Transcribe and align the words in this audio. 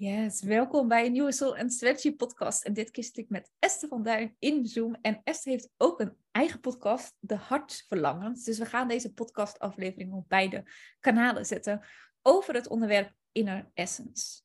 Yes, 0.00 0.42
welkom 0.42 0.88
bij 0.88 1.06
een 1.06 1.12
nieuwe 1.12 1.32
Soul 1.32 1.56
and 1.56 1.72
Strategy 1.72 2.16
podcast. 2.16 2.64
En 2.64 2.72
dit 2.72 2.90
keer 2.90 3.04
zit 3.04 3.16
ik 3.16 3.28
met 3.28 3.50
Esther 3.58 3.88
van 3.88 4.02
Duin 4.02 4.36
in 4.38 4.66
Zoom. 4.66 4.96
En 5.00 5.20
Esther 5.24 5.52
heeft 5.52 5.70
ook 5.76 6.00
een 6.00 6.16
eigen 6.30 6.60
podcast, 6.60 7.16
De 7.18 7.34
Hartsverlangens. 7.34 8.44
Dus 8.44 8.58
we 8.58 8.66
gaan 8.66 8.88
deze 8.88 9.12
podcastaflevering 9.12 10.12
op 10.12 10.28
beide 10.28 10.64
kanalen 11.00 11.46
zetten 11.46 11.80
over 12.22 12.54
het 12.54 12.68
onderwerp 12.68 13.12
Inner 13.32 13.70
Essence. 13.74 14.42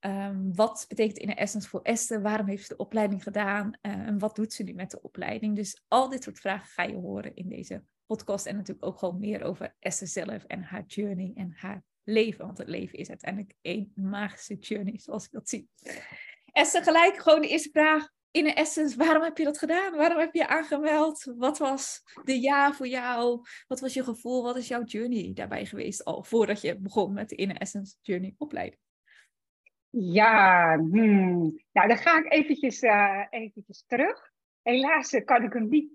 Um, 0.00 0.54
wat 0.54 0.84
betekent 0.88 1.18
Inner 1.18 1.36
Essence 1.36 1.68
voor 1.68 1.82
Esther? 1.82 2.22
Waarom 2.22 2.46
heeft 2.46 2.66
ze 2.66 2.74
de 2.74 2.82
opleiding 2.82 3.22
gedaan? 3.22 3.66
Uh, 3.66 3.92
en 3.92 4.18
wat 4.18 4.36
doet 4.36 4.52
ze 4.52 4.62
nu 4.62 4.72
met 4.72 4.90
de 4.90 5.02
opleiding? 5.02 5.56
Dus 5.56 5.84
al 5.88 6.08
dit 6.08 6.22
soort 6.22 6.38
vragen 6.38 6.68
ga 6.68 6.82
je 6.82 6.96
horen 6.96 7.34
in 7.34 7.48
deze 7.48 7.84
podcast. 8.06 8.46
En 8.46 8.56
natuurlijk 8.56 8.86
ook 8.86 8.98
gewoon 8.98 9.18
meer 9.18 9.42
over 9.42 9.76
Esther 9.78 10.08
zelf 10.08 10.44
en 10.44 10.62
haar 10.62 10.84
journey 10.86 11.32
en 11.34 11.52
haar 11.56 11.82
leven. 12.04 12.44
Want 12.44 12.58
het 12.58 12.68
leven 12.68 12.98
is 12.98 13.08
uiteindelijk 13.08 13.54
één 13.60 13.92
magische 13.94 14.54
journey, 14.54 14.98
zoals 14.98 15.24
ik 15.24 15.30
dat 15.30 15.48
zie. 15.48 15.68
Esther, 16.52 16.82
gelijk 16.82 17.16
gewoon 17.16 17.40
de 17.40 17.48
eerste 17.48 17.70
vraag. 17.70 18.08
In 18.30 18.44
de 18.44 18.52
essence, 18.52 18.96
waarom 18.96 19.22
heb 19.22 19.38
je 19.38 19.44
dat 19.44 19.58
gedaan? 19.58 19.96
Waarom 19.96 20.18
heb 20.18 20.32
je 20.32 20.38
je 20.38 20.48
aangemeld? 20.48 21.32
Wat 21.36 21.58
was 21.58 22.02
de 22.24 22.40
ja 22.40 22.72
voor 22.72 22.86
jou? 22.86 23.40
Wat 23.66 23.80
was 23.80 23.94
je 23.94 24.04
gevoel? 24.04 24.42
Wat 24.42 24.56
is 24.56 24.68
jouw 24.68 24.84
journey 24.84 25.30
daarbij 25.34 25.66
geweest 25.66 26.04
al 26.04 26.22
voordat 26.22 26.60
je 26.60 26.78
begon 26.78 27.12
met 27.12 27.28
de 27.28 27.34
Inner 27.34 27.56
Essence 27.56 27.96
Journey 28.00 28.34
opleiding? 28.38 28.80
Ja, 29.88 30.76
hmm. 30.76 31.62
nou 31.72 31.88
dan 31.88 31.96
ga 31.96 32.18
ik 32.18 32.32
eventjes, 32.32 32.82
uh, 32.82 33.26
eventjes 33.30 33.84
terug. 33.86 34.30
Helaas 34.62 35.12
eh, 35.12 35.24
kan 35.24 35.42
ik 35.42 35.52
hem 35.52 35.68
niet 35.68 35.90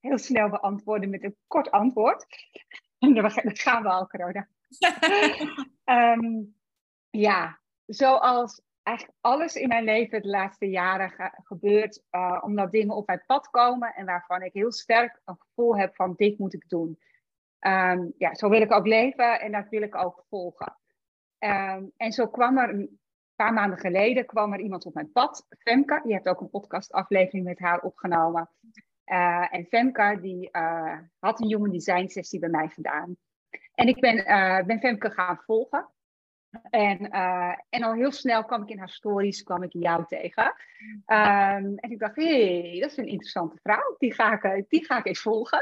heel 0.00 0.18
snel 0.18 0.48
beantwoorden 0.48 1.10
met 1.10 1.24
een 1.24 1.36
kort 1.46 1.70
antwoord. 1.70 2.26
En 2.98 3.14
dan 3.14 3.30
gaan 3.30 3.82
we 3.82 3.88
al, 3.88 4.06
corona. 4.06 4.48
Um, 5.84 6.56
ja, 7.26 7.60
zoals 7.86 8.62
eigenlijk 8.82 9.18
alles 9.20 9.54
in 9.54 9.68
mijn 9.68 9.84
leven 9.84 10.22
de 10.22 10.28
laatste 10.28 10.66
jaren 10.66 11.32
gebeurt, 11.42 12.02
uh, 12.10 12.42
omdat 12.44 12.70
dingen 12.70 12.96
op 12.96 13.06
mijn 13.06 13.22
pad 13.26 13.50
komen 13.50 13.94
en 13.94 14.06
waarvan 14.06 14.42
ik 14.42 14.52
heel 14.52 14.72
sterk 14.72 15.20
een 15.24 15.36
gevoel 15.38 15.76
heb 15.76 15.94
van 15.94 16.14
dit 16.16 16.38
moet 16.38 16.54
ik 16.54 16.68
doen. 16.68 16.98
Um, 17.66 18.14
ja, 18.18 18.34
zo 18.34 18.48
wil 18.48 18.60
ik 18.60 18.72
ook 18.72 18.86
leven 18.86 19.40
en 19.40 19.52
dat 19.52 19.68
wil 19.68 19.82
ik 19.82 19.94
ook 19.94 20.24
volgen. 20.28 20.76
Um, 21.38 21.92
en 21.96 22.12
zo 22.12 22.28
kwam 22.28 22.58
er 22.58 22.68
een 22.68 23.00
paar 23.34 23.52
maanden 23.52 23.78
geleden 23.78 24.26
kwam 24.26 24.52
er 24.52 24.60
iemand 24.60 24.86
op 24.86 24.94
mijn 24.94 25.12
pad, 25.12 25.46
Femke. 25.58 26.02
Je 26.04 26.12
hebt 26.12 26.28
ook 26.28 26.40
een 26.40 26.50
podcastaflevering 26.50 27.44
met 27.44 27.58
haar 27.58 27.80
opgenomen. 27.80 28.50
Uh, 29.06 29.54
en 29.54 29.64
Femke 29.64 30.18
die 30.20 30.48
uh, 30.52 30.98
had 31.18 31.40
een 31.40 31.48
human 31.48 31.70
design 31.70 32.06
sessie 32.06 32.38
bij 32.38 32.48
mij 32.48 32.68
gedaan. 32.68 33.16
En 33.74 33.88
ik 33.88 34.00
ben, 34.00 34.16
uh, 34.16 34.66
ben 34.66 34.78
Femke 34.78 35.10
gaan 35.10 35.40
volgen. 35.44 35.88
En, 36.70 37.06
uh, 37.14 37.54
en 37.68 37.82
al 37.82 37.94
heel 37.94 38.12
snel 38.12 38.44
kwam 38.44 38.62
ik 38.62 38.68
in 38.68 38.78
haar 38.78 38.88
stories, 38.88 39.42
kwam 39.42 39.62
ik 39.62 39.72
jou 39.72 40.04
tegen. 40.06 40.44
Um, 41.06 41.76
en 41.76 41.90
ik 41.90 41.98
dacht, 41.98 42.16
hé, 42.16 42.60
hey, 42.60 42.80
dat 42.80 42.90
is 42.90 42.96
een 42.96 43.06
interessante 43.06 43.56
vrouw. 43.62 43.94
Die 43.98 44.14
ga 44.14 44.32
ik, 44.32 44.42
eh, 44.42 44.62
die 44.68 44.84
ga 44.84 44.98
ik 44.98 45.06
eens 45.06 45.20
volgen. 45.20 45.60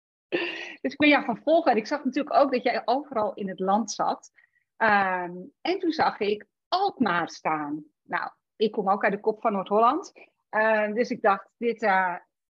dus 0.80 0.92
ik 0.92 0.96
ben 0.96 1.08
jou 1.08 1.24
gaan 1.24 1.40
volgen. 1.42 1.70
En 1.70 1.76
ik 1.76 1.86
zag 1.86 2.04
natuurlijk 2.04 2.36
ook 2.36 2.52
dat 2.52 2.62
jij 2.62 2.82
overal 2.84 3.34
in 3.34 3.48
het 3.48 3.60
land 3.60 3.90
zat. 3.90 4.30
Um, 4.76 5.52
en 5.60 5.78
toen 5.78 5.92
zag 5.92 6.20
ik 6.20 6.46
Alkmaar 6.68 7.28
staan. 7.28 7.84
Nou, 8.02 8.30
ik 8.56 8.72
kom 8.72 8.90
ook 8.90 9.04
uit 9.04 9.12
de 9.12 9.20
kop 9.20 9.40
van 9.40 9.52
Noord-Holland. 9.52 10.12
Uh, 10.50 10.92
dus 10.92 11.10
ik 11.10 11.22
dacht, 11.22 11.48
dit, 11.56 11.78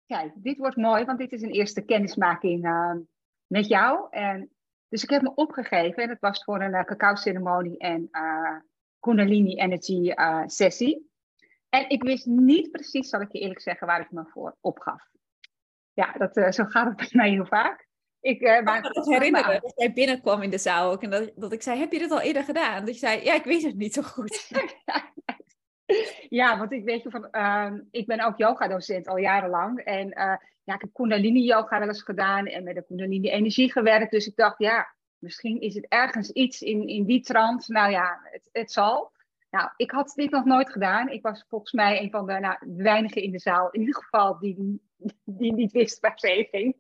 kijk, 0.06 0.32
dit 0.36 0.58
wordt 0.58 0.76
mooi, 0.76 1.06
want 1.06 1.18
dit 1.18 1.32
is 1.32 1.42
een 1.42 1.52
eerste 1.52 1.82
kennismaking 1.82 2.62
met 3.48 3.68
jou. 3.68 4.08
En 4.10 4.52
dus 4.92 5.04
ik 5.04 5.10
heb 5.10 5.22
me 5.22 5.36
opgegeven 5.36 6.04
en 6.04 6.10
het 6.10 6.20
was 6.20 6.44
voor 6.44 6.62
een 6.62 6.74
uh, 6.74 6.84
cacao-ceremonie 6.84 7.78
en 7.78 8.08
uh, 8.12 8.56
Kundalini 9.00 9.56
Energy 9.56 10.12
uh, 10.16 10.44
sessie. 10.46 11.10
En 11.70 11.90
ik 11.90 12.04
wist 12.04 12.26
niet 12.26 12.72
precies, 12.72 13.10
zal 13.10 13.22
ik 13.22 13.32
je 13.32 13.40
eerlijk 13.40 13.62
zeggen, 13.62 13.88
waar 13.88 14.02
ik 14.02 14.12
me 14.12 14.24
voor 14.26 14.56
opgaf. 14.62 15.10
Ja, 15.94 16.12
dat, 16.12 16.54
zo 16.56 16.64
gaat 16.64 16.88
het 16.88 16.96
bij 16.96 17.10
mij 17.12 17.30
heel 17.30 17.46
vaak. 17.46 17.88
Ik 18.20 18.42
uh, 18.42 18.62
maar, 18.62 18.82
me 18.82 19.14
herinneren 19.14 19.62
dat 19.62 19.74
jij 19.76 19.94
binnenkwam 19.94 20.42
in 20.42 20.50
de 20.50 20.58
zaal 20.58 20.92
ook 20.92 21.04
en 21.04 21.10
dat, 21.10 21.32
dat 21.36 21.54
ik 21.54 21.62
zei, 21.62 21.80
heb 21.80 21.92
je 21.92 22.00
dit 22.00 22.12
al 22.12 22.22
eerder 22.22 22.44
gedaan? 22.44 22.86
Dat 22.86 22.94
je 22.94 23.00
zei, 23.00 23.24
ja, 23.24 23.34
ik 23.34 23.44
weet 23.44 23.64
het 23.64 23.76
niet 23.76 23.94
zo 23.94 24.02
goed. 24.02 24.50
ja, 26.40 26.58
want 26.58 26.72
ik 26.72 26.84
weet 26.84 27.04
je 27.04 27.10
van, 27.10 27.28
uh, 27.32 27.72
ik 27.92 28.06
ben 28.06 28.26
ook 28.26 28.38
yoga-docent 28.38 29.08
al 29.08 29.18
jarenlang. 29.18 29.80
En 29.80 30.40
ja, 30.64 30.74
ik 30.74 30.82
heb 30.82 30.94
Kundalini-yoga 30.94 31.80
wel 31.80 31.88
eens 31.88 32.04
gedaan 32.04 32.46
en 32.46 32.64
met 32.64 32.76
de 32.76 32.84
Kundalini-energie 32.84 33.72
gewerkt. 33.72 34.12
Dus 34.12 34.28
ik 34.28 34.36
dacht, 34.36 34.58
ja, 34.58 34.96
misschien 35.18 35.62
is 35.62 35.76
het 35.76 35.86
ergens 35.88 36.32
iets 36.32 36.62
in, 36.62 36.88
in 36.88 37.06
die 37.06 37.22
trant. 37.22 37.68
Nou 37.68 37.92
ja, 37.92 38.20
het, 38.24 38.50
het 38.52 38.72
zal. 38.72 39.12
Nou, 39.50 39.70
ik 39.76 39.92
had 39.92 40.14
dit 40.16 40.32
nog 40.32 40.46
nooit 40.46 40.70
gedaan. 40.70 41.10
Ik 41.10 41.22
was 41.22 41.46
volgens 41.48 41.72
mij 41.72 42.02
een 42.02 42.10
van 42.10 42.26
de 42.26 42.40
nou, 42.40 42.58
weinigen 42.76 43.22
in 43.22 43.32
de 43.32 43.40
zaal, 43.40 43.70
in 43.72 43.80
ieder 43.80 43.96
geval, 43.96 44.40
die, 44.40 44.82
die 45.24 45.54
niet 45.54 45.72
wist 45.72 46.00
waar 46.00 46.20
ze 46.20 46.48
ging. 46.52 46.76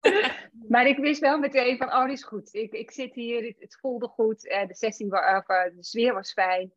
maar 0.68 0.86
ik 0.86 0.98
wist 0.98 1.20
wel 1.20 1.38
meteen 1.38 1.76
van, 1.76 1.86
oh, 1.92 2.04
dit 2.04 2.12
is 2.12 2.24
goed. 2.24 2.54
Ik, 2.54 2.72
ik 2.72 2.90
zit 2.90 3.14
hier, 3.14 3.46
het, 3.46 3.56
het 3.58 3.78
voelde 3.80 4.08
goed. 4.08 4.44
Uh, 4.44 4.66
de 4.66 4.74
sessie, 4.74 5.06
uh, 5.06 5.40
de 5.46 5.76
sfeer 5.80 6.14
was 6.14 6.32
fijn. 6.32 6.72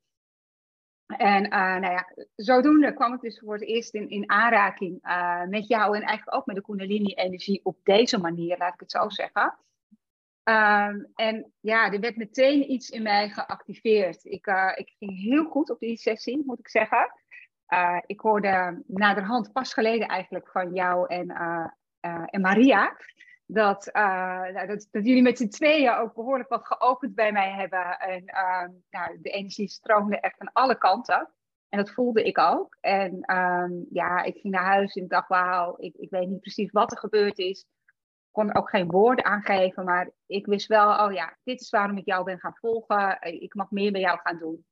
En 1.18 1.46
uh, 1.46 1.52
nou 1.52 1.94
ja, 1.94 2.10
zodoende 2.36 2.94
kwam 2.94 3.14
ik 3.14 3.22
dus 3.22 3.40
voor 3.40 3.54
het 3.54 3.64
eerst 3.64 3.94
in, 3.94 4.10
in 4.10 4.30
aanraking 4.30 5.08
uh, 5.08 5.44
met 5.44 5.68
jou 5.68 5.96
en 5.96 6.02
eigenlijk 6.02 6.38
ook 6.38 6.46
met 6.46 6.56
de 6.56 6.62
Kundalini-energie 6.62 7.60
op 7.64 7.78
deze 7.84 8.20
manier, 8.20 8.58
laat 8.58 8.74
ik 8.74 8.80
het 8.80 8.92
zo 8.92 9.10
zeggen. 9.10 9.58
Um, 10.44 11.12
en 11.16 11.54
ja, 11.60 11.92
er 11.92 12.00
werd 12.00 12.16
meteen 12.16 12.72
iets 12.72 12.90
in 12.90 13.02
mij 13.02 13.30
geactiveerd. 13.30 14.26
Ik, 14.26 14.48
uh, 14.48 14.72
ik 14.76 14.96
ging 14.98 15.22
heel 15.22 15.44
goed 15.44 15.70
op 15.70 15.80
die 15.80 15.98
sessie, 15.98 16.44
moet 16.46 16.60
ik 16.60 16.70
zeggen. 16.70 17.12
ik 18.06 18.20
hoorde 18.20 18.84
naderhand 18.88 19.52
pas 19.52 19.74
geleden 19.74 20.08
eigenlijk 20.08 20.50
van 20.52 20.74
jou 20.74 21.08
en, 21.08 21.30
en 22.26 22.42
Maria 22.42 22.98
dat, 23.52 23.90
uh, 23.94 24.54
dat, 24.54 24.88
dat, 24.92 25.06
jullie 25.06 25.22
met 25.22 25.38
z'n 25.38 25.48
tweeën 25.48 25.94
ook 25.94 26.14
behoorlijk 26.14 26.50
wat 26.50 26.68
geopend 26.68 27.16
bij 27.16 27.32
mij 27.32 27.52
hebben. 27.52 28.00
En 28.00 28.24
uh, 28.26 28.68
nou, 28.90 29.22
de 29.22 29.30
energie 29.30 29.68
stroomde 29.68 30.20
echt 30.20 30.38
van 30.38 30.52
alle 30.54 30.78
kanten. 30.78 31.30
En 31.70 31.78
dat 31.78 31.92
voelde 31.92 32.24
ik 32.24 32.38
ook. 32.38 32.78
En 32.80 33.36
um, 33.38 33.86
ja, 33.90 34.24
ik 34.24 34.38
ging 34.38 34.54
naar 34.54 34.66
huis 34.66 34.96
en 34.96 35.08
dacht, 35.08 35.28
wauw, 35.28 35.76
ik, 35.78 35.96
ik 35.96 36.10
weet 36.10 36.28
niet 36.28 36.40
precies 36.40 36.72
wat 36.72 36.92
er 36.92 36.98
gebeurd 36.98 37.38
is. 37.38 37.60
Ik 37.60 38.32
kon 38.32 38.56
ook 38.56 38.70
geen 38.70 38.92
woorden 38.92 39.26
aangeven, 39.26 39.86
maar 39.86 40.12
ik 40.26 40.46
wist 40.46 40.68
wel, 40.68 41.06
oh 41.06 41.14
ja, 41.14 41.38
dit 41.44 41.62
is 41.62 41.70
waarom 41.70 41.98
ik 41.98 42.06
jou 42.06 42.24
ben 42.24 42.40
gaan 42.40 42.56
volgen. 42.56 43.22
Ik 43.22 43.54
mag 43.54 43.72
meer 43.72 43.92
bij 43.92 44.02
jou 44.02 44.20
gaan 44.24 44.40
doen. 44.40 44.66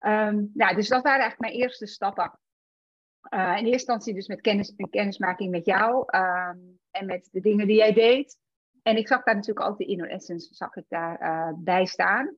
Um, 0.00 0.50
nou, 0.54 0.74
dus 0.74 0.88
dat 0.88 1.02
waren 1.02 1.20
eigenlijk 1.20 1.38
mijn 1.38 1.62
eerste 1.62 1.86
stappen. 1.86 2.38
Uh, 3.30 3.40
in 3.40 3.54
eerste 3.54 3.70
instantie 3.70 4.14
dus 4.14 4.26
met 4.26 4.40
kennis, 4.40 4.74
kennismaking 4.90 5.50
met 5.50 5.64
jou 5.64 5.98
um, 6.16 6.78
en 6.90 7.06
met 7.06 7.28
de 7.32 7.40
dingen 7.40 7.66
die 7.66 7.76
jij 7.76 7.92
deed. 7.92 8.38
En 8.82 8.96
ik 8.96 9.08
zag 9.08 9.22
daar 9.22 9.34
natuurlijk 9.34 9.66
ook 9.66 9.78
de 9.78 9.84
Inner 9.84 10.10
Essence 10.10 10.54
zag 10.54 10.76
ik 10.76 10.84
daar 10.88 11.22
uh, 11.22 11.52
bij 11.56 11.86
staan. 11.86 12.36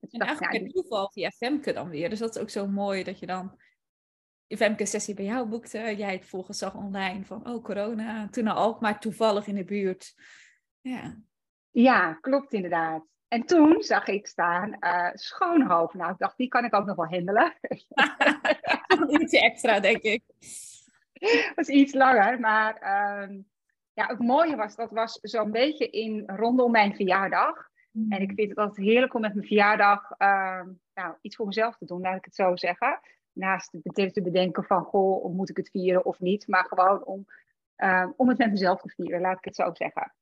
Het 0.00 0.12
en 0.12 0.20
eigenlijk 0.20 0.60
nou, 0.60 0.72
toeval 0.72 1.10
via 1.10 1.30
Femke 1.30 1.72
dan 1.72 1.88
weer. 1.88 2.10
Dus 2.10 2.18
dat 2.18 2.36
is 2.36 2.42
ook 2.42 2.50
zo 2.50 2.66
mooi 2.66 3.04
dat 3.04 3.18
je 3.18 3.26
dan 3.26 3.58
je 4.46 4.56
Femke-sessie 4.56 5.14
bij 5.14 5.24
jou 5.24 5.48
boekte. 5.48 5.96
Jij 5.96 6.12
het 6.12 6.26
volgens 6.26 6.58
zag 6.58 6.74
online 6.74 7.24
van, 7.24 7.48
oh 7.48 7.64
corona, 7.64 8.28
toen 8.28 8.46
al 8.46 8.66
ook 8.66 8.80
maar 8.80 9.00
toevallig 9.00 9.46
in 9.46 9.54
de 9.54 9.64
buurt. 9.64 10.14
Ja, 10.80 11.18
ja 11.70 12.12
klopt 12.12 12.52
inderdaad. 12.52 13.06
En 13.28 13.42
toen 13.42 13.82
zag 13.82 14.06
ik 14.06 14.26
staan 14.26 14.76
uh, 14.80 15.10
Schoonhoofd. 15.12 15.94
Nou, 15.94 16.12
ik 16.12 16.18
dacht, 16.18 16.36
die 16.36 16.48
kan 16.48 16.64
ik 16.64 16.74
ook 16.74 16.86
nog 16.86 16.96
wel 16.96 17.06
handelen. 17.06 17.54
Iets 19.20 19.32
extra, 19.32 19.80
denk 19.80 20.02
ik. 20.02 20.22
Dat 21.12 21.52
was 21.54 21.68
iets 21.68 21.94
langer, 21.94 22.40
maar 22.40 22.74
um, 23.22 23.46
ja, 23.92 24.06
het 24.06 24.18
mooie 24.18 24.56
was, 24.56 24.76
dat 24.76 24.90
was 24.90 25.18
zo'n 25.22 25.50
beetje 25.50 25.90
in 25.90 26.22
rondom 26.26 26.70
mijn 26.70 26.94
verjaardag. 26.94 27.68
Mm. 27.90 28.12
En 28.12 28.20
ik 28.20 28.32
vind 28.34 28.48
het 28.48 28.58
altijd 28.58 28.86
heerlijk 28.86 29.14
om 29.14 29.20
met 29.20 29.34
mijn 29.34 29.46
verjaardag 29.46 30.10
uh, 30.18 30.62
nou, 30.94 31.14
iets 31.20 31.36
voor 31.36 31.46
mezelf 31.46 31.76
te 31.76 31.84
doen, 31.84 32.00
laat 32.00 32.16
ik 32.16 32.24
het 32.24 32.34
zo 32.34 32.56
zeggen. 32.56 33.00
Naast 33.32 33.72
het 33.82 34.14
te 34.14 34.22
bedenken 34.22 34.64
van, 34.64 34.82
goh, 34.82 35.34
moet 35.34 35.50
ik 35.50 35.56
het 35.56 35.70
vieren 35.70 36.04
of 36.04 36.20
niet? 36.20 36.48
Maar 36.48 36.64
gewoon 36.64 37.04
om, 37.04 37.26
uh, 37.76 38.08
om 38.16 38.28
het 38.28 38.38
met 38.38 38.50
mezelf 38.50 38.80
te 38.80 38.88
vieren, 38.88 39.20
laat 39.20 39.38
ik 39.38 39.44
het 39.44 39.54
zo 39.54 39.70
zeggen. 39.72 40.14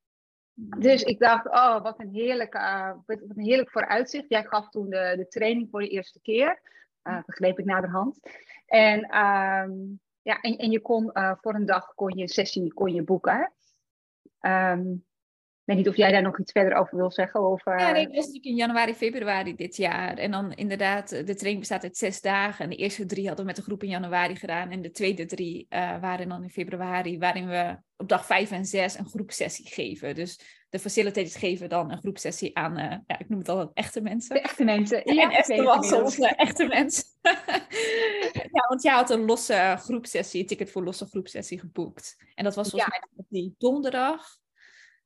Dus 0.79 1.03
ik 1.03 1.19
dacht, 1.19 1.47
oh, 1.47 1.83
wat 1.83 2.01
een 2.01 2.11
heerlijk, 2.13 2.55
uh, 2.55 2.93
wat 3.07 3.21
een 3.29 3.45
heerlijk 3.45 3.71
vooruitzicht. 3.71 4.29
Jij 4.29 4.45
gaf 4.45 4.69
toen 4.69 4.91
de, 4.91 5.15
de 5.17 5.29
training 5.29 5.71
voor 5.71 5.81
de 5.81 5.89
eerste 5.89 6.21
keer. 6.21 6.61
Uh, 7.07 7.19
begreep 7.27 7.59
ik 7.59 7.65
naderhand. 7.65 8.19
En, 8.67 8.99
um, 8.99 10.01
ja, 10.23 10.41
en, 10.41 10.57
en 10.57 10.71
je 10.71 10.81
kon 10.81 11.11
uh, 11.13 11.33
voor 11.41 11.55
een 11.55 11.67
dag 11.67 11.95
kon 11.95 12.17
je 12.17 12.23
een 12.23 12.29
sessie 12.29 12.73
kon 12.73 12.95
je 12.95 13.03
boeken. 13.03 13.53
Um, 14.41 15.05
ik 15.67 15.75
weet 15.75 15.85
niet 15.85 15.89
of 15.89 15.97
jij 15.97 16.13
daar 16.13 16.23
nog 16.23 16.41
iets 16.41 16.53
verder 16.53 16.79
over 16.79 16.97
wil 16.97 17.11
zeggen. 17.11 17.51
Of, 17.51 17.65
Ja, 17.65 17.91
nee, 17.91 18.05
dat 18.05 18.15
was 18.15 18.25
natuurlijk 18.25 18.45
in 18.45 18.55
januari, 18.55 18.95
februari 18.95 19.55
dit 19.55 19.77
jaar. 19.77 20.19
En 20.19 20.31
dan 20.31 20.53
inderdaad, 20.53 21.09
de 21.09 21.35
training 21.35 21.59
bestaat 21.59 21.83
uit 21.83 21.97
zes 21.97 22.21
dagen. 22.21 22.65
En 22.65 22.71
de 22.71 22.77
eerste 22.77 23.07
drie 23.07 23.27
hadden 23.27 23.45
we 23.45 23.51
met 23.51 23.57
de 23.57 23.67
groep 23.67 23.83
in 23.83 23.89
januari 23.89 24.37
gedaan. 24.37 24.71
En 24.71 24.83
de 24.83 24.91
tweede 24.91 25.27
drie 25.27 25.67
waren 26.01 26.29
dan 26.29 26.43
in 26.43 26.51
februari, 26.51 27.19
waarin 27.19 27.49
we 27.49 27.77
op 27.97 28.09
dag 28.09 28.27
vijf 28.27 28.51
en 28.51 28.65
zes 28.65 28.99
een 28.99 29.09
groepsessie 29.09 29.67
geven. 29.69 30.15
Dus 30.15 30.66
de 30.77 30.83
facilitators 30.83 31.37
geven 31.37 31.69
dan 31.69 31.91
een 31.91 31.99
groepsessie 31.99 32.57
aan, 32.57 32.79
uh, 32.79 32.97
ja, 33.07 33.19
ik 33.19 33.29
noem 33.29 33.39
het 33.39 33.49
al 33.49 33.71
echte 33.75 34.01
mensen. 34.01 34.35
De 34.35 34.41
echte 34.41 34.65
mensen. 34.65 35.15
Ja, 35.15 35.23
en 35.23 35.31
Esther 35.31 35.65
was 35.65 35.93
onze 35.93 36.27
echte 36.27 36.67
mens. 36.67 37.05
ja, 38.53 38.69
want 38.69 38.83
jij 38.83 38.95
had 38.95 39.11
een 39.11 39.25
losse 39.25 39.77
groepsessie, 39.79 40.41
een 40.41 40.47
ticket 40.47 40.71
voor 40.71 40.85
losse 40.85 41.07
groepsessie 41.07 41.59
geboekt. 41.59 42.17
En 42.35 42.45
dat 42.45 42.55
was 42.55 42.71
volgens 42.71 42.91
mij 42.91 43.09
op 43.17 43.27
die 43.29 43.55
donderdag. 43.59 44.39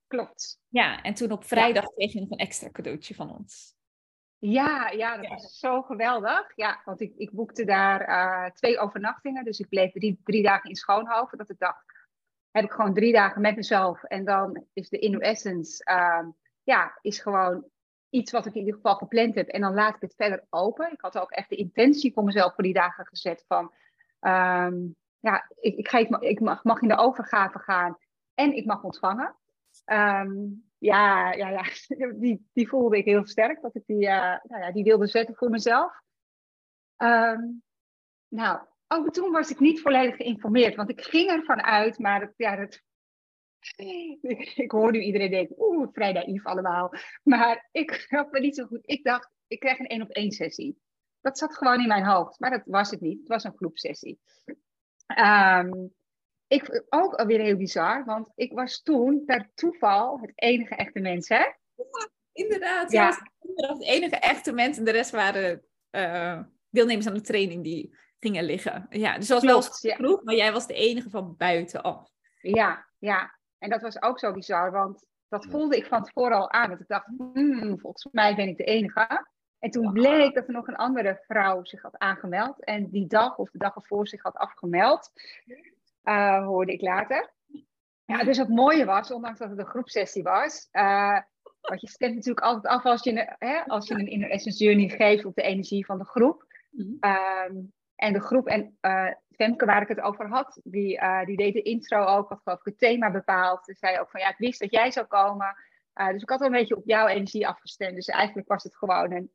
Klopt. 0.06 0.60
Ja, 0.68 1.02
en 1.02 1.14
toen 1.14 1.32
op 1.32 1.44
vrijdag 1.44 1.84
kreeg 1.84 2.12
je 2.12 2.20
nog 2.20 2.30
een 2.30 2.38
extra 2.38 2.70
cadeautje 2.70 3.14
van 3.14 3.36
ons. 3.36 3.74
Ja, 4.38 4.90
ja, 4.90 5.16
dat 5.16 5.28
was 5.28 5.58
zo 5.58 5.82
geweldig. 5.82 6.52
Ja, 6.56 6.82
want 6.84 7.00
ik, 7.00 7.12
ik 7.16 7.30
boekte 7.30 7.64
daar 7.64 8.08
uh, 8.08 8.50
twee 8.50 8.78
overnachtingen. 8.78 9.44
Dus 9.44 9.58
ik 9.58 9.68
bleef 9.68 9.92
drie, 9.92 10.20
drie 10.24 10.42
dagen 10.42 10.70
in 10.70 10.76
Schoonhoven. 10.76 11.38
Dat 11.38 11.50
ik 11.50 11.58
dacht, 11.58 11.84
heb 12.50 12.64
ik 12.64 12.72
gewoon 12.72 12.94
drie 12.94 13.12
dagen 13.12 13.40
met 13.40 13.56
mezelf. 13.56 14.02
En 14.02 14.24
dan 14.24 14.64
is 14.72 14.88
de 14.88 14.98
Inno 14.98 15.18
Essence, 15.18 15.90
uh, 15.90 16.28
ja, 16.62 16.98
is 17.00 17.18
gewoon 17.20 17.64
iets 18.10 18.32
wat 18.32 18.46
ik 18.46 18.54
in 18.54 18.60
ieder 18.60 18.74
geval 18.74 18.94
gepland 18.94 19.34
heb. 19.34 19.48
En 19.48 19.60
dan 19.60 19.74
laat 19.74 19.94
ik 19.94 20.00
het 20.00 20.14
verder 20.14 20.46
open. 20.50 20.92
Ik 20.92 21.00
had 21.00 21.18
ook 21.18 21.30
echt 21.30 21.48
de 21.48 21.56
intentie 21.56 22.12
voor 22.12 22.24
mezelf 22.24 22.54
voor 22.54 22.64
die 22.64 22.72
dagen 22.72 23.06
gezet 23.06 23.44
van, 23.48 23.72
um, 24.20 24.96
ja, 25.18 25.50
ik, 25.60 25.90
ik, 25.90 26.16
ik 26.20 26.40
mag, 26.40 26.64
mag 26.64 26.80
in 26.80 26.88
de 26.88 26.96
overgave 26.96 27.58
gaan 27.58 27.98
en 28.34 28.56
ik 28.56 28.66
mag 28.66 28.82
ontvangen. 28.82 29.36
Um, 29.84 30.68
ja, 30.78 31.32
ja, 31.32 31.48
ja. 31.48 31.62
Die, 32.20 32.48
die 32.52 32.68
voelde 32.68 32.96
ik 32.96 33.04
heel 33.04 33.26
sterk, 33.26 33.60
dat 33.60 33.74
ik 33.74 33.82
die, 33.86 34.02
uh, 34.02 34.36
nou 34.42 34.62
ja, 34.62 34.72
die 34.72 34.84
wilde 34.84 35.06
zetten 35.06 35.34
voor 35.34 35.50
mezelf. 35.50 36.00
Nou, 38.28 38.60
ook 38.92 39.12
toen 39.12 39.30
was 39.30 39.50
ik 39.50 39.60
niet 39.60 39.80
volledig 39.80 40.16
geïnformeerd, 40.16 40.74
want 40.74 40.90
ik 40.90 41.00
ging 41.00 41.30
ervan 41.30 41.62
uit, 41.62 41.98
maar 41.98 42.20
het, 42.20 42.34
ja, 42.36 42.56
dat, 42.56 42.80
ik, 44.64 44.70
hoor 44.70 44.92
nu 44.92 45.00
iedereen 45.00 45.30
denken, 45.30 45.56
oeh, 45.58 45.88
vrij 45.92 46.12
naïef 46.12 46.46
allemaal. 46.46 46.92
Maar 47.22 47.68
ik 47.72 48.06
had 48.08 48.32
me 48.32 48.40
niet 48.40 48.56
zo 48.56 48.66
goed. 48.66 48.80
Ik 48.82 49.04
dacht, 49.04 49.30
ik 49.46 49.60
krijg 49.60 49.78
een 49.78 49.86
één 49.86 50.02
op 50.02 50.10
één 50.10 50.32
sessie. 50.32 50.78
Dat 51.20 51.38
zat 51.38 51.56
gewoon 51.56 51.80
in 51.80 51.88
mijn 51.88 52.04
hoofd, 52.04 52.40
maar 52.40 52.50
dat 52.50 52.62
was 52.64 52.90
het 52.90 53.00
niet. 53.00 53.18
Het 53.18 53.28
was 53.28 53.44
een 53.44 53.56
groepsessie. 53.56 54.18
Um, 55.18 55.94
ik, 56.46 56.84
ook 56.88 57.14
alweer 57.14 57.40
heel 57.40 57.56
bizar, 57.56 58.04
want 58.04 58.32
ik 58.34 58.52
was 58.52 58.82
toen 58.82 59.24
per 59.24 59.50
toeval 59.54 60.20
het 60.20 60.32
enige 60.34 60.74
echte 60.74 61.00
mens, 61.00 61.28
hè? 61.28 61.44
Ja, 61.74 62.10
inderdaad. 62.32 62.92
Ja. 62.92 63.10
de 63.38 63.84
enige 63.84 64.16
echte 64.16 64.52
mens 64.52 64.78
en 64.78 64.84
de 64.84 64.90
rest 64.90 65.10
waren 65.10 65.64
uh, 65.90 66.42
deelnemers 66.70 67.06
aan 67.06 67.14
de 67.14 67.20
training 67.20 67.62
die 67.62 67.98
gingen 68.20 68.44
liggen. 68.44 68.86
Ja, 68.90 69.18
dus 69.18 69.28
was 69.28 69.44
wel 69.44 69.60
groep, 69.62 70.24
maar 70.24 70.34
jij 70.34 70.52
was 70.52 70.66
de 70.66 70.74
enige 70.74 71.10
van 71.10 71.34
buitenaf. 71.36 72.10
Ja, 72.40 72.86
ja. 72.98 73.38
En 73.58 73.70
dat 73.70 73.82
was 73.82 74.02
ook 74.02 74.18
zo 74.18 74.32
bizar, 74.32 74.70
want 74.70 75.06
dat 75.28 75.46
voelde 75.46 75.76
ik 75.76 75.86
van 75.86 76.04
tevoren 76.04 76.36
al 76.36 76.50
aan. 76.50 76.70
Dat 76.70 76.80
ik 76.80 76.88
dacht, 76.88 77.06
hmm, 77.16 77.78
volgens 77.78 78.08
mij 78.12 78.34
ben 78.34 78.48
ik 78.48 78.56
de 78.56 78.64
enige. 78.64 79.26
En 79.58 79.70
toen 79.70 79.92
bleek 79.92 80.34
dat 80.34 80.46
er 80.46 80.52
nog 80.52 80.66
een 80.66 80.76
andere 80.76 81.22
vrouw 81.26 81.64
zich 81.64 81.82
had 81.82 81.98
aangemeld. 81.98 82.64
En 82.64 82.90
die 82.90 83.06
dag 83.06 83.36
of 83.36 83.50
de 83.50 83.58
dag 83.58 83.74
ervoor 83.74 84.08
zich 84.08 84.22
had 84.22 84.36
afgemeld. 84.36 85.10
Uh, 86.04 86.44
hoorde 86.44 86.72
ik 86.72 86.80
later. 86.80 87.32
Ja, 88.04 88.24
dus 88.24 88.36
het 88.36 88.48
mooie 88.48 88.84
was, 88.84 89.10
ondanks 89.10 89.38
dat 89.38 89.50
het 89.50 89.58
een 89.58 89.66
groepsessie 89.66 90.22
was. 90.22 90.68
Uh, 90.72 91.18
want 91.60 91.80
je 91.80 91.88
stemt 91.88 92.14
natuurlijk 92.14 92.46
altijd 92.46 92.74
af 92.74 92.84
als 92.84 93.02
je, 93.02 93.34
hè, 93.38 93.64
als 93.64 93.88
je 93.88 93.94
een 93.94 94.10
Inner 94.10 94.30
Essence 94.30 94.64
Journey 94.64 94.88
geeft 94.88 95.24
op 95.24 95.34
de 95.34 95.42
energie 95.42 95.84
van 95.84 95.98
de 95.98 96.04
groep. 96.04 96.44
Um, 97.00 97.72
en 98.00 98.12
de 98.12 98.20
groep 98.20 98.46
en 98.46 98.78
uh, 98.80 99.12
Femke 99.30 99.64
waar 99.64 99.82
ik 99.82 99.88
het 99.88 100.00
over 100.00 100.28
had, 100.28 100.60
die, 100.64 101.00
uh, 101.00 101.24
die 101.24 101.36
deed 101.36 101.52
de 101.52 101.62
intro 101.62 102.04
ook, 102.04 102.28
had 102.28 102.40
geloof 102.42 102.58
ik 102.58 102.64
het 102.64 102.78
thema 102.78 103.10
bepaald. 103.10 103.64
Ze 103.64 103.74
zei 103.74 103.98
ook 103.98 104.10
van 104.10 104.20
ja, 104.20 104.28
ik 104.28 104.38
wist 104.38 104.60
dat 104.60 104.70
jij 104.70 104.90
zou 104.90 105.06
komen. 105.06 105.56
Uh, 105.94 106.08
dus 106.08 106.22
ik 106.22 106.28
had 106.28 106.38
wel 106.38 106.48
een 106.48 106.54
beetje 106.54 106.76
op 106.76 106.86
jouw 106.86 107.06
energie 107.06 107.48
afgestemd. 107.48 107.94
Dus 107.94 108.06
eigenlijk 108.06 108.48
was 108.48 108.62
het 108.62 108.76
gewoon 108.76 109.12
een 109.12 109.30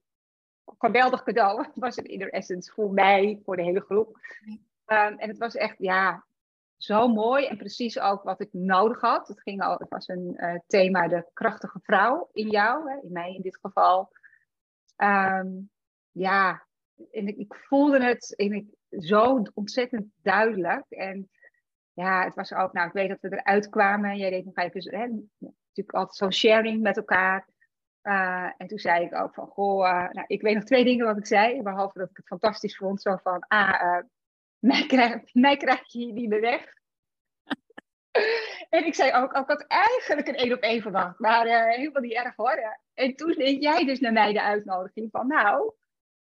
geweldig 0.78 1.24
cadeau. 1.24 1.62
Het 1.66 1.76
was 1.76 1.98
een 1.98 2.06
Inner 2.06 2.34
Essence 2.34 2.72
voor 2.72 2.92
mij, 2.92 3.42
voor 3.44 3.56
de 3.56 3.64
hele 3.64 3.82
groep. 3.82 4.20
Um, 4.88 5.18
en 5.18 5.30
het 5.30 5.38
was 5.38 5.56
echt, 5.56 5.76
ja, 5.78 6.26
zo 6.78 7.08
mooi 7.08 7.46
en 7.46 7.58
precies 7.58 8.00
ook 8.00 8.24
wat 8.24 8.42
ik 8.42 8.50
nodig 8.52 9.02
had. 9.02 9.28
Het, 9.28 9.42
ging 9.42 9.62
al, 9.62 9.78
het 9.78 9.90
was 9.90 10.08
een 10.08 10.62
thema 10.68 11.08
de 11.08 11.26
krachtige 11.34 11.80
vrouw 11.82 12.30
in 12.34 12.50
jou, 12.50 12.90
hè, 12.90 13.00
in 13.02 13.12
mij 13.12 13.34
in 13.34 13.42
dit 13.42 13.58
geval. 13.62 14.12
Um, 14.98 15.70
ja, 16.12 16.66
en 17.12 17.28
ik, 17.28 17.38
ik, 17.38 17.56
voelde 17.56 18.04
het 18.04 18.36
en 18.36 18.54
ik, 18.54 18.66
zo 18.90 19.44
ontzettend 19.54 20.06
duidelijk. 20.22 20.86
En 20.90 21.30
ja, 21.94 22.24
het 22.24 22.36
was 22.36 22.54
ook, 22.54 22.74
nou, 22.74 22.88
ik 22.88 22.94
weet 22.94 23.10
dat 23.10 23.22
we 23.22 23.32
eruit 23.32 23.70
kwamen. 23.70 24.18
Jij 24.18 24.30
deed 24.30 24.46
nog 24.46 24.56
even, 24.56 25.00
hè, 25.00 25.08
natuurlijk 25.38 25.98
altijd 25.98 26.16
zo'n 26.16 26.34
sharing 26.34 26.82
met 26.82 26.98
elkaar. 26.98 27.48
Uh, 28.04 28.52
en 28.58 28.68
toen 28.68 28.78
zei 28.78 29.06
ik 29.06 29.16
ook 29.16 29.34
van, 29.34 29.48
goh, 29.48 29.88
uh, 29.88 30.10
nou, 30.10 30.26
ik 30.28 30.42
weet 30.42 30.56
nog 30.56 30.64
twee 30.64 30.84
dingen 30.84 31.06
wat 31.06 31.18
ik 31.18 31.26
zei. 31.26 31.62
Behalve 31.62 32.00
dat 32.00 32.10
ik 32.10 32.18
het 32.18 32.28
fantastisch 32.28 32.78
vond. 32.78 33.02
Zo 33.02 33.16
van, 33.24 33.46
ah, 33.48 33.82
uh, 33.82 34.04
mij 34.60 34.86
krijg, 34.86 35.34
mij 35.34 35.58
krijg 35.58 35.92
je 35.92 36.14
niet 36.14 36.30
meer 36.30 36.42
weg. 36.42 36.74
en 38.70 38.86
ik 38.86 38.96
zei 38.96 39.14
ook, 39.14 39.38
ook 39.38 39.48
had 39.48 39.66
eigenlijk 39.68 40.28
een 40.28 40.36
één 40.36 40.54
op 40.54 40.62
één 40.62 40.82
verwacht. 40.82 41.20
Maar 41.20 41.70
helemaal 41.70 42.02
niet 42.02 42.14
erg 42.14 42.36
hoor. 42.36 42.78
En 42.94 43.16
toen 43.16 43.34
deed 43.38 43.62
jij 43.62 43.86
dus 43.86 44.00
naar 44.00 44.14
mij 44.14 44.34
de 44.34 44.42
uitnodiging 44.42 45.12
van, 45.12 45.28
nou, 45.28 45.74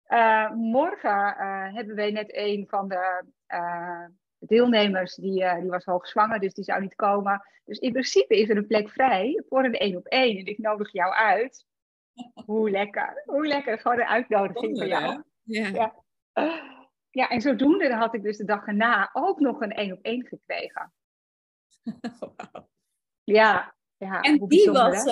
uh, 0.08 0.50
morgen 0.52 1.36
uh, 1.38 1.74
hebben 1.74 1.94
wij 1.94 2.10
net 2.10 2.36
een 2.36 2.66
van 2.68 2.88
de 2.88 3.24
deelnemers, 4.38 5.14
die, 5.14 5.60
die 5.60 5.70
was 5.70 5.84
hoogzwanger, 5.84 6.40
dus 6.40 6.54
die 6.54 6.64
zou 6.64 6.80
niet 6.80 6.94
komen. 6.94 7.42
Dus 7.64 7.78
in 7.78 7.92
principe 7.92 8.40
is 8.40 8.48
er 8.48 8.56
een 8.56 8.66
plek 8.66 8.90
vrij 8.90 9.42
voor 9.48 9.64
een 9.64 9.74
één 9.74 9.96
op 9.96 10.06
één. 10.06 10.38
En 10.38 10.46
ik 10.46 10.58
nodig 10.58 10.92
jou 10.92 11.12
uit. 11.14 11.66
Hoe 12.46 12.70
lekker, 12.70 13.22
hoe 13.24 13.46
lekker. 13.46 13.78
Gewoon 13.78 13.98
een 13.98 14.06
uitnodiging 14.06 14.78
voor 14.78 14.86
jou. 14.86 15.22
Ja. 15.42 15.68
ja. 15.68 15.94
Ja, 17.16 17.28
en 17.28 17.40
zodoende 17.40 17.94
had 17.94 18.14
ik 18.14 18.22
dus 18.22 18.36
de 18.36 18.44
dag 18.44 18.66
erna 18.66 19.10
ook 19.12 19.40
nog 19.40 19.60
een 19.60 19.72
één 19.72 19.92
op 19.92 20.02
één 20.02 20.26
gekregen. 20.26 20.92
Wow. 22.18 22.66
Ja, 23.24 23.74
ja. 23.96 24.20
En 24.20 24.46
die 24.46 24.70
was, 24.70 25.04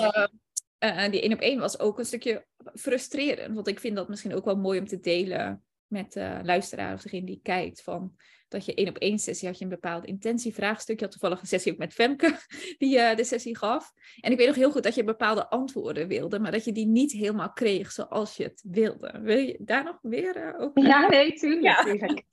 uh, 0.85 1.03
uh, 1.03 1.11
die 1.11 1.21
één 1.21 1.33
op 1.33 1.39
één 1.39 1.59
was 1.59 1.79
ook 1.79 1.99
een 1.99 2.05
stukje 2.05 2.45
frustrerend. 2.73 3.55
Want 3.55 3.67
ik 3.67 3.79
vind 3.79 3.95
dat 3.95 4.09
misschien 4.09 4.35
ook 4.35 4.45
wel 4.45 4.57
mooi 4.57 4.79
om 4.79 4.87
te 4.87 4.99
delen 4.99 5.63
met 5.87 6.13
de 6.13 6.39
luisteraar 6.43 6.93
of 6.93 7.01
degene 7.01 7.25
die 7.25 7.39
kijkt. 7.43 7.81
Van 7.81 8.15
dat 8.47 8.65
je 8.65 8.73
één 8.73 8.89
op 8.89 8.97
één 8.97 9.19
sessie 9.19 9.47
had 9.47 9.57
je 9.57 9.63
een 9.63 9.69
bepaald 9.69 10.05
intentievraagstuk. 10.05 10.99
Je 10.99 11.03
had 11.03 11.11
toevallig 11.11 11.41
een 11.41 11.47
sessie 11.47 11.71
ook 11.71 11.77
met 11.77 11.93
Femke 11.93 12.37
die 12.77 12.97
uh, 12.97 13.15
de 13.15 13.23
sessie 13.23 13.57
gaf. 13.57 13.91
En 14.19 14.31
ik 14.31 14.37
weet 14.37 14.47
nog 14.47 14.55
heel 14.55 14.71
goed 14.71 14.83
dat 14.83 14.95
je 14.95 15.03
bepaalde 15.03 15.49
antwoorden 15.49 16.07
wilde, 16.07 16.39
maar 16.39 16.51
dat 16.51 16.65
je 16.65 16.71
die 16.71 16.87
niet 16.87 17.11
helemaal 17.11 17.51
kreeg 17.51 17.91
zoals 17.91 18.37
je 18.37 18.43
het 18.43 18.63
wilde. 18.67 19.19
Wil 19.21 19.37
je 19.37 19.57
daar 19.59 19.83
nog 19.83 19.97
weer 20.01 20.37
uh, 20.37 20.61
over? 20.61 20.87
Ja, 20.87 21.07
nee, 21.07 21.33
tuurlijk. 21.33 21.63
Ja. 21.63 21.85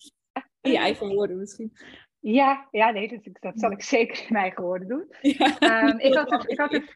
In 0.61 0.71
je 0.71 0.78
eigen 0.78 1.09
woorden 1.09 1.38
misschien. 1.38 1.73
Ja, 2.21 2.68
ja 2.71 2.90
nee, 2.90 3.09
dat, 3.09 3.40
dat 3.40 3.61
zal 3.61 3.71
ik 3.71 3.82
zeker 3.82 4.18
in 4.18 4.26
mijn 4.28 4.44
eigen 4.44 4.62
woorden 4.62 4.88
doen. 4.88 5.06
Ja. 5.21 5.87
Um, 5.88 5.99
ik, 5.99 6.14
had 6.14 6.32
een, 6.32 6.49
ik, 6.49 6.59
had 6.59 6.73
een, 6.73 6.88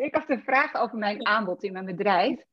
ik 0.00 0.14
had 0.14 0.30
een 0.30 0.42
vraag 0.42 0.74
over 0.74 0.98
mijn 0.98 1.26
aanbod 1.26 1.62
in 1.62 1.72
mijn 1.72 1.84
bedrijf. 1.84 2.44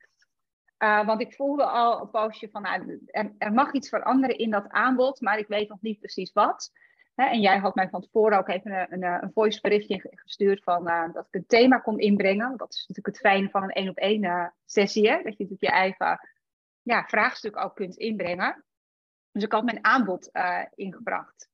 Uh, 0.84 1.06
want 1.06 1.22
ik 1.22 1.34
voelde 1.34 1.66
al 1.66 2.02
een 2.02 2.10
poosje 2.10 2.50
van, 2.50 2.62
nou, 2.62 3.00
er, 3.06 3.34
er, 3.38 3.54
mag 3.54 3.74
iets 3.74 3.90
veranderen 3.90 4.38
in 4.38 4.50
dat 4.52 4.70
aanbod, 4.70 5.22
maar 5.22 5.38
ik 5.38 5.48
weet 5.48 5.70
nog 5.70 5.82
niet 5.82 6.00
precies 6.00 6.34
wat. 6.34 6.72
en 7.16 7.42
jij 7.42 7.58
had 7.58 7.76
mij 7.76 7.90
van 7.90 8.02
tevoren 8.02 8.38
ook 8.38 8.50
even 8.50 8.72
een, 8.72 9.04
een, 9.04 9.24
een 9.24 9.32
voice 9.32 9.62
berichtje 9.62 10.02
gestuurd 10.10 10.64
van 10.64 10.88
uh, 10.88 11.14
dat 11.14 11.28
ik 11.28 11.36
een 11.36 11.46
thema 11.46 11.78
kon 11.78 12.00
inbrengen. 12.00 12.58
Dat 12.58 12.74
is 12.74 12.86
natuurlijk 12.88 13.18
het 13.18 13.18
fijne 13.18 13.50
van 13.50 13.64
een 13.64 13.70
één 13.70 13.90
op 13.90 13.98
één 13.98 14.24
uh, 14.24 14.48
sessie, 14.66 15.10
hè? 15.10 15.16
dat 15.16 15.38
je 15.38 15.44
natuurlijk 15.44 15.62
je 15.62 15.70
eigen 15.70 16.30
ja, 16.82 17.04
vraagstuk 17.04 17.58
ook 17.58 17.76
kunt 17.76 17.96
inbrengen. 17.96 18.64
Dus 19.32 19.44
ik 19.44 19.52
had 19.52 19.64
mijn 19.64 19.86
aanbod 19.86 20.32
ingebracht. 20.76 21.50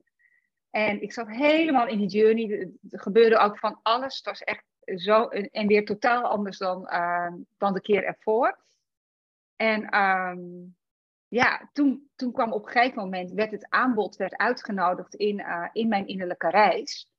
En 0.69 1.01
ik 1.01 1.13
zat 1.13 1.27
helemaal 1.27 1.87
in 1.87 1.97
die 1.97 2.07
journey. 2.07 2.71
Er 2.89 2.99
gebeurde 2.99 3.37
ook 3.37 3.57
van 3.57 3.79
alles. 3.81 4.15
Het 4.15 4.25
was 4.25 4.41
echt 4.41 4.63
zo 4.95 5.27
en 5.27 5.67
weer 5.67 5.85
totaal 5.85 6.23
anders 6.23 6.57
dan, 6.57 6.89
dan 7.57 7.73
de 7.73 7.81
keer 7.81 8.03
ervoor. 8.03 8.57
En 9.55 9.99
um, 9.99 10.75
ja, 11.27 11.69
toen, 11.73 12.09
toen 12.15 12.31
kwam 12.31 12.53
op 12.53 12.65
een 12.65 12.71
gegeven 12.71 13.03
moment, 13.03 13.31
werd 13.31 13.51
het 13.51 13.69
aanbod 13.69 14.15
werd 14.15 14.37
uitgenodigd 14.37 15.15
in, 15.15 15.39
uh, 15.39 15.69
in 15.71 15.87
mijn 15.87 16.07
innerlijke 16.07 16.49
reis. 16.49 17.09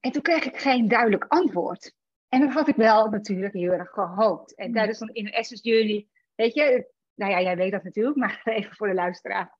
En 0.00 0.12
toen 0.12 0.22
kreeg 0.22 0.44
ik 0.44 0.56
geen 0.56 0.88
duidelijk 0.88 1.24
antwoord. 1.28 1.94
En 2.28 2.40
dat 2.40 2.52
had 2.52 2.68
ik 2.68 2.76
wel 2.76 3.08
natuurlijk 3.08 3.52
heel 3.52 3.72
erg 3.72 3.90
gehoopt. 3.90 4.54
En 4.54 4.68
mm. 4.68 4.74
tijdens 4.74 5.00
een 5.00 5.14
in 5.14 5.30
Essence 5.30 5.68
Journey, 5.68 6.06
weet 6.34 6.54
je, 6.54 6.92
nou 7.14 7.30
ja, 7.30 7.40
jij 7.40 7.56
weet 7.56 7.72
dat 7.72 7.84
natuurlijk, 7.84 8.16
maar 8.16 8.40
even 8.58 8.76
voor 8.76 8.88
de 8.88 8.94
luisteraar. 8.94 9.58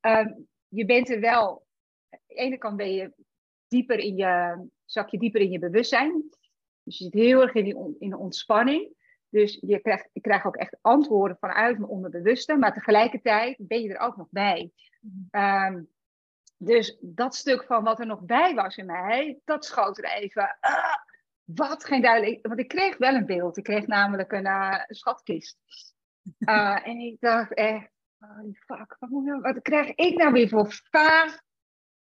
Um, 0.00 0.48
je 0.68 0.84
bent 0.84 1.10
er 1.10 1.20
wel, 1.20 1.66
aan 2.10 2.20
de 2.26 2.34
ene 2.34 2.58
kant 2.58 2.76
ben 2.76 2.92
je 2.92 3.12
dieper 3.68 3.98
in 3.98 4.16
je, 4.16 4.66
zak 4.84 5.08
je 5.08 5.18
dieper 5.18 5.40
in 5.40 5.50
je 5.50 5.58
bewustzijn. 5.58 6.24
Dus 6.82 6.98
je 6.98 7.04
zit 7.04 7.14
heel 7.14 7.42
erg 7.42 7.54
in, 7.54 7.64
die, 7.64 7.96
in 7.98 8.10
de 8.10 8.18
ontspanning. 8.18 8.94
Dus 9.28 9.58
je 9.60 9.80
krijgt, 9.80 10.08
ik 10.12 10.22
krijg 10.22 10.46
ook 10.46 10.56
echt 10.56 10.76
antwoorden 10.80 11.36
vanuit 11.40 11.78
mijn 11.78 11.90
onderbewuste, 11.90 12.56
maar 12.56 12.72
tegelijkertijd 12.72 13.56
ben 13.58 13.82
je 13.82 13.94
er 13.94 14.00
ook 14.00 14.16
nog 14.16 14.26
bij. 14.30 14.72
Um, 15.30 15.88
dus 16.56 16.98
dat 17.00 17.34
stuk 17.34 17.64
van 17.64 17.84
wat 17.84 18.00
er 18.00 18.06
nog 18.06 18.20
bij 18.20 18.54
was 18.54 18.76
in 18.76 18.86
mij, 18.86 19.40
dat 19.44 19.64
schoot 19.64 19.98
er 19.98 20.04
even. 20.04 20.56
Ah, 20.60 20.94
wat 21.44 21.84
geen 21.84 22.02
duidelijk. 22.02 22.46
Want 22.46 22.60
ik 22.60 22.68
kreeg 22.68 22.96
wel 22.96 23.14
een 23.14 23.26
beeld. 23.26 23.56
Ik 23.56 23.64
kreeg 23.64 23.86
namelijk 23.86 24.32
een, 24.32 24.46
uh, 24.46 24.82
schatkist. 24.86 25.58
Uh, 26.38 26.86
en 26.88 26.98
ik 26.98 27.16
dacht 27.20 27.54
echt, 27.54 27.90
holy 28.18 28.52
fuck, 28.52 28.96
wat, 28.98 29.10
moet, 29.10 29.24
nou- 29.24 29.40
wat 29.40 29.62
krijg 29.62 29.94
ik 29.94 30.16
nou 30.16 30.32
weer 30.32 30.48
voor 30.48 30.72
vaag 30.90 31.40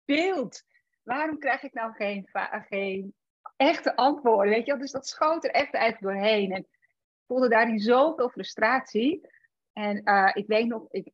beeld? 0.04 0.62
Waarom 1.02 1.38
krijg 1.38 1.62
ik 1.62 1.72
nou 1.72 1.92
geen, 1.92 2.28
geen 2.68 3.14
echte 3.56 3.96
antwoorden? 3.96 4.52
Weet 4.52 4.66
je 4.66 4.76
Dus 4.76 4.90
dat 4.90 5.06
schoot 5.06 5.44
er 5.44 5.50
echt 5.50 5.74
eigenlijk 5.74 6.14
doorheen. 6.14 6.52
En 6.52 6.58
ik 6.58 6.78
voelde 7.26 7.48
daarin 7.48 7.78
zoveel 7.78 8.28
frustratie. 8.28 9.28
En 9.72 10.00
uh, 10.04 10.30
ik 10.32 10.46
weet 10.46 10.66
nog, 10.66 10.86
ik, 10.90 11.12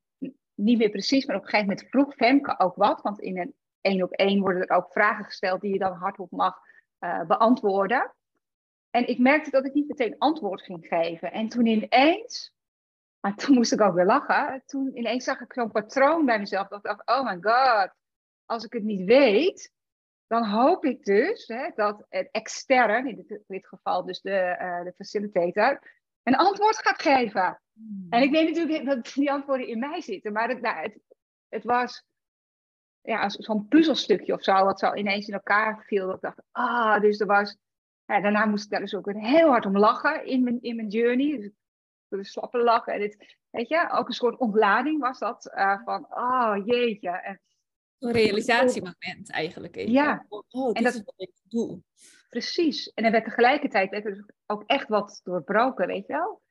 niet 0.54 0.78
meer 0.78 0.90
precies, 0.90 1.26
maar 1.26 1.36
op 1.36 1.42
een 1.42 1.48
gegeven 1.48 1.70
moment 1.70 1.90
vroeg 1.90 2.14
Femke 2.14 2.58
ook 2.58 2.76
wat. 2.76 3.02
Want 3.02 3.20
in 3.20 3.38
een 3.38 3.54
één 3.80 4.02
op 4.02 4.12
één 4.12 4.40
worden 4.40 4.66
er 4.66 4.76
ook 4.76 4.92
vragen 4.92 5.24
gesteld 5.24 5.60
die 5.60 5.72
je 5.72 5.78
dan 5.78 5.92
hardop 5.92 6.30
mag 6.30 6.58
uh, 7.00 7.22
beantwoorden. 7.22 8.14
En 8.90 9.08
ik 9.08 9.18
merkte 9.18 9.50
dat 9.50 9.66
ik 9.66 9.74
niet 9.74 9.88
meteen 9.88 10.18
antwoord 10.18 10.62
ging 10.62 10.86
geven. 10.86 11.32
En 11.32 11.48
toen 11.48 11.66
ineens, 11.66 12.54
maar 13.20 13.34
toen 13.34 13.54
moest 13.54 13.72
ik 13.72 13.80
ook 13.80 13.94
weer 13.94 14.04
lachen. 14.04 14.62
Toen 14.66 14.96
ineens 14.96 15.24
zag 15.24 15.40
ik 15.40 15.52
zo'n 15.52 15.70
patroon 15.70 16.24
bij 16.24 16.38
mezelf. 16.38 16.68
Dat 16.68 16.78
ik 16.78 16.84
dacht, 16.84 17.08
oh 17.08 17.24
my 17.24 17.38
god, 17.40 17.94
als 18.44 18.64
ik 18.64 18.72
het 18.72 18.82
niet 18.82 19.04
weet, 19.04 19.72
dan 20.26 20.44
hoop 20.44 20.84
ik 20.84 21.04
dus 21.04 21.46
hè, 21.46 21.70
dat 21.74 22.06
het 22.08 22.28
extern, 22.30 23.06
in 23.06 23.16
dit, 23.26 23.42
dit, 23.46 23.66
geval 23.66 24.04
dus 24.04 24.20
de, 24.20 24.56
uh, 24.60 24.84
de 24.84 24.92
facilitator, 24.96 25.80
een 26.22 26.36
antwoord 26.36 26.78
gaat 26.78 27.02
geven. 27.02 27.60
Hmm. 27.72 28.06
En 28.10 28.22
ik 28.22 28.30
weet 28.30 28.48
natuurlijk 28.48 28.84
dat 28.84 29.12
die 29.14 29.32
antwoorden 29.32 29.66
in 29.66 29.78
mij 29.78 30.00
zitten, 30.00 30.32
maar 30.32 30.48
het, 30.48 30.60
nou, 30.60 30.82
het, 30.82 30.98
het 31.48 31.64
was 31.64 32.04
ja, 33.06 33.28
zo'n 33.28 33.68
puzzelstukje 33.68 34.32
of 34.32 34.42
zo, 34.42 34.64
wat 34.64 34.78
zo 34.78 34.94
ineens 34.94 35.28
in 35.28 35.34
elkaar 35.34 35.84
viel. 35.86 36.06
Dat 36.06 36.14
ik 36.14 36.20
dacht, 36.20 36.42
ah, 36.52 37.00
dus 37.00 37.20
er 37.20 37.26
was. 37.26 37.56
Ja, 38.04 38.20
daarna 38.20 38.44
moest 38.44 38.64
ik 38.64 38.70
daar 38.70 38.80
dus 38.80 38.94
ook 38.94 39.04
weer 39.04 39.20
heel 39.20 39.48
hard 39.48 39.66
om 39.66 39.78
lachen 39.78 40.26
in 40.26 40.42
mijn, 40.42 40.62
in 40.62 40.76
mijn 40.76 40.88
journey. 40.88 41.38
Dus 41.38 41.52
de 42.08 42.24
slappe 42.24 42.58
lachen. 42.58 42.92
En 42.92 43.00
dit, 43.00 43.36
weet 43.50 43.68
je, 43.68 43.90
ook 43.90 44.08
een 44.08 44.14
soort 44.14 44.38
ontlading 44.38 45.00
was 45.00 45.18
dat. 45.18 45.52
Uh, 45.54 45.82
van, 45.84 46.06
oh 46.10 46.56
jeetje. 46.64 47.10
En, 47.10 47.40
een 47.98 48.12
realisatiemoment 48.12 49.30
eigenlijk. 49.30 49.76
Even. 49.76 49.92
Ja. 49.92 50.26
Oh, 50.28 50.66
dit 50.66 50.76
en 50.76 50.82
dat, 50.82 50.94
is 50.94 51.02
wat 51.04 51.14
ik 51.16 51.32
doe. 51.48 51.82
Precies. 52.28 52.92
En 52.92 53.04
er 53.04 53.10
werd 53.10 53.24
tegelijkertijd 53.24 53.90
werd 53.90 54.04
er 54.04 54.24
ook 54.46 54.62
echt 54.66 54.88
wat 54.88 55.20
doorbroken, 55.24 55.86
weet 55.86 56.06
je 56.06 56.12
wel. 56.12 56.42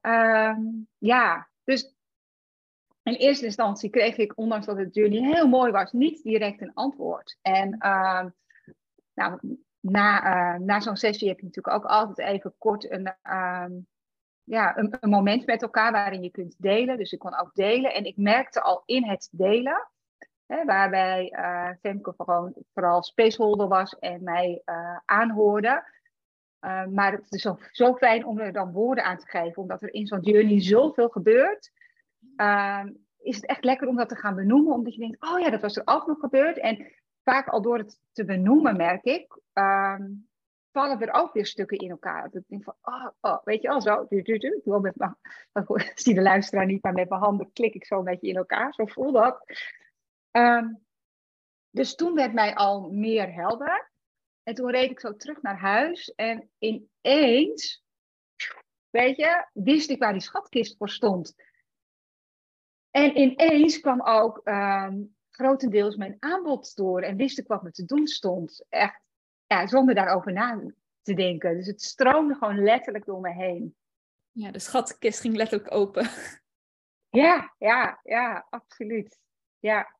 Ehm, 0.00 0.60
ja, 0.98 1.48
dus 1.64 1.94
in 3.02 3.14
eerste 3.14 3.44
instantie 3.44 3.90
kreeg 3.90 4.16
ik, 4.16 4.38
ondanks 4.38 4.66
dat 4.66 4.76
het 4.76 4.94
journey 4.94 5.34
heel 5.34 5.48
mooi 5.48 5.72
was, 5.72 5.92
niet 5.92 6.22
direct 6.22 6.60
een 6.60 6.74
antwoord. 6.74 7.38
En 7.42 7.76
uh, 7.78 8.24
nou, 9.14 9.40
na, 9.80 10.24
uh, 10.54 10.60
na 10.60 10.80
zo'n 10.80 10.96
sessie 10.96 11.28
heb 11.28 11.38
je 11.38 11.44
natuurlijk 11.44 11.76
ook 11.76 11.90
altijd 11.90 12.18
even 12.18 12.54
kort 12.58 12.90
een, 12.90 13.14
uh, 13.22 13.66
ja, 14.44 14.78
een, 14.78 14.96
een, 15.00 15.10
moment 15.10 15.46
met 15.46 15.62
elkaar 15.62 15.92
waarin 15.92 16.22
je 16.22 16.30
kunt 16.30 16.54
delen. 16.58 16.96
Dus 16.96 17.12
ik 17.12 17.18
kon 17.18 17.38
ook 17.38 17.54
delen. 17.54 17.94
En 17.94 18.04
ik 18.04 18.16
merkte 18.16 18.60
al 18.60 18.82
in 18.84 19.08
het 19.08 19.28
delen, 19.32 19.88
waarbij 20.66 21.32
uh, 21.36 21.70
Femke 21.80 22.14
gewoon 22.16 22.54
vooral 22.74 23.02
spaceholder 23.02 23.68
was 23.68 23.98
en 23.98 24.22
mij 24.22 24.62
uh, 24.66 24.98
aanhoorde. 25.04 25.84
maar 26.90 27.12
het 27.12 27.32
is 27.32 27.42
zo, 27.42 27.58
zo 27.70 27.94
fijn 27.94 28.26
om 28.26 28.38
er 28.38 28.52
dan 28.52 28.72
woorden 28.72 29.04
aan 29.04 29.18
te 29.18 29.26
geven, 29.26 29.62
omdat 29.62 29.82
er 29.82 29.94
in 29.94 30.06
zo'n 30.06 30.20
journey 30.20 30.62
zoveel 30.62 31.08
gebeurt. 31.08 31.70
Ehm, 32.36 32.88
is 33.22 33.36
het 33.36 33.46
echt 33.46 33.64
lekker 33.64 33.88
om 33.88 33.96
dat 33.96 34.08
te 34.08 34.16
gaan 34.16 34.34
benoemen, 34.34 34.72
omdat 34.72 34.94
je 34.94 35.00
denkt, 35.00 35.22
oh 35.22 35.40
ja, 35.40 35.50
dat 35.50 35.60
was 35.60 35.76
er 35.76 35.82
ook 35.84 36.06
nog 36.06 36.18
gebeurd. 36.18 36.58
En 36.58 36.86
vaak 37.22 37.48
al 37.48 37.62
door 37.62 37.78
het 37.78 38.00
te 38.12 38.24
benoemen, 38.24 38.76
merk 38.76 39.04
ik, 39.04 39.40
um, 39.52 40.28
vallen 40.72 41.00
er 41.00 41.12
ook 41.12 41.32
weer 41.32 41.46
stukken 41.46 41.78
in 41.78 41.90
elkaar. 41.90 42.22
Dat 42.22 42.42
ik 42.42 42.48
denk 42.48 42.64
van, 42.64 42.74
oh, 42.82 43.08
oh 43.20 43.44
weet 43.44 43.62
je 43.62 43.68
al 43.68 43.80
zo, 43.80 44.06
du, 44.08 44.22
du, 44.22 44.38
du, 44.38 44.80
met 44.80 44.96
mijn, 44.96 45.16
zie 45.94 46.14
de 46.14 46.22
luisteraar 46.22 46.66
niet, 46.66 46.82
maar 46.82 46.92
met 46.92 47.08
mijn 47.08 47.20
handen 47.20 47.52
klik 47.52 47.74
ik 47.74 47.84
zo 47.84 47.98
een 47.98 48.04
beetje 48.04 48.28
in 48.28 48.36
elkaar, 48.36 48.72
zo 48.74 48.86
voel 48.86 49.12
dat. 49.12 49.44
Um, 50.30 50.84
dus 51.70 51.94
toen 51.94 52.14
werd 52.14 52.32
mij 52.32 52.54
al 52.54 52.90
meer 52.90 53.32
helder. 53.32 53.90
En 54.42 54.54
toen 54.54 54.70
reed 54.70 54.90
ik 54.90 55.00
zo 55.00 55.16
terug 55.16 55.42
naar 55.42 55.58
huis 55.58 56.14
en 56.14 56.50
ineens, 56.58 57.84
weet 58.90 59.16
je, 59.16 59.46
wist 59.52 59.90
ik 59.90 59.98
waar 59.98 60.12
die 60.12 60.22
schatkist 60.22 60.76
voor 60.76 60.88
stond. 60.88 61.34
En 62.90 63.18
ineens 63.18 63.80
kwam 63.80 64.02
ook 64.02 64.40
um, 64.44 65.16
grotendeels 65.30 65.96
mijn 65.96 66.16
aanbod 66.18 66.76
door 66.76 67.02
en 67.02 67.16
wist 67.16 67.38
ik 67.38 67.46
wat 67.46 67.62
me 67.62 67.70
te 67.70 67.84
doen 67.84 68.06
stond. 68.06 68.64
Echt, 68.68 69.00
ja, 69.46 69.66
zonder 69.66 69.94
daarover 69.94 70.32
na 70.32 70.72
te 71.02 71.14
denken. 71.14 71.56
Dus 71.56 71.66
het 71.66 71.82
stroomde 71.82 72.34
gewoon 72.34 72.62
letterlijk 72.62 73.04
door 73.04 73.20
me 73.20 73.32
heen. 73.32 73.76
Ja, 74.32 74.50
de 74.50 74.58
schatkist 74.58 75.20
ging 75.20 75.36
letterlijk 75.36 75.74
open. 75.74 76.10
Ja, 77.08 77.54
ja, 77.58 78.00
ja, 78.02 78.46
absoluut. 78.50 79.18
Ja. 79.58 79.98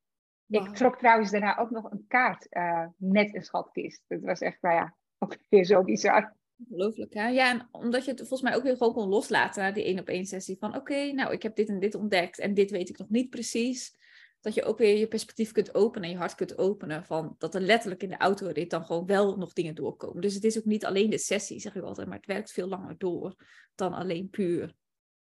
Ik 0.50 0.68
trok 0.68 0.98
trouwens 0.98 1.30
daarna 1.30 1.58
ook 1.58 1.70
nog 1.70 1.90
een 1.90 2.04
kaart 2.08 2.46
uh, 2.50 2.86
met 2.96 3.34
een 3.34 3.42
schatkist. 3.42 4.04
Dat 4.08 4.20
was 4.20 4.40
echt, 4.40 4.62
nou 4.62 4.74
ja, 4.74 4.96
ook 5.18 5.36
weer 5.48 5.64
zo 5.64 5.82
bizar. 5.82 6.36
Ongelooflijk, 6.68 7.14
hè? 7.14 7.28
Ja, 7.28 7.50
en 7.50 7.68
omdat 7.70 8.04
je 8.04 8.10
het 8.10 8.18
volgens 8.18 8.42
mij 8.42 8.56
ook 8.56 8.62
weer 8.62 8.76
gewoon 8.76 8.92
kon 8.92 9.08
loslaten 9.08 9.62
na 9.62 9.72
die 9.72 9.84
één 9.84 9.98
op 9.98 10.08
één 10.08 10.26
sessie. 10.26 10.58
Van 10.58 10.76
oké, 10.76 11.12
nou, 11.12 11.32
ik 11.32 11.42
heb 11.42 11.56
dit 11.56 11.68
en 11.68 11.78
dit 11.78 11.94
ontdekt 11.94 12.38
en 12.38 12.54
dit 12.54 12.70
weet 12.70 12.88
ik 12.88 12.98
nog 12.98 13.08
niet 13.08 13.30
precies. 13.30 13.98
Dat 14.40 14.54
je 14.54 14.64
ook 14.64 14.78
weer 14.78 14.96
je 14.96 15.08
perspectief 15.08 15.52
kunt 15.52 15.74
openen 15.74 16.08
en 16.08 16.14
je 16.14 16.20
hart 16.20 16.34
kunt 16.34 16.58
openen. 16.58 17.04
Van 17.04 17.34
dat 17.38 17.54
er 17.54 17.60
letterlijk 17.60 18.02
in 18.02 18.08
de 18.08 18.16
autorit 18.16 18.70
dan 18.70 18.84
gewoon 18.84 19.06
wel 19.06 19.36
nog 19.36 19.52
dingen 19.52 19.74
doorkomen. 19.74 20.22
Dus 20.22 20.34
het 20.34 20.44
is 20.44 20.58
ook 20.58 20.64
niet 20.64 20.84
alleen 20.84 21.10
de 21.10 21.18
sessie, 21.18 21.60
zeg 21.60 21.74
ik 21.74 21.82
altijd, 21.82 22.06
maar 22.06 22.16
het 22.16 22.26
werkt 22.26 22.52
veel 22.52 22.68
langer 22.68 22.98
door 22.98 23.34
dan 23.74 23.92
alleen 23.92 24.30
puur, 24.30 24.74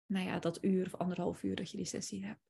nou 0.07 0.27
ja, 0.27 0.39
dat 0.39 0.65
uur 0.65 0.87
of 0.87 0.95
anderhalf 0.95 1.43
uur 1.43 1.57
dat 1.57 1.71
je 1.71 1.77
die 1.77 1.87
sessie 1.87 2.27
hebt. 2.27 2.41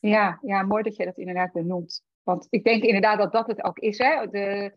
Ja, 0.00 0.38
ja 0.42 0.62
mooi 0.62 0.82
dat 0.82 0.96
je 0.96 1.04
dat 1.04 1.18
inderdaad 1.18 1.52
benoemt. 1.52 2.04
Want 2.22 2.46
ik 2.50 2.64
denk 2.64 2.82
inderdaad 2.82 3.18
dat 3.18 3.32
dat 3.32 3.46
het 3.46 3.64
ook 3.64 3.78
is. 3.78 3.98
Hè? 3.98 4.26
De, 4.26 4.74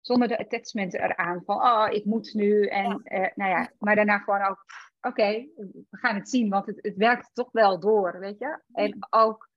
zonder 0.00 0.28
de 0.28 0.38
attachment 0.38 0.94
eraan 0.94 1.42
van, 1.44 1.56
oh, 1.56 1.86
ik 1.90 2.04
moet 2.04 2.34
nu. 2.34 2.66
En, 2.66 3.00
eh, 3.02 3.30
nou 3.34 3.50
ja, 3.50 3.72
maar 3.78 3.96
daarna 3.96 4.18
gewoon 4.18 4.42
ook, 4.42 4.64
oké, 5.00 5.48
we 5.90 5.98
gaan 5.98 6.14
het 6.14 6.28
zien, 6.28 6.48
want 6.48 6.66
het, 6.66 6.78
het 6.82 6.96
werkt 6.96 7.30
toch 7.32 7.48
wel 7.52 7.80
door, 7.80 8.18
weet 8.18 8.38
je. 8.38 8.60
En 8.72 9.06
ook 9.10 9.48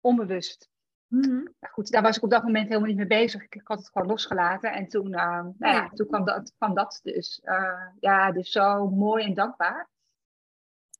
onbewust. 0.00 0.68
Mm 1.06 1.54
Goed, 1.70 1.90
daar 1.90 2.02
was 2.02 2.16
ik 2.16 2.22
op 2.22 2.30
dat 2.30 2.42
moment 2.42 2.68
helemaal 2.68 2.88
niet 2.88 2.96
mee 2.96 3.06
bezig. 3.06 3.42
Ik, 3.42 3.60
had 3.64 3.78
het 3.78 3.90
gewoon 3.92 4.08
losgelaten. 4.08 4.72
En 4.72 4.88
toen, 4.88 5.06
uh, 5.06 5.46
nou 5.58 5.74
ja, 5.74 5.88
toen 5.88 6.06
kwam 6.06 6.24
dat, 6.24 6.52
kwam 6.58 6.74
dat 6.74 7.00
dus. 7.02 7.40
Uh, 7.44 7.86
ja, 8.00 8.32
dus 8.32 8.50
zo 8.50 8.90
mooi 8.90 9.24
en 9.24 9.34
dankbaar. 9.34 9.90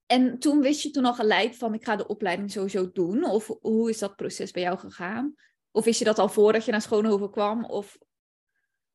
En 0.06 0.38
toen 0.38 0.60
wist 0.60 0.82
je 0.82 0.90
toen 0.90 1.04
al 1.04 1.14
gelijk 1.14 1.54
van, 1.54 1.74
ik 1.74 1.84
ga 1.84 1.96
de 1.96 2.06
opleiding 2.06 2.50
sowieso 2.50 2.90
doen? 2.92 3.24
Of 3.24 3.46
hoe 3.60 3.90
is 3.90 3.98
dat 3.98 4.16
proces 4.16 4.50
bij 4.50 4.62
jou 4.62 4.78
gegaan? 4.78 5.34
Of 5.74 5.84
wist 5.84 5.98
je 5.98 6.04
dat 6.04 6.18
al 6.18 6.28
voordat 6.28 6.64
je 6.64 6.70
naar 6.70 6.80
Schoonhoven 6.80 7.30
kwam? 7.30 7.64
Of 7.64 7.98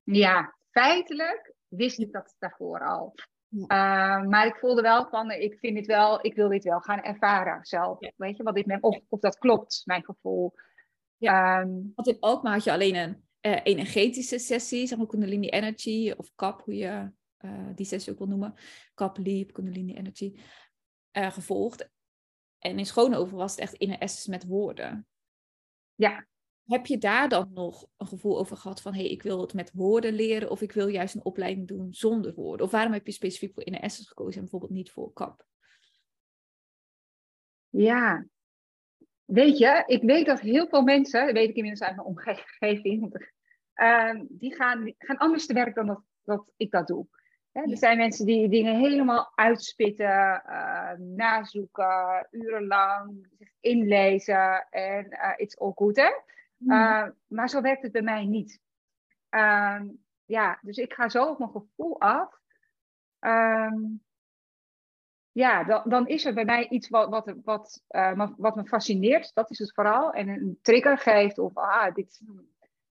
ja, 0.04 0.56
feitelijk 0.72 1.54
wist 1.68 2.00
ik 2.00 2.12
dat 2.12 2.36
daarvoor 2.40 2.88
al. 2.88 3.14
Uh, 3.50 3.68
maar 4.22 4.46
ik 4.46 4.56
voelde 4.56 4.82
wel 4.82 5.08
van, 5.10 5.32
ik 5.32 5.60
vind 5.60 5.76
dit 5.76 5.86
wel, 5.86 6.26
ik 6.26 6.36
wil 6.36 6.50
dit 6.50 6.64
wel 6.64 6.80
gaan 6.80 7.02
ervaren 7.02 7.66
zelf. 7.66 7.98
Weet 8.16 8.38
je, 8.38 8.44
wat 8.44 8.56
dit 8.56 8.66
met, 8.66 8.82
of, 8.82 9.00
of 9.10 9.20
dat 9.20 9.38
klopt, 9.38 9.82
mijn 9.86 10.04
gevoel. 10.04 10.54
Ja. 11.18 11.62
Um, 11.62 11.92
Want 11.96 12.08
in 12.08 12.20
Alkmaar 12.20 12.54
had 12.54 12.64
je 12.64 12.72
alleen 12.72 12.96
een 12.96 13.24
uh, 13.42 13.60
energetische 13.64 14.40
sessie, 14.40 14.88
zeg 14.88 14.98
maar 14.98 15.08
Kundalini 15.08 15.50
Energy 15.50 16.14
of 16.18 16.32
CAP, 16.36 16.62
hoe 16.62 16.76
je 16.76 17.12
uh, 17.40 17.70
die 17.76 17.86
sessie 17.86 18.12
ook 18.12 18.18
wil 18.18 18.28
noemen. 18.28 18.54
CAP, 18.96 19.18
Leap, 19.18 19.52
Kundalini 19.52 19.96
Energy, 19.96 20.40
gevolgd. 21.12 21.90
En 22.60 22.78
in 22.78 22.86
Schoonhoven 22.86 23.38
was 23.38 23.52
het 23.52 23.60
echt 23.60 23.74
in 23.74 23.92
een 23.92 24.00
essence 24.00 24.30
met 24.30 24.46
woorden. 24.46 25.08
Ja, 25.96 26.28
heb 26.70 26.86
je 26.86 26.98
daar 26.98 27.30
dan 27.30 27.52
nog 27.54 27.88
een 27.98 28.08
gevoel 28.08 28.40
over 28.40 28.58
gehad 28.58 28.82
van, 28.82 28.94
hé, 28.94 29.00
hey, 29.02 29.10
ik 29.10 29.24
wil 29.24 29.42
het 29.42 29.54
met 29.54 29.72
woorden 29.74 30.14
leren 30.14 30.50
of 30.50 30.62
ik 30.62 30.72
wil 30.72 30.88
juist 30.88 31.16
een 31.16 31.26
opleiding 31.26 31.68
doen 31.68 31.94
zonder 31.94 32.34
woorden? 32.34 32.66
Of 32.66 32.72
waarom 32.72 32.94
heb 32.94 33.06
je 33.06 33.12
specifiek 33.12 33.54
voor 33.54 33.66
Inner 33.66 33.82
Essence 33.82 34.10
gekozen 34.10 34.34
en 34.34 34.42
bijvoorbeeld 34.42 34.72
niet 34.72 34.92
voor 34.92 35.14
KAP? 35.14 35.46
Ja, 37.70 38.26
weet 39.26 39.58
je, 39.58 39.84
ik 39.86 40.02
weet 40.02 40.26
dat 40.26 40.40
heel 40.40 40.68
veel 40.68 40.82
mensen, 40.82 41.26
dat 41.26 41.36
weet 41.36 41.50
ik 41.50 41.56
inmiddels 41.56 41.88
uit 41.88 41.96
mijn 41.96 42.08
omgeving, 42.08 43.30
uh, 43.76 44.22
die, 44.28 44.56
gaan, 44.56 44.84
die 44.84 44.96
gaan 44.98 45.18
anders 45.18 45.46
te 45.46 45.54
werk 45.54 45.76
dan 45.76 45.88
dat, 45.88 46.02
dat 46.24 46.54
ik 46.58 46.72
dat 46.72 46.88
doe. 46.88 47.08
Er 47.52 47.78
zijn 47.78 47.98
mensen 47.98 48.26
die 48.26 48.50
dingen 48.50 48.80
helemaal 48.80 49.32
uitspitten, 49.36 50.44
uh, 50.46 50.92
nazoeken, 50.98 52.28
urenlang, 52.32 53.28
inlezen 53.60 54.68
en 54.70 55.06
uh, 55.12 55.34
it's 55.36 55.58
all 55.58 55.72
good, 55.76 55.96
hè? 55.96 56.10
Hmm. 56.60 56.72
Eh, 56.72 57.08
maar 57.28 57.50
zo 57.50 57.62
werkt 57.62 57.82
het 57.82 57.92
bij 57.92 58.02
mij 58.02 58.26
niet. 58.26 58.60
Ehm, 59.30 59.88
ja, 60.26 60.60
dus 60.62 60.78
ik 60.78 60.94
ga 60.94 61.10
zo 61.10 61.26
op 61.26 61.40
mijn 61.40 61.52
gevoel 61.52 62.00
af. 62.00 62.40
Ehm, 63.20 63.76
ja, 65.32 65.64
dan, 65.64 65.82
dan, 65.86 66.08
is 66.08 66.26
er 66.26 66.34
bij 66.34 66.46
mij 66.46 66.68
iets 66.70 66.90
wat, 66.90 67.10
wat, 67.10 67.36
wat, 67.44 67.84
uh, 67.90 68.28
wat 68.38 68.56
me 68.56 68.66
fascineert. 68.66 69.32
Dat 69.34 69.52
is 69.52 69.60
het 69.60 69.74
vooral. 69.74 70.12
En 70.12 70.28
een 70.28 70.60
trigger 70.62 70.98
geeft. 70.98 71.38
Of 71.38 71.58
ah, 71.58 71.94
dit. 71.94 72.22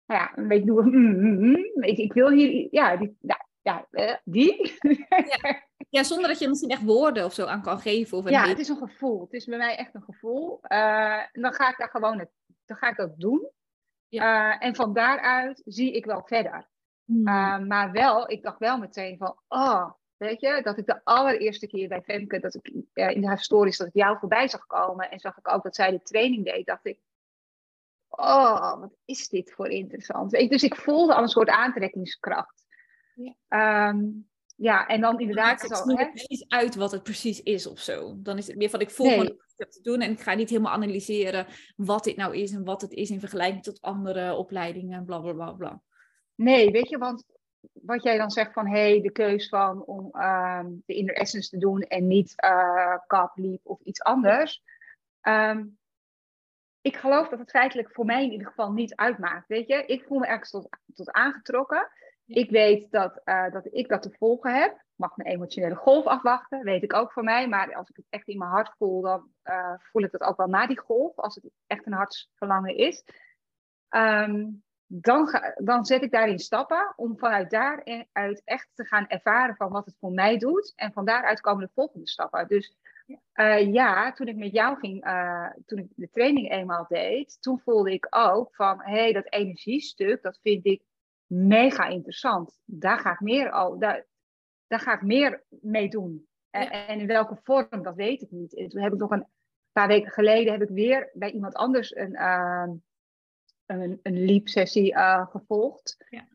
Nou 0.06 0.22
ja, 0.22 0.38
een 0.38 0.48
beetje 0.48 0.66
doen. 0.66 0.90
Mm, 0.90 1.20
mm, 1.20 1.40
mm, 1.40 1.84
ik, 1.84 1.98
ik, 1.98 2.14
wil 2.14 2.32
hier. 2.32 2.68
Ja, 2.72 2.98
die, 2.98 3.18
ja, 3.22 3.48
ja, 3.62 3.88
eh, 3.92 4.16
die. 4.24 4.78
Ja. 5.10 5.64
ja. 5.90 6.04
zonder 6.04 6.28
dat 6.28 6.40
je 6.40 6.48
misschien 6.48 6.70
echt 6.70 6.84
woorden 6.84 7.26
of 7.26 7.34
zo 7.34 7.46
aan 7.46 7.62
kan 7.62 7.80
geven. 7.80 8.18
Of 8.18 8.30
ja, 8.30 8.48
het 8.48 8.60
is 8.60 8.70
een 8.70 8.78
gevoel. 8.78 9.22
Het 9.22 9.34
is 9.34 9.46
bij 9.46 9.58
mij 9.58 9.76
echt 9.76 9.96
een 9.96 10.04
gevoel. 10.04 10.60
Uh, 10.68 11.24
dan 11.32 11.54
ga 11.54 11.70
ik 11.70 11.78
daar 11.78 11.90
gewoon, 11.90 12.20
het, 12.20 12.30
dan 12.70 12.78
ga 12.78 12.90
ik 12.90 12.98
dat 12.98 13.20
doen. 13.20 13.50
Ja. 14.08 14.54
Uh, 14.54 14.66
en 14.66 14.76
van 14.76 14.94
daaruit 14.94 15.62
zie 15.66 15.94
ik 15.94 16.06
wel 16.06 16.22
verder. 16.26 16.68
Hmm. 17.06 17.68
maar 17.68 17.92
wel, 17.92 18.30
ik 18.30 18.44
dacht 18.44 18.60
wel 18.60 18.78
meteen 18.78 19.18
van, 19.18 19.40
oh, 19.48 19.92
weet 20.18 20.42
je, 20.42 20.62
dat 20.64 20.78
ik 20.78 20.86
de 20.86 21.04
allereerste 21.04 21.68
keer 21.68 21.88
bij 21.88 22.02
Femke, 22.02 22.40
dat 22.40 22.56
ik 22.56 22.72
in 22.94 23.26
haar 23.26 23.40
stories, 23.40 23.78
dat 23.78 23.88
ik 23.88 23.94
jou 23.94 24.18
voorbij 24.18 24.48
zag 24.48 24.66
komen 24.66 25.12
en 25.12 25.20
zag 25.20 25.38
ik 25.38 25.54
ook 25.54 25.64
dat 25.64 25.76
zij 25.76 25.92
de 25.92 26.02
training 26.02 26.46
deed, 26.46 26.66
dacht 26.66 26.86
ik, 26.86 27.00
oh, 28.10 28.80
wat 28.80 28.98
is 29.06 29.30
dit 29.30 29.52
voor 29.52 29.68
interessant. 29.68 30.32
Dus 30.32 30.64
ik 30.64 30.76
voelde 30.76 31.14
al 31.14 31.22
een 31.22 31.28
soort 31.28 31.50
aantrekkingskracht. 31.50 32.66
Ja, 33.14 33.88
um, 33.90 34.30
ja 34.56 34.88
en 34.88 35.02
dan 35.02 35.20
inderdaad... 35.20 35.62
Het 35.62 35.78
zo, 35.78 35.96
hè? 35.96 36.10
precies 36.10 36.46
uit 36.48 36.76
wat 36.76 36.92
het 36.92 37.04
precies 37.04 37.42
is 37.42 37.68
of 37.68 37.80
zo. 37.80 38.16
Dan 38.18 38.38
is 38.38 38.48
het 38.48 38.58
meer 38.58 38.70
van, 38.70 38.82
ik 38.82 38.92
voel 38.92 39.08
nee. 39.08 39.40
Ik 39.60 39.72
te 39.72 39.82
doen 39.82 40.02
en 40.02 40.12
ik 40.12 40.20
ga 40.20 40.34
niet 40.34 40.50
helemaal 40.50 40.74
analyseren 40.74 41.46
wat 41.76 42.04
dit 42.04 42.16
nou 42.16 42.38
is 42.38 42.52
en 42.52 42.64
wat 42.64 42.82
het 42.82 42.92
is 42.92 43.10
in 43.10 43.20
vergelijking 43.20 43.64
tot 43.64 43.82
andere 43.82 44.36
opleidingen, 44.36 45.06
bla 45.06 45.20
bla 45.20 45.34
bla 45.34 45.52
bla. 45.52 45.82
Nee, 46.36 46.72
weet 46.72 46.90
je, 46.90 46.98
want 46.98 47.26
wat 47.74 48.04
jij 48.04 48.18
dan 48.18 48.32
zegt 48.32 48.54
van 48.54 48.68
hé, 48.68 48.90
hey, 48.90 49.02
de 49.02 49.12
keus 49.12 49.50
van 49.50 49.84
om 49.86 50.22
um, 50.22 50.84
de 50.86 50.94
inner 50.94 51.16
essence 51.16 51.50
te 51.50 51.58
doen 51.58 51.82
en 51.82 52.08
niet 52.08 52.34
uh, 52.44 53.26
Leap 53.36 53.60
of 53.64 53.82
iets 53.82 54.02
anders. 54.02 54.64
Um, 55.22 55.78
ik 56.82 56.98
geloof 56.98 57.30
dat 57.30 57.40
het 57.40 57.50
feitelijk 57.50 57.92
voor 57.92 58.06
mij 58.06 58.24
in 58.24 58.32
ieder 58.32 58.48
geval 58.48 58.72
niet 58.72 58.96
uitmaakt. 58.96 59.48
Weet 59.48 59.68
je, 59.68 59.86
ik 59.86 60.04
voel 60.04 60.20
me 60.20 60.28
ergens 60.28 60.50
tot, 60.50 60.70
tot 60.94 61.12
aangetrokken. 61.12 61.90
Ik 62.30 62.50
weet 62.50 62.92
dat, 62.92 63.22
uh, 63.26 63.52
dat 63.52 63.68
ik 63.72 63.88
dat 63.88 64.02
te 64.02 64.16
volgen 64.18 64.54
heb. 64.54 64.84
Mag 64.96 65.16
mijn 65.16 65.30
emotionele 65.30 65.76
golf 65.76 66.06
afwachten, 66.06 66.64
weet 66.64 66.84
ik 66.84 66.94
ook 66.94 67.12
voor 67.12 67.24
mij. 67.24 67.48
Maar 67.48 67.76
als 67.76 67.90
ik 67.90 67.96
het 67.96 68.06
echt 68.10 68.28
in 68.28 68.38
mijn 68.38 68.52
hart 68.52 68.74
voel, 68.78 69.02
dan 69.02 69.30
uh, 69.44 69.74
voel 69.78 70.04
ik 70.04 70.12
het 70.12 70.22
ook 70.22 70.38
wel 70.38 70.48
na 70.48 70.68
die 70.68 70.80
golf. 70.80 71.16
Als 71.16 71.36
het 71.36 71.52
echt 71.68 71.86
een 71.86 71.94
hartsverlangen 71.94 72.76
is. 72.76 73.04
Um, 73.90 74.64
dan, 74.86 75.28
ga, 75.28 75.54
dan 75.56 75.86
zet 75.86 76.04
ik 76.04 76.12
daarin 76.12 76.40
stappen 76.40 76.94
om 76.96 77.18
vanuit 77.18 77.50
daaruit 77.50 78.42
echt 78.46 78.70
te 78.74 78.86
gaan 78.86 79.08
ervaren 79.08 79.56
van 79.56 79.72
wat 79.72 79.86
het 79.86 79.96
voor 80.00 80.12
mij 80.12 80.38
doet. 80.38 80.74
En 80.76 80.94
van 80.94 81.06
daaruit 81.06 81.42
komen 81.42 81.66
de 81.66 81.72
volgende 81.74 82.08
stappen. 82.08 82.48
Dus 82.48 82.76
uh, 83.34 83.74
ja, 83.74 84.12
toen 84.12 84.28
ik 84.28 84.36
met 84.36 84.52
jou 84.52 84.78
ging, 84.78 85.06
uh, 85.06 85.50
toen 85.66 85.80
ik 85.80 85.88
de 85.96 86.10
training 86.10 86.52
eenmaal 86.52 86.86
deed, 86.88 87.42
toen 87.42 87.60
voelde 87.60 87.92
ik 87.92 88.08
ook 88.10 88.56
van, 88.56 88.82
hé, 88.82 89.00
hey, 89.00 89.14
dat 89.14 89.34
energiestuk, 89.34 90.22
dat 90.22 90.40
vind 90.42 90.66
ik 90.66 90.82
mega 91.30 91.88
interessant. 91.88 92.60
Daar 92.66 93.00
ga 93.00 93.12
ik 93.12 93.20
meer, 93.20 93.54
oh, 93.54 93.80
daar, 93.80 94.06
daar 94.68 94.80
ga 94.80 94.94
ik 94.94 95.02
meer 95.02 95.44
mee 95.50 95.90
doen. 95.90 96.28
En, 96.50 96.70
en, 96.70 97.00
in 97.00 97.08
welke 97.08 97.40
vorm, 97.44 97.84
dat 97.84 97.96
weet 97.96 98.22
ik 98.22 98.32
niet. 98.32 98.56
En 98.56 98.70
toen 98.70 98.82
heb 98.82 98.94
ik 98.94 99.00
nog 99.00 99.12
een 99.12 99.28
paar 99.72 99.88
weken 99.88 100.12
geleden, 100.12 100.52
heb 100.52 100.62
ik 100.62 100.76
weer 100.76 101.10
bij 101.14 101.32
iemand 101.32 101.54
anders 101.54 101.96
een, 101.96 102.14
uh, 102.14 102.68
een, 103.66 104.00
een 104.04 104.26
leap-sessie 104.26 104.94
uh, 104.94 105.28
gevolgd. 105.28 105.98
Ja. 106.10 106.28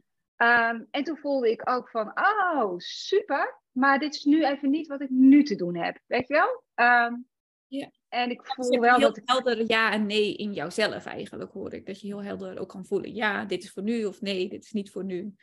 Um, 0.71 0.87
en 0.91 1.05
toen 1.05 1.17
voelde 1.17 1.51
ik 1.51 1.71
ook 1.71 1.91
van, 1.91 2.13
oh, 2.15 2.75
super. 2.77 3.61
Maar 3.71 3.99
dit 3.99 4.15
is 4.15 4.25
nu 4.25 4.45
even 4.45 4.71
niet 4.71 4.87
wat 4.87 5.01
ik 5.01 5.11
nu 5.11 5.43
te 5.43 5.55
doen 5.55 5.77
heb. 5.77 5.99
Weet 6.07 6.29
je 6.29 6.35
wel? 6.35 6.63
Um, 6.87 7.29
ja. 7.67 7.91
En 8.15 8.31
ik 8.31 8.47
voel 8.47 8.71
dus 8.71 8.79
wel 8.79 8.99
heel 8.99 9.13
dat 9.13 9.21
helder 9.25 9.65
ja 9.67 9.93
en 9.93 10.07
nee 10.07 10.37
in 10.37 10.53
jouzelf 10.53 11.07
eigenlijk, 11.07 11.53
hoor 11.53 11.73
ik. 11.73 11.87
Dat 11.87 12.01
je 12.01 12.07
heel 12.07 12.23
helder 12.23 12.59
ook 12.59 12.69
kan 12.69 12.87
voelen. 12.87 13.15
Ja, 13.15 13.45
dit 13.45 13.63
is 13.63 13.73
voor 13.73 13.83
nu 13.83 14.05
of 14.05 14.21
nee, 14.21 14.49
dit 14.49 14.65
is 14.65 14.73
niet 14.73 14.91
voor 14.91 15.05
nu. 15.05 15.35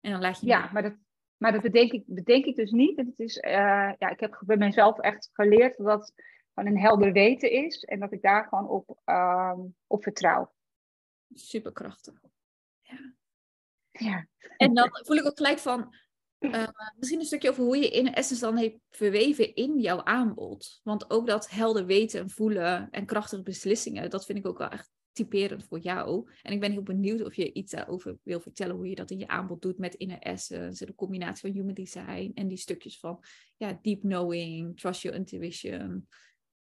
En 0.00 0.10
dan 0.10 0.20
laat 0.20 0.40
je 0.40 0.46
Ja, 0.46 0.70
maar 0.72 0.82
dat, 0.82 0.94
maar 1.36 1.52
dat 1.52 1.62
bedenk, 1.62 1.92
ik, 1.92 2.02
bedenk 2.06 2.44
ik 2.44 2.56
dus 2.56 2.70
niet. 2.70 2.96
Het 2.96 3.18
is, 3.18 3.36
uh, 3.36 3.52
ja, 3.98 4.08
ik 4.08 4.20
heb 4.20 4.42
bij 4.46 4.56
mezelf 4.56 4.98
echt 4.98 5.30
geleerd 5.32 5.76
dat 5.76 6.12
van 6.54 6.66
een 6.66 6.78
helder 6.78 7.12
weten 7.12 7.50
is. 7.50 7.84
En 7.84 8.00
dat 8.00 8.12
ik 8.12 8.22
daar 8.22 8.44
gewoon 8.44 8.68
op, 8.68 8.98
um, 9.04 9.76
op 9.86 10.02
vertrouw. 10.02 10.52
Superkrachtig. 11.34 12.20
Ja. 12.80 13.14
ja. 13.90 14.26
En 14.56 14.74
dan 14.74 14.88
voel 14.92 15.16
ik 15.16 15.26
ook 15.26 15.36
gelijk 15.36 15.58
van, 15.58 15.94
uh, 16.40 16.68
misschien 16.96 17.20
een 17.20 17.26
stukje 17.26 17.50
over 17.50 17.64
hoe 17.64 17.76
je 17.76 17.90
in 17.90 18.14
Essence 18.14 18.44
dan 18.44 18.56
heeft 18.56 18.76
verweven 18.90 19.54
in 19.54 19.78
jouw 19.78 20.04
aanbod. 20.04 20.80
Want 20.82 21.10
ook 21.10 21.26
dat 21.26 21.50
helder 21.50 21.86
weten 21.86 22.20
en 22.20 22.30
voelen 22.30 22.88
en 22.90 23.06
krachtige 23.06 23.42
beslissingen, 23.42 24.10
dat 24.10 24.26
vind 24.26 24.38
ik 24.38 24.46
ook 24.46 24.58
wel 24.58 24.68
echt 24.68 24.90
typerend 25.12 25.64
voor 25.64 25.78
jou. 25.78 26.30
En 26.42 26.52
ik 26.52 26.60
ben 26.60 26.72
heel 26.72 26.82
benieuwd 26.82 27.24
of 27.24 27.34
je 27.34 27.52
iets 27.52 27.72
daarover 27.72 28.18
wil 28.22 28.40
vertellen, 28.40 28.76
hoe 28.76 28.88
je 28.88 28.94
dat 28.94 29.10
in 29.10 29.18
je 29.18 29.28
aanbod 29.28 29.62
doet 29.62 29.78
met 29.78 29.94
inner 29.94 30.18
essence, 30.18 30.86
de 30.86 30.94
combinatie 30.94 31.40
van 31.40 31.60
human 31.60 31.74
design 31.74 32.30
en 32.34 32.48
die 32.48 32.58
stukjes 32.58 32.98
van 32.98 33.24
ja, 33.56 33.78
deep 33.82 34.00
knowing, 34.00 34.80
trust 34.80 35.02
your 35.02 35.18
intuition 35.18 36.08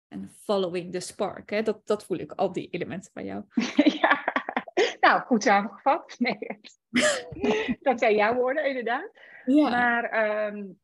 en 0.09 0.31
following 0.43 0.93
the 0.93 1.01
spark. 1.01 1.51
Hè? 1.51 1.63
Dat, 1.63 1.87
dat 1.87 2.05
voel 2.05 2.19
ik, 2.19 2.33
al 2.33 2.53
die 2.53 2.69
elementen 2.71 3.11
bij 3.15 3.25
jou. 3.25 3.45
nou, 5.11 5.23
goed 5.23 5.43
samengevat. 5.43 6.17
Nee, 6.19 6.61
dat 7.81 7.99
zijn 7.99 8.15
jouw 8.15 8.35
woorden 8.35 8.69
inderdaad. 8.69 9.11
Ja. 9.45 9.69
Maar 9.71 10.27
um, 10.47 10.81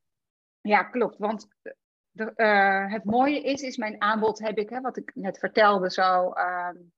ja, 0.61 0.83
klopt. 0.83 1.19
Want 1.19 1.49
de, 2.11 2.33
uh, 2.37 2.93
het 2.93 3.05
mooie 3.05 3.41
is, 3.41 3.63
is 3.63 3.77
mijn 3.77 4.01
aanbod 4.01 4.39
heb 4.39 4.59
ik, 4.59 4.71
hè, 4.71 4.81
wat 4.81 4.97
ik 4.97 5.11
net 5.15 5.39
vertelde, 5.39 5.91
zo 5.91 6.33
um, 6.33 6.93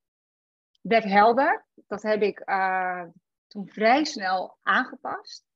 werd 0.80 1.04
helder. 1.04 1.66
Dat 1.86 2.02
heb 2.02 2.22
ik 2.22 2.42
uh, 2.44 3.02
toen 3.46 3.68
vrij 3.68 4.04
snel 4.04 4.58
aangepast. 4.62 5.46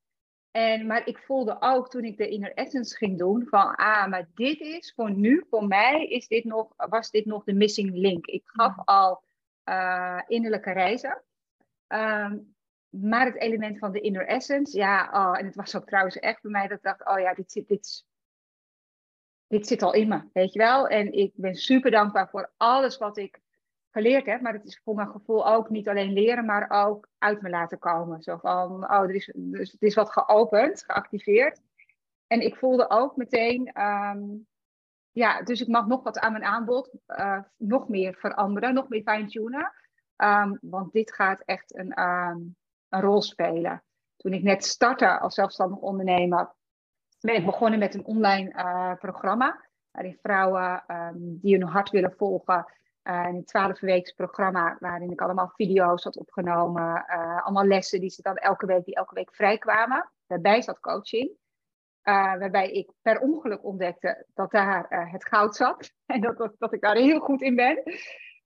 En, 0.51 0.85
maar 0.85 1.07
ik 1.07 1.17
voelde 1.17 1.57
ook 1.59 1.89
toen 1.89 2.03
ik 2.03 2.17
de 2.17 2.29
Inner 2.29 2.53
Essence 2.53 2.97
ging 2.97 3.17
doen, 3.17 3.47
van 3.47 3.75
ah, 3.75 4.07
maar 4.07 4.29
dit 4.33 4.59
is 4.59 4.93
voor 4.95 5.11
nu, 5.11 5.45
voor 5.49 5.67
mij 5.67 6.05
is 6.05 6.27
dit 6.27 6.43
nog, 6.43 6.73
was 6.75 7.11
dit 7.11 7.25
nog 7.25 7.43
de 7.43 7.53
missing 7.53 7.91
link. 7.93 8.25
Ik 8.25 8.41
gaf 8.45 8.75
al 8.85 9.23
uh, 9.65 10.21
innerlijke 10.27 10.71
reizen. 10.71 11.23
Um, 11.87 12.55
maar 12.89 13.25
het 13.25 13.39
element 13.39 13.79
van 13.79 13.91
de 13.91 13.99
inner 13.99 14.27
essence, 14.27 14.77
ja, 14.77 15.09
oh, 15.13 15.39
en 15.39 15.45
het 15.45 15.55
was 15.55 15.75
ook 15.75 15.85
trouwens 15.85 16.19
echt 16.19 16.41
bij 16.41 16.51
mij 16.51 16.67
dat 16.67 16.77
ik 16.77 16.83
dacht, 16.83 17.05
oh 17.05 17.19
ja, 17.19 17.33
dit 17.33 17.51
zit, 17.51 17.67
dit, 19.47 19.67
zit 19.67 19.81
al 19.81 19.93
in 19.93 20.07
me, 20.07 20.29
weet 20.33 20.53
je 20.53 20.59
wel. 20.59 20.87
En 20.87 21.13
ik 21.13 21.31
ben 21.35 21.55
super 21.55 21.91
dankbaar 21.91 22.29
voor 22.29 22.51
alles 22.57 22.97
wat 22.97 23.17
ik 23.17 23.41
geleerd 23.89 24.25
heb, 24.25 24.41
maar 24.41 24.53
het 24.53 24.65
is 24.65 24.81
voor 24.83 24.95
mijn 24.95 25.09
gevoel 25.09 25.47
ook 25.47 25.69
niet 25.69 25.89
alleen 25.89 26.13
leren, 26.13 26.45
maar 26.45 26.69
ook 26.69 27.07
uit 27.17 27.41
me 27.41 27.49
laten 27.49 27.79
komen. 27.79 28.21
Zo 28.21 28.37
van, 28.37 28.91
oh, 28.91 29.03
er 29.03 29.15
is, 29.15 29.31
dus 29.35 29.71
het 29.71 29.81
is 29.81 29.95
wat 29.95 30.11
geopend, 30.11 30.83
geactiveerd. 30.87 31.61
En 32.27 32.41
ik 32.41 32.55
voelde 32.55 32.89
ook 32.89 33.15
meteen, 33.15 33.81
um, 33.81 34.47
ja, 35.11 35.41
dus 35.41 35.61
ik 35.61 35.67
mag 35.67 35.87
nog 35.87 36.03
wat 36.03 36.19
aan 36.19 36.31
mijn 36.31 36.43
aanbod, 36.43 36.95
uh, 37.07 37.39
nog 37.57 37.87
meer 37.89 38.13
veranderen, 38.13 38.73
nog 38.73 38.89
meer 38.89 39.01
fine-tunen. 39.01 39.71
Um, 40.17 40.57
want 40.61 40.91
dit 40.91 41.13
gaat 41.13 41.41
echt 41.45 41.75
een, 41.75 42.01
um, 42.01 42.55
een 42.89 43.01
rol 43.01 43.21
spelen. 43.21 43.83
Toen 44.17 44.33
ik 44.33 44.43
net 44.43 44.65
startte 44.65 45.19
als 45.19 45.33
zelfstandig 45.35 45.79
ondernemer, 45.79 46.53
ben 47.19 47.35
ik 47.35 47.45
begonnen 47.45 47.79
met 47.79 47.93
een 47.93 48.05
online 48.05 48.53
uh, 48.53 48.93
programma. 48.95 49.65
Waarin 49.91 50.17
vrouwen 50.21 50.83
um, 50.87 51.39
die 51.41 51.57
hun 51.57 51.67
hart 51.67 51.89
willen 51.89 52.13
volgen. 52.17 52.73
Een 53.03 53.45
12 53.45 53.79
weeks 53.79 54.11
programma 54.11 54.77
waarin 54.79 55.11
ik 55.11 55.21
allemaal 55.21 55.51
video's 55.55 56.03
had 56.03 56.17
opgenomen. 56.17 57.05
Uh, 57.07 57.43
allemaal 57.43 57.65
lessen 57.65 57.99
die 57.99 58.09
ze 58.09 58.21
dan 58.21 58.35
elke 58.35 58.65
week, 58.65 58.85
die 58.85 58.95
elke 58.95 59.15
week 59.15 59.35
vrijkwamen. 59.35 60.11
Daarbij 60.27 60.61
zat 60.61 60.79
coaching. 60.79 61.31
waarbij 62.01 62.71
ik 62.71 62.91
per 63.01 63.19
ongeluk 63.19 63.63
ontdekte 63.63 64.25
dat 64.33 64.51
daar 64.51 65.09
het 65.11 65.27
goud 65.27 65.55
zat. 65.55 65.91
En 66.05 66.21
dat, 66.21 66.37
dat, 66.37 66.55
dat, 66.57 66.73
ik 66.73 66.81
daar 66.81 66.95
heel 66.95 67.19
goed 67.19 67.41
in 67.41 67.55
ben. 67.55 67.83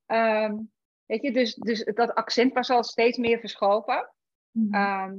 Um, 0.07 0.71
weet 1.07 1.21
je, 1.21 1.31
dus, 1.31 1.55
dus 1.55 1.83
dat 1.83 2.13
accent 2.13 2.53
was 2.53 2.69
al 2.69 2.83
steeds 2.83 3.17
meer 3.17 3.39
verschoven. 3.39 4.13
Mhm. 4.51 4.73
Ehm, 4.73 5.15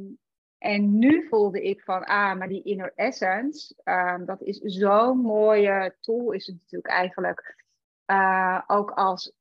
en 0.59 0.99
nu 0.99 1.27
voelde 1.29 1.63
ik 1.63 1.83
van, 1.83 2.05
ah, 2.05 2.39
maar 2.39 2.49
die 2.49 2.63
inner 2.63 2.93
essence, 2.95 3.75
um, 3.85 4.25
dat 4.25 4.43
is 4.43 4.59
zo'n 4.59 5.19
mooie 5.19 5.97
tool, 6.01 6.33
is 6.33 6.47
het 6.47 6.57
natuurlijk 6.57 6.93
eigenlijk. 6.93 7.67
Uh, 8.07 8.63
ook 8.67 8.91
als, 8.91 9.33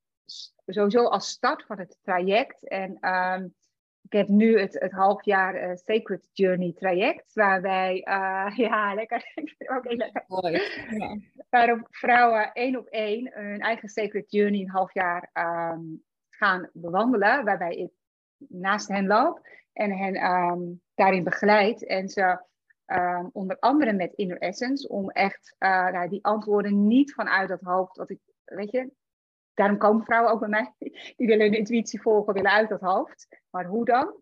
sowieso 0.65 1.03
als 1.03 1.29
start 1.29 1.65
van 1.65 1.79
het 1.79 1.97
traject. 2.01 2.67
En 2.67 3.09
um, 3.13 3.55
ik 4.01 4.13
heb 4.13 4.27
nu 4.27 4.59
het, 4.59 4.79
het 4.79 4.91
halfjaar 4.91 5.69
uh, 5.69 5.75
Sacred 5.75 6.29
Journey 6.33 6.73
traject, 6.73 7.33
waarbij, 7.33 8.05
uh, 8.07 8.57
ja, 8.67 8.93
lekker, 8.93 9.31
ook 9.75 9.87
heel 9.87 9.97
lekker. 9.97 10.23
Mooi. 10.27 10.61
Ja. 10.89 11.17
Waarop 11.49 11.87
vrouwen 11.89 12.51
één 12.53 12.77
op 12.77 12.87
één 12.87 13.31
hun 13.33 13.59
eigen 13.59 13.89
Sacred 13.89 14.31
Journey 14.31 14.59
een 14.59 14.69
half 14.69 14.93
jaar 14.93 15.29
um, 15.73 16.03
gaan 16.37 16.69
bewandelen, 16.73 17.45
waarbij 17.45 17.75
ik 17.75 17.91
naast 18.37 18.87
hen 18.87 19.07
loop 19.07 19.47
en 19.73 19.97
hen 19.97 20.31
um, 20.31 20.81
daarin 20.95 21.23
begeleid. 21.23 21.85
En 21.85 22.09
ze 22.09 22.39
um, 22.85 23.29
onder 23.33 23.59
andere 23.59 23.93
met 23.93 24.13
Inner 24.13 24.37
Essence, 24.37 24.87
om 24.87 25.09
echt 25.09 25.55
uh, 25.59 25.89
nou, 25.89 26.09
die 26.09 26.25
antwoorden 26.25 26.87
niet 26.87 27.13
vanuit 27.13 27.49
dat 27.49 27.61
hoofd, 27.61 27.95
dat 27.95 28.09
ik, 28.09 28.19
weet 28.43 28.71
je, 28.71 28.91
daarom 29.53 29.77
komen 29.77 30.05
vrouwen 30.05 30.31
ook 30.31 30.39
bij 30.39 30.49
mij, 30.49 30.73
die 31.17 31.27
willen 31.27 31.45
hun 31.45 31.57
intuïtie 31.57 32.01
volgen, 32.01 32.33
willen 32.33 32.51
uit 32.51 32.69
dat 32.69 32.81
hoofd. 32.81 33.27
Maar 33.49 33.65
hoe 33.65 33.85
dan? 33.85 34.21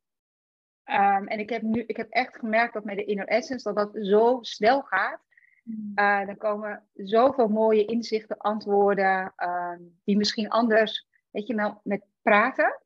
Ehm, 0.84 1.26
en 1.28 1.40
ik 1.40 1.50
heb 1.50 1.62
nu, 1.62 1.84
ik 1.88 1.98
heb 1.98 2.10
echt 2.10 2.38
gemerkt 2.38 2.74
dat 2.74 2.84
met 2.84 2.96
de 2.96 3.06
Inner 3.06 3.28
Essence 3.28 3.74
dat 3.74 3.76
dat 3.94 4.06
zo 4.06 4.38
snel 4.42 4.82
gaat. 4.82 5.24
Mm. 5.64 5.92
Uh, 5.96 6.26
dan 6.26 6.38
komen 6.38 6.88
zoveel 6.94 7.48
mooie 7.48 7.86
inzichten, 7.86 8.38
antwoorden, 8.38 9.34
uh, 9.38 9.76
die 10.04 10.18
misschien 10.18 10.50
anders, 10.50 11.08
weet 11.36 11.48
je, 11.48 11.56
wel, 11.56 11.82
met 11.84 12.06
praten 12.22 12.82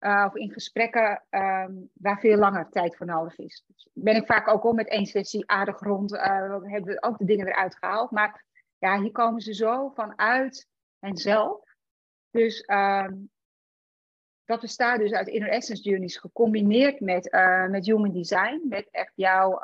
uh, 0.00 0.24
of 0.26 0.34
in 0.34 0.52
gesprekken 0.52 1.24
um, 1.30 1.90
waar 1.92 2.18
veel 2.20 2.36
langer 2.36 2.68
tijd 2.70 2.96
voor 2.96 3.06
nodig 3.06 3.38
is. 3.38 3.64
Dus 3.66 3.88
ben 3.92 4.16
ik 4.16 4.26
vaak 4.26 4.48
ook 4.48 4.64
al 4.64 4.72
met 4.72 4.88
één 4.88 5.06
sessie 5.06 5.50
aardig 5.50 5.80
rond, 5.80 6.12
uh, 6.12 6.20
hebben 6.62 6.84
we 6.84 7.02
ook 7.02 7.18
de 7.18 7.24
dingen 7.24 7.46
eruit 7.46 7.76
gehaald. 7.76 8.10
Maar 8.10 8.44
ja, 8.78 9.00
hier 9.00 9.12
komen 9.12 9.40
ze 9.40 9.54
zo 9.54 9.88
vanuit 9.88 10.68
henzelf. 10.98 11.76
Dus 12.30 12.68
um, 12.68 13.30
dat 14.44 14.60
bestaat 14.60 14.98
dus 14.98 15.12
uit 15.12 15.28
Inner 15.28 15.48
Essence 15.48 15.82
Journeys 15.82 16.16
gecombineerd 16.16 17.00
met, 17.00 17.32
uh, 17.32 17.66
met 17.66 17.86
Human 17.86 18.12
Design, 18.12 18.66
met 18.68 18.88
echt 18.90 19.12
jouw 19.14 19.62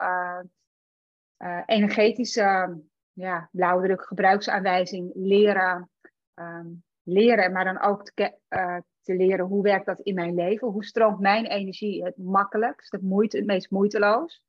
energetische 1.66 2.80
ja, 3.12 3.48
blauwdruk, 3.52 4.02
gebruiksaanwijzing 4.02 5.10
leren, 5.14 5.90
um, 6.34 6.84
leren, 7.12 7.52
maar 7.52 7.64
dan 7.64 7.80
ook 7.80 8.10
te, 8.14 8.34
uh, 8.48 8.76
te, 9.02 9.14
leren 9.14 9.46
hoe 9.46 9.62
werkt 9.62 9.86
dat 9.86 10.00
in 10.00 10.14
mijn 10.14 10.34
leven, 10.34 10.68
hoe 10.68 10.84
stroomt 10.84 11.20
mijn 11.20 11.46
energie 11.46 12.04
het 12.04 12.16
makkelijkst, 12.16 12.92
het, 12.92 13.02
moeite, 13.02 13.36
het 13.36 13.46
meest 13.46 13.70
moeiteloos. 13.70 14.42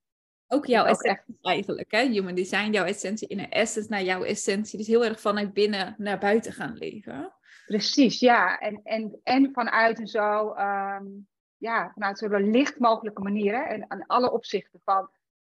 Ook 0.47 0.65
jouw 0.65 0.85
essentie 0.85 1.09
echt... 1.09 1.25
eigenlijk, 1.41 1.91
hè? 1.91 2.07
Human 2.07 2.35
Design, 2.35 2.71
jouw 2.71 2.85
essentie 2.85 3.27
in 3.27 3.39
een 3.39 3.49
essence 3.49 3.89
naar 3.89 4.03
jouw 4.03 4.23
essentie. 4.23 4.77
Dus 4.77 4.87
heel 4.87 5.05
erg 5.05 5.21
vanuit 5.21 5.53
binnen 5.53 5.95
naar 5.97 6.19
buiten 6.19 6.53
gaan 6.53 6.77
leven. 6.77 7.33
Precies, 7.65 8.19
ja. 8.19 8.59
En, 8.59 8.79
en, 8.83 9.19
en 9.23 9.49
vanuit 9.53 9.99
een 9.99 10.07
zo, 10.07 10.55
um, 10.55 11.27
ja, 11.57 11.91
vanuit 11.93 12.17
zo'n 12.17 12.51
licht 12.51 12.79
mogelijke 12.79 13.21
manier. 13.21 13.53
Hè? 13.55 13.61
En 13.61 13.91
aan 13.91 14.05
alle 14.05 14.31
opzichten 14.31 14.79
van 14.83 15.09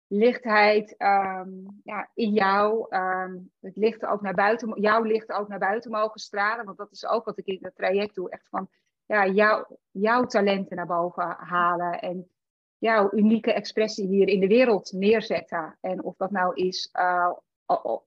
lichtheid 0.08 0.96
um, 0.98 1.82
ja, 1.84 2.10
in 2.14 2.32
jou. 2.32 2.96
Um, 2.96 3.52
het 3.60 3.76
licht 3.76 4.06
ook 4.06 4.22
naar 4.22 4.34
buiten, 4.34 4.82
jouw 4.82 5.04
licht 5.04 5.32
ook 5.32 5.48
naar 5.48 5.60
buiten 5.60 5.92
mogen 5.92 6.20
stralen. 6.20 6.66
Want 6.66 6.78
dat 6.78 6.92
is 6.92 7.06
ook 7.06 7.26
wat 7.26 7.38
ik 7.38 7.46
in 7.46 7.60
het 7.62 7.76
traject 7.76 8.16
doe. 8.16 8.30
Echt 8.30 8.48
van 8.50 8.70
ja, 9.06 9.28
jou, 9.28 9.66
jouw 9.92 10.26
talenten 10.26 10.76
naar 10.76 10.88
boven 10.88 11.36
halen. 11.40 12.00
En 12.00 12.30
jouw 12.78 13.10
unieke 13.12 13.54
expressie 13.54 14.08
hier 14.08 14.28
in 14.28 14.40
de 14.40 14.48
wereld 14.48 14.92
neerzetten. 14.92 15.78
En 15.82 16.04
of 16.04 16.16
dat 16.16 16.32
nou 16.32 16.56
is 16.56 16.90
uh, 16.94 17.32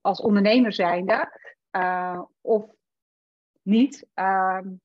als 0.01 0.21
ondernemer 0.21 0.73
zijnde. 0.73 1.39
Uh, 1.71 2.21
of 2.41 2.65
niet. 3.61 4.07
Um, 4.15 4.81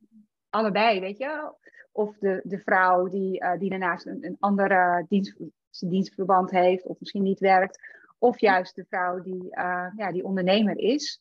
allebei, 0.50 1.00
weet 1.00 1.18
je. 1.18 1.52
Of 1.92 2.18
de, 2.18 2.40
de 2.44 2.58
vrouw 2.58 3.08
die, 3.08 3.42
uh, 3.42 3.58
die 3.58 3.70
daarnaast 3.70 4.06
een, 4.06 4.24
een 4.24 4.36
andere 4.38 5.04
dienst, 5.08 5.36
dienstverband 5.78 6.50
heeft 6.50 6.86
of 6.86 7.00
misschien 7.00 7.22
niet 7.22 7.40
werkt. 7.40 7.78
Of 8.18 8.40
juist 8.40 8.74
de 8.74 8.84
vrouw 8.84 9.20
die, 9.20 9.44
uh, 9.44 9.86
ja, 9.96 10.12
die 10.12 10.24
ondernemer 10.24 10.78
is. 10.78 11.20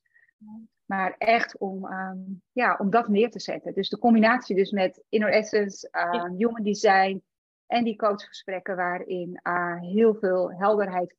Maar 0.86 1.16
echt 1.18 1.58
om, 1.58 1.86
um, 1.86 2.42
ja, 2.52 2.76
om 2.80 2.90
dat 2.90 3.08
neer 3.08 3.30
te 3.30 3.40
zetten. 3.40 3.74
Dus 3.74 3.90
de 3.90 3.98
combinatie 3.98 4.56
dus 4.56 4.72
met 4.72 5.04
Inner 5.10 5.32
Essence, 5.32 5.90
uh, 5.92 6.24
Human 6.38 6.64
Design 6.64 7.24
en 7.68 7.84
die 7.84 7.96
coachgesprekken 7.96 8.76
waarin 8.76 9.40
uh, 9.44 9.80
heel 9.82 10.16
veel 10.16 10.52
helderheid, 10.52 11.16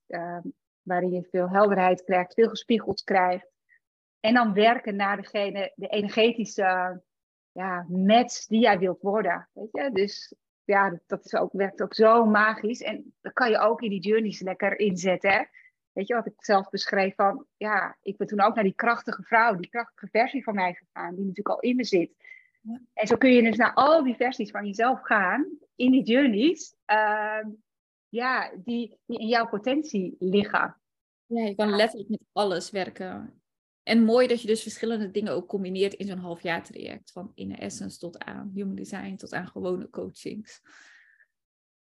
waarin 0.83 1.11
je 1.11 1.29
veel 1.31 1.49
helderheid 1.49 2.05
krijgt, 2.05 2.35
veel 2.35 2.49
gespiegeld 2.49 3.03
krijgt. 3.05 3.51
En 4.21 4.35
dan 4.35 4.53
werken 4.53 4.97
naar 4.97 5.17
degene, 5.17 5.73
de 5.75 5.89
energetische 5.89 7.03
ja, 7.53 7.87
match 7.89 8.47
die 8.47 8.61
jij 8.61 8.79
wilt 8.79 9.03
worden. 9.03 9.49
Weet 9.53 9.69
je? 9.73 9.91
Dus 9.93 10.35
ja, 10.67 11.01
dat 11.07 11.25
is 11.25 11.35
ook, 11.35 11.53
werkt 11.53 11.83
ook 11.83 11.95
zo 11.95 12.25
magisch. 12.25 12.81
En 12.81 13.15
dat 13.21 13.33
kan 13.33 13.51
je 13.51 13.59
ook 13.59 13.83
in 13.83 13.91
die 13.91 14.01
journeys 14.01 14.41
lekker 14.41 14.79
inzetten. 14.79 15.31
Hè? 15.31 15.43
Weet 15.93 16.07
je 16.07 16.15
wat 16.15 16.27
ik 16.27 16.35
zelf 16.37 16.71
beschreef 16.71 17.15
van, 17.15 17.47
ja, 17.57 17.97
ik 18.03 18.17
ben 18.17 18.27
toen 18.27 18.41
ook 18.41 18.55
naar 18.55 18.65
die 18.65 18.75
krachtige 18.75 19.23
vrouw, 19.23 19.55
die 19.55 19.71
krachtige 19.71 20.09
versie 20.11 20.43
van 20.43 20.55
mij 20.55 20.75
gegaan, 20.75 21.15
die 21.15 21.25
natuurlijk 21.25 21.49
al 21.49 21.61
in 21.61 21.77
me 21.77 21.85
zit. 21.85 22.15
Ja. 22.61 22.81
En 22.93 23.07
zo 23.07 23.17
kun 23.17 23.33
je 23.33 23.43
dus 23.43 23.57
naar 23.57 23.75
al 23.75 24.05
die 24.05 24.15
versies 24.17 24.51
van 24.51 24.67
jezelf 24.67 25.01
gaan, 25.03 25.59
in 25.77 25.91
die 25.91 26.03
journeys, 26.03 26.75
uh, 26.87 27.45
ja, 28.09 28.53
die, 28.57 28.99
die 29.07 29.19
in 29.19 29.27
jouw 29.27 29.47
potentie 29.47 30.17
liggen. 30.19 30.77
Ja, 31.27 31.45
je 31.45 31.55
kan 31.55 31.77
letterlijk 31.77 32.11
met 32.11 32.23
alles 32.33 32.71
werken. 32.71 33.41
En 33.87 34.05
mooi 34.05 34.27
dat 34.27 34.41
je 34.41 34.47
dus 34.47 34.63
verschillende 34.63 35.11
dingen 35.11 35.33
ook 35.33 35.49
combineert 35.49 35.95
in 35.95 36.07
zo'n 36.07 36.19
halfjaar 36.19 36.65
traject. 36.65 37.13
Van 37.13 37.33
in 37.35 37.57
essence 37.57 37.99
tot 37.99 38.19
aan 38.19 38.51
human 38.55 38.75
design 38.75 39.17
tot 39.17 39.33
aan 39.33 39.49
gewone 39.49 39.91
coachings. 39.91 40.61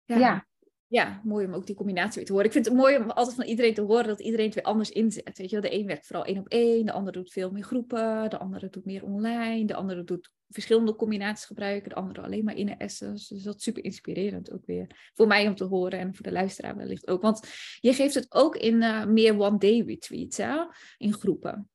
Ja. 0.05 0.17
ja. 0.17 0.47
ja. 0.87 1.21
mooi 1.23 1.45
om 1.45 1.53
ook 1.53 1.65
die 1.65 1.75
combinatie 1.75 2.15
weer 2.15 2.25
te 2.25 2.31
horen. 2.31 2.47
Ik 2.47 2.53
vind 2.53 2.65
het 2.65 2.73
mooi 2.73 2.97
om 2.97 3.09
altijd 3.09 3.35
van 3.35 3.45
iedereen 3.45 3.73
te 3.73 3.81
horen 3.81 4.07
dat 4.07 4.19
iedereen 4.19 4.45
het 4.45 4.55
weer 4.55 4.63
anders 4.63 4.89
inzet. 4.89 5.37
Weet 5.37 5.49
je, 5.49 5.59
de 5.59 5.73
een 5.73 5.85
werkt 5.85 6.05
vooral 6.05 6.25
één 6.25 6.37
op 6.37 6.47
één, 6.47 6.85
de 6.85 6.91
ander 6.91 7.13
doet 7.13 7.31
veel 7.31 7.51
meer 7.51 7.63
groepen, 7.63 8.29
de 8.29 8.37
andere 8.37 8.69
doet 8.69 8.85
meer 8.85 9.03
online, 9.03 9.65
de 9.65 9.75
andere 9.75 10.03
doet 10.03 10.31
verschillende 10.47 10.95
combinaties 10.95 11.45
gebruiken, 11.45 11.89
de 11.89 11.95
andere 11.95 12.21
alleen 12.21 12.43
maar 12.43 12.55
in 12.55 12.77
essence. 12.77 13.33
Dus 13.33 13.43
dat 13.43 13.55
is 13.55 13.63
super 13.63 13.83
inspirerend 13.83 14.51
ook 14.51 14.65
weer. 14.65 15.11
Voor 15.13 15.27
mij 15.27 15.47
om 15.47 15.55
te 15.55 15.63
horen 15.63 15.99
en 15.99 16.15
voor 16.15 16.25
de 16.25 16.31
luisteraar 16.31 16.75
wellicht 16.75 17.07
ook. 17.07 17.21
Want 17.21 17.47
je 17.79 17.93
geeft 17.93 18.15
het 18.15 18.33
ook 18.33 18.55
in 18.55 18.75
uh, 18.75 19.05
meer 19.05 19.39
one-day 19.39 19.83
retreats, 19.85 20.37
hè? 20.37 20.63
in 20.97 21.13
groepen. 21.13 21.67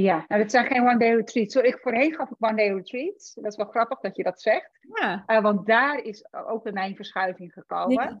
Ja, 0.00 0.24
nou, 0.28 0.42
dat 0.42 0.50
zijn 0.50 0.66
geen 0.66 0.86
one-day 0.86 1.14
retreats. 1.14 1.52
Zo, 1.54 1.60
ik, 1.60 1.78
voorheen 1.78 2.14
gaf 2.14 2.30
ik 2.30 2.36
one-day 2.38 2.72
retreats. 2.72 3.34
Dat 3.34 3.44
is 3.44 3.56
wel 3.56 3.66
grappig 3.66 4.00
dat 4.00 4.16
je 4.16 4.22
dat 4.22 4.40
zegt. 4.40 4.70
Ja. 4.94 5.24
Uh, 5.26 5.40
want 5.40 5.66
daar 5.66 5.98
is 5.98 6.32
ook 6.32 6.62
bij 6.62 6.72
mijn 6.72 6.96
verschuiving 6.96 7.52
gekomen. 7.52 8.04
Ja. 8.04 8.20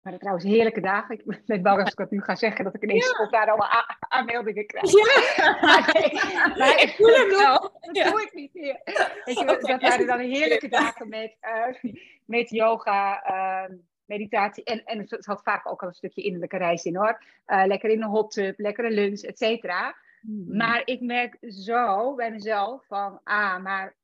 Maar 0.00 0.18
trouwens 0.18 0.44
heerlijke 0.44 0.80
dagen. 0.80 1.14
Ik 1.14 1.42
ben 1.46 1.62
bang 1.62 1.80
als 1.80 1.90
ik 1.90 1.96
dat 1.96 2.10
nu 2.10 2.22
ga 2.22 2.34
zeggen, 2.34 2.64
dat 2.64 2.74
ik 2.74 2.82
ineens 2.82 3.06
ja. 3.06 3.12
spontaan 3.12 3.48
allemaal 3.48 3.84
aanmeldingen 3.98 4.66
krijg. 4.66 4.92
Ja. 4.92 5.86
maar, 6.58 6.82
ik 6.82 6.94
voel 6.96 7.14
hem 7.14 7.28
wel. 7.28 7.60
Dat 7.80 7.96
ja. 7.96 8.10
doe 8.10 8.22
ik 8.22 8.32
niet 8.32 8.54
meer. 8.54 8.80
Weet 9.24 9.38
je, 9.38 9.44
dat 9.68 9.80
waren 9.80 10.06
dan 10.06 10.18
heerlijke 10.18 10.68
dagen 10.68 11.08
met, 11.08 11.36
uh, 11.40 11.92
met 12.24 12.50
yoga, 12.50 13.30
uh, 13.30 13.76
meditatie. 14.04 14.64
En, 14.64 14.84
en 14.84 14.98
het 14.98 15.26
had 15.26 15.42
vaak 15.42 15.70
ook 15.70 15.82
al 15.82 15.88
een 15.88 15.94
stukje 15.94 16.22
innerlijke 16.22 16.56
reis 16.56 16.84
in 16.84 16.96
hoor. 16.96 17.22
Uh, 17.46 17.62
lekker 17.66 17.90
in 17.90 18.02
een 18.02 18.08
hot 18.08 18.30
tub, 18.30 18.58
lekkere 18.58 18.90
lunch, 18.90 19.20
et 19.20 19.38
cetera. 19.38 19.96
Hmm. 20.22 20.56
Maar 20.56 20.82
ik 20.84 21.00
merk 21.00 21.36
zo 21.40 22.14
bij 22.14 22.30
mezelf 22.30 22.86
van, 22.86 23.20
ah, 23.24 23.62
maar 23.62 23.96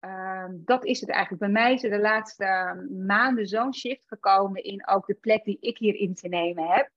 uh, 0.00 0.44
dat 0.50 0.84
is 0.84 1.00
het 1.00 1.10
eigenlijk. 1.10 1.42
Bij 1.42 1.52
mij 1.52 1.72
is 1.72 1.84
er 1.84 1.90
de 1.90 2.00
laatste 2.00 2.86
maanden 3.06 3.46
zo'n 3.46 3.74
shift 3.74 4.08
gekomen 4.08 4.62
in 4.62 4.88
ook 4.88 5.06
de 5.06 5.14
plek 5.14 5.44
die 5.44 5.56
ik 5.60 5.78
hier 5.78 5.94
in 5.94 6.14
te 6.14 6.28
nemen 6.28 6.66
heb. 6.66 6.90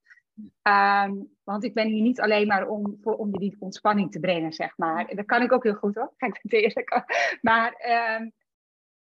Um, 0.63 1.29
want 1.43 1.63
ik 1.63 1.73
ben 1.73 1.87
hier 1.87 2.01
niet 2.01 2.21
alleen 2.21 2.47
maar 2.47 2.67
om, 2.67 2.97
voor, 3.01 3.15
om 3.15 3.31
die 3.31 3.55
ontspanning 3.59 4.11
te 4.11 4.19
brengen, 4.19 4.53
zeg 4.53 4.77
maar. 4.77 5.05
En 5.05 5.15
dat 5.15 5.25
kan 5.25 5.41
ik 5.41 5.51
ook 5.51 5.63
heel 5.63 5.75
goed 5.75 5.95
hoor, 5.95 6.13
kijk 6.17 6.39
het 6.41 6.53
eerlijk. 6.53 7.03
Maar 7.41 7.85
um, 8.19 8.31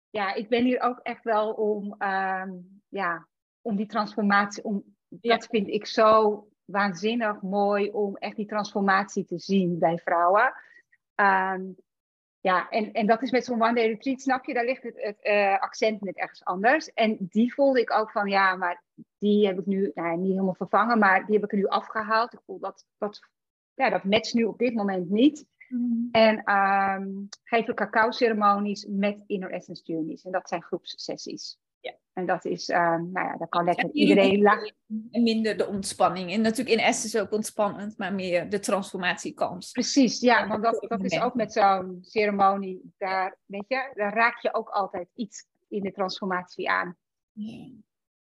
ja, 0.09 0.33
ik 0.33 0.49
ben 0.49 0.63
hier 0.63 0.81
ook 0.81 0.99
echt 0.99 1.23
wel 1.23 1.51
om, 1.51 1.95
ja, 2.87 3.27
om 3.61 3.75
die 3.75 3.85
transformatie, 3.85 4.63
om, 4.63 4.83
ja. 5.07 5.35
dat 5.35 5.45
vind 5.45 5.67
ik 5.67 5.85
zo 5.85 6.47
waanzinnig 6.71 7.41
mooi 7.41 7.89
om 7.89 8.17
echt 8.17 8.35
die 8.35 8.45
transformatie 8.45 9.25
te 9.25 9.39
zien 9.39 9.79
bij 9.79 9.97
vrouwen. 9.97 10.53
Um, 11.15 11.75
ja, 12.39 12.69
en, 12.69 12.91
en 12.91 13.07
dat 13.07 13.21
is 13.21 13.31
met 13.31 13.45
zo'n 13.45 13.61
one-day 13.61 13.87
retreat, 13.87 14.21
snap 14.21 14.45
je, 14.45 14.53
daar 14.53 14.65
ligt 14.65 14.83
het, 14.83 15.01
het 15.01 15.17
uh, 15.23 15.59
accent 15.59 16.01
net 16.01 16.17
ergens 16.17 16.45
anders. 16.45 16.93
En 16.93 17.17
die 17.19 17.53
voelde 17.53 17.81
ik 17.81 17.93
ook 17.93 18.11
van, 18.11 18.27
ja, 18.27 18.55
maar 18.55 18.83
die 19.17 19.47
heb 19.47 19.59
ik 19.59 19.65
nu, 19.65 19.91
nou, 19.93 20.17
niet 20.17 20.31
helemaal 20.31 20.53
vervangen, 20.53 20.99
maar 20.99 21.25
die 21.25 21.35
heb 21.35 21.43
ik 21.43 21.51
er 21.51 21.57
nu 21.57 21.67
afgehaald. 21.67 22.33
Ik 22.33 22.41
voel 22.45 22.59
dat, 22.59 22.85
dat, 22.97 23.19
ja, 23.73 23.89
dat 23.89 24.03
matcht 24.03 24.33
nu 24.33 24.43
op 24.43 24.57
dit 24.57 24.73
moment 24.73 25.09
niet. 25.09 25.45
Mm. 25.67 26.09
En 26.11 26.53
um, 26.55 27.29
geef 27.43 27.67
ik 27.67 27.75
cacao-ceremonies 27.75 28.85
met 28.89 29.23
Inner 29.27 29.51
Essence 29.51 29.83
Journeys. 29.83 30.23
En 30.23 30.31
dat 30.31 30.47
zijn 30.49 30.63
groepssessies. 30.63 31.57
Ja. 31.81 31.95
En 32.13 32.25
dat 32.25 32.45
is, 32.45 32.69
uh, 32.69 32.77
nou 32.77 33.11
ja, 33.11 33.37
dat 33.37 33.49
kan 33.49 33.63
lekker 33.63 33.91
iedereen 33.91 34.41
lachen. 34.41 34.75
En 35.11 35.23
minder 35.23 35.57
de 35.57 35.67
ontspanning. 35.67 36.31
En 36.31 36.41
natuurlijk 36.41 36.79
in 36.79 36.85
Essence 36.85 37.21
ook 37.21 37.31
ontspannend, 37.31 37.97
maar 37.97 38.13
meer 38.13 38.49
de 38.49 38.59
transformatiekans. 38.59 39.71
Precies, 39.71 40.19
ja, 40.19 40.47
want 40.47 40.63
dat, 40.63 40.85
dat 40.87 41.03
is 41.03 41.19
ook 41.19 41.33
met 41.33 41.53
zo'n 41.53 41.97
ceremonie. 42.01 42.93
Daar, 42.97 43.37
weet 43.45 43.65
je, 43.67 43.91
daar 43.93 44.13
raak 44.13 44.41
je 44.41 44.53
ook 44.53 44.69
altijd 44.69 45.09
iets 45.15 45.45
in 45.67 45.81
de 45.81 45.91
transformatie 45.91 46.69
aan. 46.69 46.97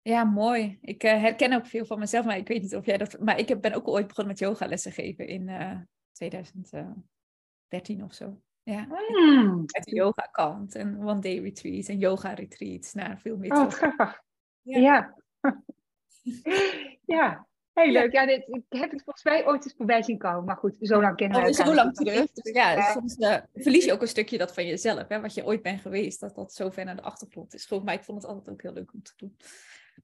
Ja, 0.02 0.24
mooi. 0.24 0.78
Ik 0.82 1.04
uh, 1.04 1.12
herken 1.12 1.54
ook 1.54 1.66
veel 1.66 1.86
van 1.86 2.00
mezelf, 2.00 2.26
maar 2.26 2.38
ik 2.38 2.48
weet 2.48 2.62
niet 2.62 2.76
of 2.76 2.86
jij 2.86 2.98
dat. 2.98 3.20
Maar 3.20 3.40
ik 3.40 3.62
ben 3.62 3.74
ook 3.74 3.88
ooit 3.88 4.08
begonnen 4.08 4.34
met 4.34 4.42
yogalessen 4.42 4.92
geven 4.92 5.28
in 5.28 5.48
uh, 5.48 5.78
2013 6.12 8.04
of 8.04 8.14
zo. 8.14 8.42
Ja, 8.72 8.86
mm. 8.86 9.64
uit 9.68 9.84
de 9.84 9.96
yoga 9.96 10.30
kant 10.32 10.76
en 10.76 11.00
one 11.04 11.20
day 11.20 11.40
retreats 11.40 11.88
en 11.88 11.98
yoga 11.98 12.34
retreats 12.34 12.94
naar 12.94 13.20
veel 13.20 13.38
meer. 13.38 13.52
Oh, 13.52 13.70
grappig. 13.70 14.24
Ja. 14.62 14.80
Ja. 14.80 15.16
ja. 17.16 17.48
Heel 17.74 17.92
leuk. 17.92 18.12
Ja, 18.12 18.26
dit, 18.26 18.48
ik 18.48 18.64
heb 18.70 18.92
het 18.92 19.04
volgens 19.04 19.24
mij 19.24 19.48
ooit 19.48 19.64
eens 19.64 19.74
voorbij 19.78 20.04
zien 20.04 20.18
komen. 20.18 20.44
Maar 20.44 20.58
goed, 20.58 20.76
zo 20.80 21.02
lang 21.02 21.16
kennen 21.16 21.42
we 21.42 21.48
oh, 21.48 21.54
Zo 21.54 21.74
lang 21.74 21.94
terug. 21.94 22.32
Dus 22.32 22.54
ja, 22.54 22.92
soms 22.92 23.18
uh, 23.18 23.38
verlies 23.54 23.86
je 23.86 23.94
ook 23.94 24.02
een 24.02 24.08
stukje 24.08 24.38
dat 24.38 24.54
van 24.54 24.66
jezelf. 24.66 25.08
Hè, 25.08 25.22
wat 25.22 25.34
je 25.34 25.46
ooit 25.46 25.62
bent 25.62 25.82
geweest. 25.82 26.20
Dat 26.20 26.36
dat 26.36 26.54
zo 26.54 26.70
ver 26.70 26.86
naar 26.86 26.96
de 26.96 27.02
achtergrond 27.02 27.54
is. 27.54 27.70
Mij, 27.84 27.96
ik 27.96 28.04
vond 28.04 28.22
het 28.22 28.32
altijd 28.32 28.50
ook 28.50 28.62
heel 28.62 28.74
leuk 28.74 28.94
om 28.94 29.04
te 29.04 29.14
doen. 29.16 29.38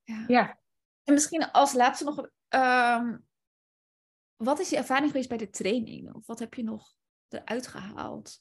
Ja. 0.04 0.24
ja. 0.28 0.60
En 1.04 1.14
misschien 1.14 1.52
als 1.52 1.74
laatste 1.74 2.04
nog, 2.04 2.30
ehm, 2.48 3.18
wat 4.36 4.60
is 4.60 4.70
je 4.70 4.78
ervaring 4.78 5.12
geweest 5.12 5.30
bij 5.30 5.38
de 5.38 5.50
training? 5.50 6.14
Of 6.14 6.26
wat 6.26 6.40
heb 6.40 6.54
je 6.54 6.64
nog 6.64 6.96
eruit 7.30 7.68
gehaald? 7.68 8.40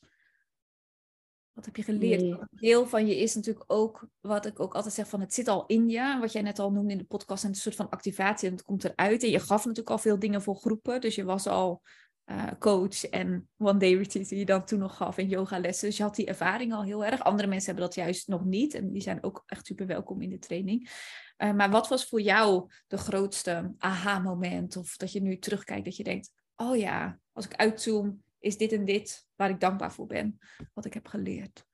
Wat 1.57 1.65
heb 1.65 1.77
je 1.77 1.83
geleerd? 1.83 2.21
Nee. 2.21 2.39
Deel 2.51 2.87
van 2.87 3.07
je 3.07 3.17
is 3.17 3.35
natuurlijk 3.35 3.65
ook, 3.67 4.09
wat 4.21 4.47
ik 4.47 4.61
ook 4.61 4.75
altijd 4.75 4.95
zeg, 4.95 5.09
van 5.09 5.21
het 5.21 5.35
zit 5.35 5.49
al 5.49 5.67
in 5.67 5.89
je. 5.89 6.19
Wat 6.21 6.33
jij 6.33 6.43
net 6.43 6.59
al 6.59 6.73
noemde 6.73 6.93
in 6.93 6.99
de 6.99 7.05
podcast, 7.05 7.45
en 7.45 7.49
een 7.49 7.55
soort 7.55 7.75
van 7.75 7.91
activatie 7.91 8.49
en 8.49 8.55
het 8.55 8.65
komt 8.65 8.85
eruit. 8.85 9.23
En 9.23 9.31
je 9.31 9.39
gaf 9.39 9.59
natuurlijk 9.59 9.91
al 9.91 9.99
veel 9.99 10.19
dingen 10.19 10.43
voor 10.43 10.57
groepen. 10.57 11.01
Dus 11.01 11.15
je 11.15 11.25
was 11.25 11.47
al 11.47 11.83
eh, 12.25 12.47
coach 12.59 13.05
en 13.05 13.49
one 13.59 13.79
day 13.79 13.95
retreat 13.95 14.29
die 14.29 14.39
je 14.39 14.45
dan 14.45 14.65
toen 14.65 14.79
nog 14.79 14.97
gaf 14.97 15.19
en 15.19 15.29
yogalessen. 15.29 15.89
Dus 15.89 15.97
je 15.97 16.03
had 16.03 16.15
die 16.15 16.27
ervaring 16.27 16.73
al 16.73 16.85
heel 16.85 17.05
erg. 17.05 17.25
Andere 17.25 17.49
mensen 17.49 17.67
hebben 17.67 17.85
dat 17.85 17.95
juist 17.95 18.29
nog 18.29 18.45
niet. 18.45 18.75
En 18.75 18.93
die 18.93 19.03
zijn 19.03 19.23
ook 19.23 19.43
echt 19.47 19.67
super 19.67 19.87
welkom 19.87 20.23
in 20.23 20.31
de 20.31 20.39
training. 20.39 20.91
Eh, 21.37 21.53
maar 21.53 21.71
wat 21.71 21.89
was 21.89 22.09
voor 22.09 22.21
jou 22.21 22.71
de 22.87 22.99
grootste 22.99 23.75
aha-moment? 23.79 24.77
Of 24.77 24.97
dat 24.97 25.13
je 25.13 25.23
nu 25.23 25.39
terugkijkt 25.39 25.85
dat 25.85 25.97
je 25.97 26.05
denkt, 26.05 26.33
oh 26.57 26.77
ja, 26.77 27.19
als 27.33 27.45
ik 27.45 27.55
uitzoom, 27.55 28.23
is 28.47 28.57
dit 28.57 28.73
en 28.73 28.85
dit 28.85 29.27
waar 29.37 29.51
ik 29.51 29.61
dankbaar 29.61 29.93
voor 29.93 30.07
ben. 30.07 30.39
Wat 30.75 30.85
ik 30.85 30.95
heb 30.95 31.07
geleerd. 31.07 31.67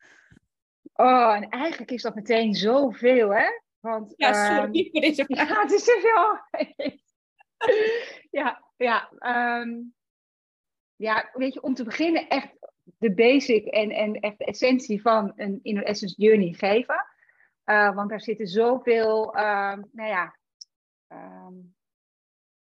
Oh, 0.93 1.35
en 1.35 1.49
eigenlijk 1.49 1.91
is 1.91 2.03
dat 2.03 2.15
meteen 2.15 2.55
zoveel, 2.55 3.35
hè? 3.35 3.47
Want, 3.81 4.17
ehm, 4.17 4.57
voor 4.57 5.01
deze 5.01 5.25
Ja, 5.27 5.61
het 5.61 5.73
is 5.73 5.85
te 5.85 5.99
veel. 6.03 6.61
ja, 8.41 8.65
ja, 8.77 9.11
ehm, 9.19 9.81
ja, 10.97 11.31
weet 11.33 11.55
je, 11.55 11.63
om 11.63 11.75
te 11.75 11.85
beginnen 11.85 12.29
echt 12.29 12.53
de 12.99 13.15
basic 13.15 13.67
en, 13.67 13.91
en 13.91 14.15
echt 14.15 14.39
de 14.39 14.45
essentie 14.45 15.03
van 15.03 15.33
een 15.37 15.59
Inner 15.63 15.85
Essence 15.85 16.15
Journey 16.23 16.53
geven. 16.53 17.07
Eh, 17.65 17.95
want 17.95 18.11
daar 18.11 18.21
zitten 18.21 18.47
zoveel, 18.47 19.35
ehm, 19.35 19.83
nou 19.93 20.09
ja, 20.09 20.37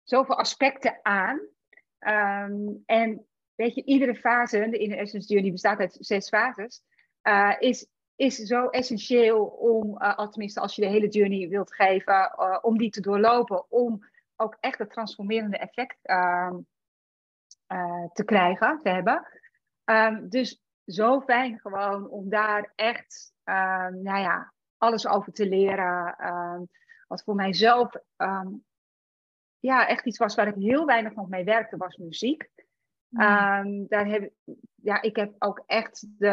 zoveel 0.03 0.38
aspecten 0.38 0.99
aan. 1.03 1.40
En 2.87 3.27
weet 3.55 3.75
je, 3.75 3.85
iedere 3.85 4.14
fase, 4.14 4.69
de 4.71 4.79
Inner 4.79 4.99
Essence 4.99 5.33
Journey 5.33 5.51
bestaat 5.51 5.79
uit 5.79 5.97
zes 6.01 6.29
fases, 6.29 6.83
eh, 7.21 7.55
is, 7.59 7.87
is 8.17 8.37
zo 8.37 8.69
essentieel 8.69 9.45
om, 9.45 10.03
uh, 10.03 10.17
al 10.17 10.29
tenminste 10.29 10.61
als 10.61 10.75
je 10.75 10.83
de 10.83 10.88
hele 10.88 11.09
journey 11.09 11.49
wilt 11.49 11.75
geven, 11.75 12.33
uh, 12.38 12.59
om 12.62 12.79
die 12.79 12.90
te 12.90 13.01
doorlopen, 13.01 13.71
om 13.71 14.05
ook 14.37 14.57
echt 14.61 14.79
het 14.79 14.90
transformerende 14.90 15.59
effect 15.59 15.99
uh, 16.03 16.53
te 18.12 18.25
krijgen, 18.25 18.79
te 18.79 18.88
hebben. 18.88 19.27
Um, 19.85 20.29
dus 20.29 20.62
zo 20.87 21.21
fijn 21.21 21.61
gewoon 21.61 22.09
om 22.09 22.29
daar 22.29 22.73
echt, 22.75 23.33
um, 23.45 24.03
nou 24.03 24.19
ja, 24.19 24.53
alles 24.77 25.07
over 25.07 25.33
te 25.33 25.49
leren. 25.49 26.17
Wat 27.09 27.23
voor 27.23 27.35
mijzelf, 27.35 27.95
ja, 29.59 29.88
echt 29.88 30.07
iets 30.07 30.19
was 30.19 30.35
waar 30.35 30.47
ik 30.47 30.55
heel 30.55 30.85
weinig 30.87 31.14
nog 31.14 31.29
mee 31.29 31.45
werkte, 31.45 31.77
was 31.77 31.97
muziek. 31.97 32.49
Mm. 33.14 33.87
daar 33.88 34.07
heb, 34.07 34.33
ja, 34.74 35.03
ik 35.03 35.16
heb 35.16 35.35
ook 35.38 35.62
echt 35.66 36.07
de, 36.18 36.27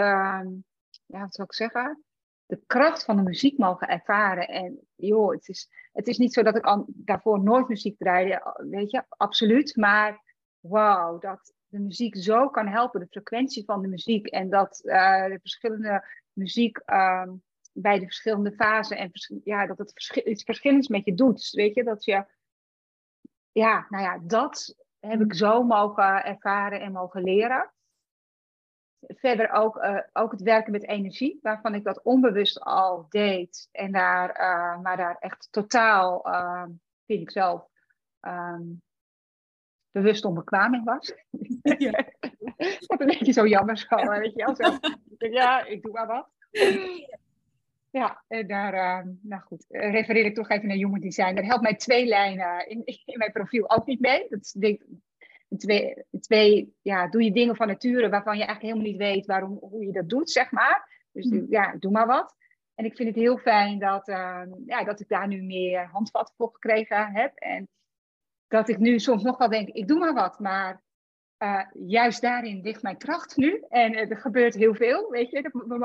ja, 1.05 1.19
wat 1.19 1.35
zou 1.35 1.47
ik 1.47 1.53
zeggen? 1.53 2.03
De 2.45 2.61
kracht 2.67 3.03
van 3.03 3.15
de 3.15 3.21
muziek 3.21 3.57
mogen 3.57 3.87
ervaren. 3.87 4.47
En 4.47 4.79
joh, 4.95 5.31
het 5.31 5.47
is, 5.47 5.69
het 5.91 6.07
is 6.07 6.17
niet 6.17 6.33
zo 6.33 6.43
dat 6.43 6.55
ik 6.55 6.83
daarvoor 6.87 7.43
nooit 7.43 7.67
muziek 7.67 7.97
draaide, 7.97 8.65
weet 8.69 8.91
je, 8.91 9.03
absoluut. 9.07 9.75
Maar 9.75 10.23
wauw, 10.59 11.19
dat 11.19 11.53
de 11.67 11.79
muziek 11.79 12.17
zo 12.17 12.49
kan 12.49 12.67
helpen, 12.67 12.99
de 12.99 13.07
frequentie 13.09 13.65
van 13.65 13.81
de 13.81 13.87
muziek. 13.87 14.27
En 14.27 14.49
dat 14.49 14.81
uh, 14.83 15.25
de 15.25 15.39
verschillende 15.39 16.05
muziek 16.33 16.81
uh, 16.85 17.29
bij 17.73 17.99
de 17.99 18.05
verschillende 18.05 18.51
fasen 18.51 18.97
en 18.97 19.11
ja, 19.43 19.67
dat 19.67 19.77
het 19.77 19.91
verschil, 19.91 20.27
iets 20.27 20.43
verschillends 20.43 20.87
met 20.87 21.05
je 21.05 21.13
doet. 21.13 21.49
Weet 21.51 21.75
je, 21.75 21.83
dat 21.83 22.03
je, 22.03 22.25
ja, 23.51 23.85
nou 23.89 24.03
ja, 24.03 24.19
dat 24.23 24.75
heb 25.07 25.21
ik 25.21 25.33
zo 25.33 25.63
mogen 25.63 26.25
ervaren 26.25 26.81
en 26.81 26.91
mogen 26.91 27.23
leren 27.23 27.71
verder 29.07 29.51
ook, 29.51 29.75
uh, 29.75 29.99
ook 30.13 30.31
het 30.31 30.41
werken 30.41 30.71
met 30.71 30.87
energie, 30.87 31.39
waarvan 31.41 31.75
ik 31.75 31.83
dat 31.83 32.01
onbewust 32.03 32.59
al 32.59 33.05
deed. 33.09 33.67
En 33.71 33.91
daar, 33.91 34.29
uh, 34.29 34.81
maar 34.81 34.97
daar 34.97 35.17
echt 35.19 35.47
totaal, 35.51 36.27
uh, 36.27 36.63
vind 37.05 37.21
ik 37.21 37.31
zelf, 37.31 37.67
um, 38.21 38.81
bewust 39.91 40.25
onbekwaam 40.25 40.73
in 40.73 40.83
was. 40.83 41.13
Ja. 41.61 41.91
dat 42.87 42.99
een 42.99 43.05
beetje 43.05 43.31
zo 43.31 43.47
jammer 43.47 43.77
zo, 43.77 43.95
weet 43.95 44.33
je 44.33 44.45
wel. 44.45 44.55
Zo, 44.55 44.77
ja, 45.39 45.65
ik 45.65 45.81
doe 45.81 45.91
maar 45.91 46.07
wat. 46.07 46.29
Ja, 47.91 48.23
en 48.27 48.47
daar, 48.47 49.06
nou 49.21 49.41
goed, 49.41 49.65
refereer 49.67 50.25
ik 50.25 50.36
toch 50.36 50.49
even 50.49 50.67
naar 50.67 50.77
Human 50.77 50.99
Design. 50.99 51.36
Daar 51.36 51.45
helpt 51.45 51.63
mij 51.63 51.75
twee 51.75 52.06
lijnen 52.06 52.69
in, 52.69 52.82
in 52.86 53.17
mijn 53.17 53.32
profiel 53.32 53.69
ook 53.69 53.86
niet 53.86 53.99
mee. 53.99 54.25
Dat 54.30 54.56
denk, 54.58 54.82
twee, 55.58 56.06
twee 56.19 56.75
ja, 56.82 57.08
doe 57.08 57.23
je 57.23 57.32
dingen 57.32 57.56
van 57.56 57.67
nature 57.67 58.10
waarvan 58.10 58.38
je 58.38 58.45
eigenlijk 58.45 58.73
helemaal 58.73 58.91
niet 58.91 59.01
weet 59.01 59.25
waarom, 59.25 59.58
hoe 59.62 59.86
je 59.86 59.91
dat 59.91 60.10
doet, 60.10 60.32
zeg 60.32 60.51
maar. 60.51 61.08
Dus 61.12 61.25
mm. 61.25 61.45
ja, 61.49 61.75
doe 61.80 61.91
maar 61.91 62.08
wat. 62.08 62.36
En 62.75 62.86
ik 62.86 62.95
vind 62.95 63.10
het 63.10 63.17
heel 63.17 63.38
fijn 63.38 63.80
dat, 63.80 64.08
uh, 64.08 64.41
ja, 64.65 64.84
dat 64.84 64.99
ik 64.99 65.08
daar 65.08 65.27
nu 65.27 65.41
meer 65.41 65.86
handvatten 65.86 66.36
voor 66.36 66.49
gekregen 66.51 67.12
heb. 67.12 67.36
En 67.36 67.67
dat 68.47 68.69
ik 68.69 68.77
nu 68.77 68.99
soms 68.99 69.23
nog 69.23 69.38
wel 69.38 69.49
denk, 69.49 69.67
ik 69.67 69.88
doe 69.88 69.99
maar 69.99 70.13
wat. 70.13 70.39
Maar 70.39 70.82
uh, 71.43 71.65
juist 71.73 72.21
daarin 72.21 72.62
ligt 72.62 72.82
mijn 72.82 72.97
kracht 72.97 73.38
nu. 73.38 73.63
En 73.69 73.93
uh, 73.93 74.12
er 74.12 74.17
gebeurt 74.17 74.54
heel 74.54 74.75
veel, 74.75 75.10
weet 75.10 75.32
je. 75.32 75.38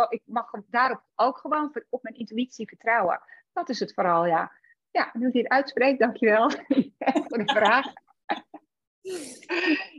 Ik 0.08 0.22
mag 0.24 0.50
daarop 0.66 1.02
ook 1.14 1.38
gewoon 1.38 1.82
op 1.88 2.02
mijn 2.02 2.16
intuïtie 2.16 2.68
vertrouwen. 2.68 3.20
Dat 3.52 3.68
is 3.68 3.80
het 3.80 3.94
vooral, 3.94 4.26
ja. 4.26 4.52
Ja, 4.90 5.10
nu 5.12 5.28
je 5.32 5.38
het 5.38 5.48
uitspreekt, 5.48 5.98
dankjewel 5.98 6.50
voor 7.28 7.38
de 7.44 7.52
vraag 7.52 7.92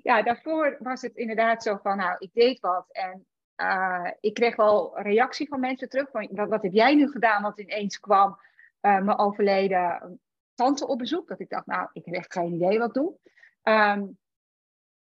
ja, 0.04 0.22
daarvoor 0.22 0.78
was 0.80 1.02
het 1.02 1.16
inderdaad 1.16 1.64
zo 1.64 1.78
van, 1.82 1.98
nou, 1.98 2.16
ik 2.20 2.34
deed 2.34 2.60
wat 2.60 2.86
en 2.92 3.26
uh, 3.58 4.12
ik 4.20 4.34
kreeg 4.34 4.56
wel 4.56 5.02
reactie 5.02 5.48
van 5.48 5.60
mensen 5.60 5.90
terug. 5.90 6.10
Van, 6.12 6.30
wat, 6.32 6.62
heb 6.62 6.74
jij 6.74 6.96
nu 6.96 7.12
gedaan? 7.12 7.42
Want 7.42 7.60
ineens 7.60 8.00
kwam 8.00 8.40
mijn 8.82 9.18
overleden 9.18 10.20
tante 10.56 10.88
op 10.88 10.98
bezoek. 10.98 11.28
Dat 11.28 11.40
ik 11.40 11.50
dacht, 11.50 11.66
nou, 11.66 11.90
ik 11.94 12.06
heb 12.06 12.14
echt 12.14 12.34
geen 12.34 12.54
idee 12.54 12.78
wat 12.78 12.88
ik 12.88 12.94
doe. 12.94 13.18
Um, 13.64 14.18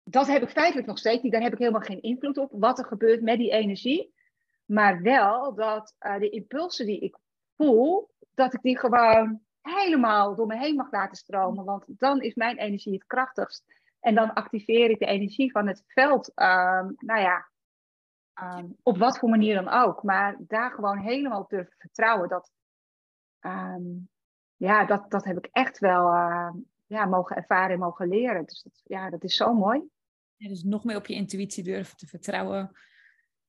dat 0.10 0.28
heb 0.28 0.42
ik 0.42 0.50
feitelijk 0.50 0.88
nog 0.88 0.98
steeds 0.98 1.24
niet. 1.24 1.32
Daar 1.32 1.42
heb 1.42 1.54
ik 1.54 1.60
helemaal 1.60 1.82
geen 1.82 2.02
invloed 2.02 2.38
op 2.38 2.52
wat 2.52 2.80
er 2.80 2.86
gebeurt 2.86 3.22
met 3.22 3.38
die 3.38 3.52
energie. 3.52 4.14
Maar 4.66 5.02
wel 5.02 5.54
dat 5.56 5.96
uh, 6.00 6.20
de 6.20 6.30
impulsen 6.30 6.86
die 6.86 7.00
ik 7.00 7.18
voel, 7.56 8.10
dat 8.34 8.54
ik 8.54 8.62
die 8.62 8.80
gewoon 8.80 9.42
helemaal 9.62 10.36
door 10.36 10.48
me 10.48 10.58
heen 10.58 10.76
mag 10.76 10.92
laten 10.92 11.18
stromen. 11.18 11.66
Want 11.66 11.84
dan 11.88 12.22
is 12.22 12.36
mijn 12.36 12.58
energie 12.58 12.94
het 12.94 13.06
krachtigst. 13.08 13.64
En 14.00 14.16
dan 14.16 14.34
activeer 14.34 14.90
ik 14.90 15.00
de 15.00 15.06
energie 15.06 15.52
van 15.52 15.68
het 15.68 15.84
veld. 15.88 16.28
Um, 16.36 16.96
nou 16.98 17.20
ja, 17.20 17.48
um, 18.42 18.76
op 18.84 18.98
wat 18.98 19.20
voor 19.20 19.30
manier 19.30 19.56
dan 19.56 19.70
ook. 19.70 20.04
Maar 20.04 20.36
daar 20.40 20.72
gewoon 20.72 20.98
helemaal 20.98 21.42
op 21.42 21.50
durven 21.50 21.76
vertrouwen. 21.78 22.30
Dat, 22.30 22.52
um, 23.42 24.10
ja, 24.56 24.86
dat, 24.86 25.12
dat 25.12 25.26
heb 25.26 25.38
ik 25.38 25.50
echt 25.52 25.80
wel 25.80 26.12
ja, 26.86 27.06
mogen 27.06 27.36
ervaren 27.36 27.74
en 27.74 27.80
mogen 27.80 28.08
leren. 28.08 28.46
Dus 28.46 28.64
dat, 28.64 28.82
ja, 28.84 29.10
dat 29.10 29.24
is 29.24 29.36
zo 29.36 29.54
mooi. 29.54 29.90
Ja, 30.38 30.48
dus 30.48 30.64
nog 30.64 30.84
meer 30.84 30.96
op 30.96 31.08
je 31.08 31.14
intuïtie 31.14 31.64
durven 31.64 31.98
te 31.98 32.08
vertrouwen. 32.08 32.72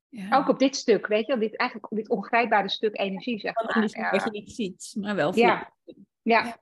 Ja. 0.09 0.37
Ook 0.37 0.49
op 0.49 0.59
dit 0.59 0.77
stuk, 0.77 1.07
weet 1.07 1.27
je, 1.27 1.39
dit, 1.39 1.57
eigenlijk 1.57 1.95
dit 1.95 2.09
ongrijpbare 2.09 2.69
stuk 2.69 2.99
energie, 2.99 3.39
zeg 3.39 3.55
maar. 3.55 3.89
Ja. 3.91 4.11
Wat 4.11 4.25
je 4.25 4.31
niet 4.31 4.53
ziet, 4.53 4.95
maar 4.99 5.15
wel 5.15 5.37
ja. 5.37 5.75
ja. 6.23 6.61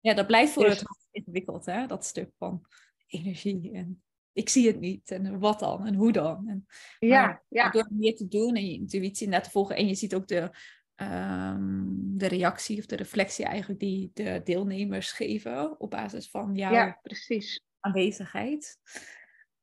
Ja, 0.00 0.14
dat 0.14 0.26
blijft 0.26 0.52
voor 0.52 0.64
dus. 0.64 0.78
het 0.78 1.06
ingewikkeld, 1.10 1.66
hè? 1.66 1.86
dat 1.86 2.04
stuk 2.04 2.30
van 2.38 2.66
energie. 3.06 3.72
En 3.72 4.02
ik 4.32 4.48
zie 4.48 4.66
het 4.66 4.80
niet. 4.80 5.10
En 5.10 5.38
wat 5.38 5.58
dan? 5.58 5.86
En 5.86 5.94
hoe 5.94 6.12
dan? 6.12 6.48
En, 6.48 6.66
ja, 6.98 7.42
ja. 7.48 7.70
Door 7.70 7.88
meer 7.90 8.16
te 8.16 8.28
doen 8.28 8.54
en 8.54 8.66
je 8.66 8.72
intuïtie 8.72 9.28
net 9.28 9.44
te 9.44 9.50
volgen. 9.50 9.76
En 9.76 9.86
je 9.86 9.94
ziet 9.94 10.14
ook 10.14 10.28
de, 10.28 10.50
um, 10.96 12.18
de 12.18 12.26
reactie 12.26 12.78
of 12.78 12.86
de 12.86 12.96
reflectie 12.96 13.44
eigenlijk 13.44 13.80
die 13.80 14.10
de 14.14 14.40
deelnemers 14.44 15.12
geven 15.12 15.80
op 15.80 15.90
basis 15.90 16.30
van 16.30 16.54
jouw 16.54 16.72
ja, 16.72 16.98
precies. 17.02 17.60
aanwezigheid. 17.80 18.78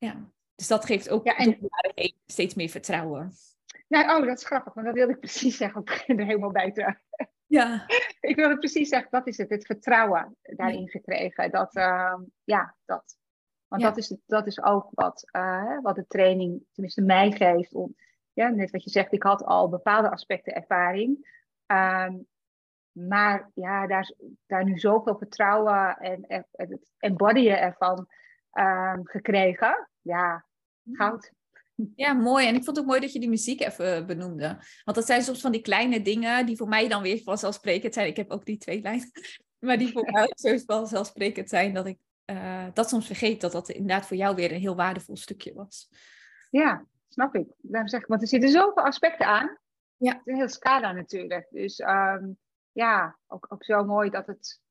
Ja, 0.03 0.29
dus 0.55 0.67
dat 0.67 0.85
geeft 0.85 1.09
ook 1.09 1.25
ja, 1.25 1.37
en... 1.37 1.69
steeds 2.25 2.53
meer 2.53 2.69
vertrouwen. 2.69 3.31
Nou, 3.87 4.21
oh, 4.21 4.27
dat 4.27 4.37
is 4.37 4.45
grappig, 4.45 4.73
want 4.73 4.85
dat 4.85 4.95
wilde 4.95 5.13
ik 5.13 5.19
precies 5.19 5.57
zeggen. 5.57 5.79
Ik 5.79 5.85
begin 5.85 6.19
er 6.19 6.25
helemaal 6.25 6.51
bij 6.51 6.71
te. 6.71 6.95
Ja. 7.47 7.85
ik 8.29 8.35
wilde 8.35 8.57
precies 8.57 8.89
zeggen, 8.89 9.11
dat 9.11 9.27
is 9.27 9.37
het, 9.37 9.49
het 9.49 9.65
vertrouwen 9.65 10.37
daarin 10.41 10.89
gekregen. 10.89 11.51
Dat, 11.51 11.75
uh, 11.75 12.15
ja, 12.43 12.75
dat. 12.85 13.17
Want 13.67 13.81
ja. 13.81 13.87
dat, 13.87 13.97
is, 13.97 14.17
dat 14.25 14.47
is 14.47 14.61
ook 14.61 14.87
wat, 14.91 15.29
uh, 15.31 15.79
wat 15.81 15.95
de 15.95 16.07
training, 16.07 16.63
tenminste 16.71 17.01
mij 17.01 17.31
geeft. 17.31 17.73
Om, 17.73 17.95
ja, 18.33 18.49
net 18.49 18.71
wat 18.71 18.83
je 18.83 18.89
zegt, 18.89 19.13
ik 19.13 19.23
had 19.23 19.43
al 19.43 19.69
bepaalde 19.69 20.09
aspecten 20.09 20.53
ervaring. 20.53 21.41
Um, 21.67 22.27
maar 22.91 23.51
ja, 23.53 23.87
daar, 23.87 24.13
daar 24.45 24.63
nu 24.63 24.79
zoveel 24.79 25.17
vertrouwen 25.17 25.97
en, 25.97 26.23
en 26.27 26.45
het 26.51 26.91
embodyen 26.97 27.59
ervan 27.59 28.07
um, 28.53 29.07
gekregen. 29.07 29.89
Ja, 30.01 30.45
goud. 30.91 31.31
Ja, 31.95 32.13
mooi. 32.13 32.47
En 32.47 32.55
ik 32.55 32.63
vond 32.63 32.75
het 32.77 32.85
ook 32.85 32.91
mooi 32.91 32.99
dat 32.99 33.13
je 33.13 33.19
die 33.19 33.29
muziek 33.29 33.61
even 33.61 34.07
benoemde. 34.07 34.47
Want 34.83 34.97
dat 34.97 35.05
zijn 35.05 35.21
soms 35.21 35.41
van 35.41 35.51
die 35.51 35.61
kleine 35.61 36.01
dingen 36.01 36.45
die 36.45 36.57
voor 36.57 36.67
mij 36.67 36.87
dan 36.87 37.01
weer 37.01 37.21
vanzelfsprekend 37.23 37.93
zijn. 37.93 38.07
Ik 38.07 38.17
heb 38.17 38.31
ook 38.31 38.45
die 38.45 38.57
twee 38.57 38.81
lijnen. 38.81 39.11
Maar 39.59 39.77
die 39.77 39.91
voor 39.91 40.11
mij 40.11 40.31
zo 40.35 40.57
wel 40.65 40.85
zelfsprekend 40.85 41.49
zijn 41.49 41.73
dat 41.73 41.85
ik 41.85 41.97
uh, 42.25 42.65
dat 42.73 42.89
soms 42.89 43.05
vergeet 43.05 43.41
dat 43.41 43.51
dat 43.51 43.69
inderdaad 43.69 44.05
voor 44.07 44.17
jou 44.17 44.35
weer 44.35 44.51
een 44.51 44.59
heel 44.59 44.75
waardevol 44.75 45.17
stukje 45.17 45.53
was. 45.53 45.89
Ja, 46.49 46.85
snap 47.07 47.35
ik. 47.35 47.47
Daarom 47.57 47.89
zeg 47.89 48.01
ik, 48.01 48.07
want 48.07 48.21
er 48.21 48.27
zitten 48.27 48.49
zoveel 48.49 48.83
aspecten 48.83 49.25
aan. 49.27 49.57
Ja. 49.97 50.11
Het 50.11 50.21
is 50.25 50.33
een 50.33 50.39
heel 50.39 50.49
scala 50.49 50.91
natuurlijk. 50.91 51.47
Dus 51.49 51.79
um, 51.79 52.37
ja, 52.71 53.17
ook, 53.27 53.45
ook 53.49 53.63
zo 53.63 53.85
mooi 53.85 54.09
dat 54.09 54.27
het 54.27 54.61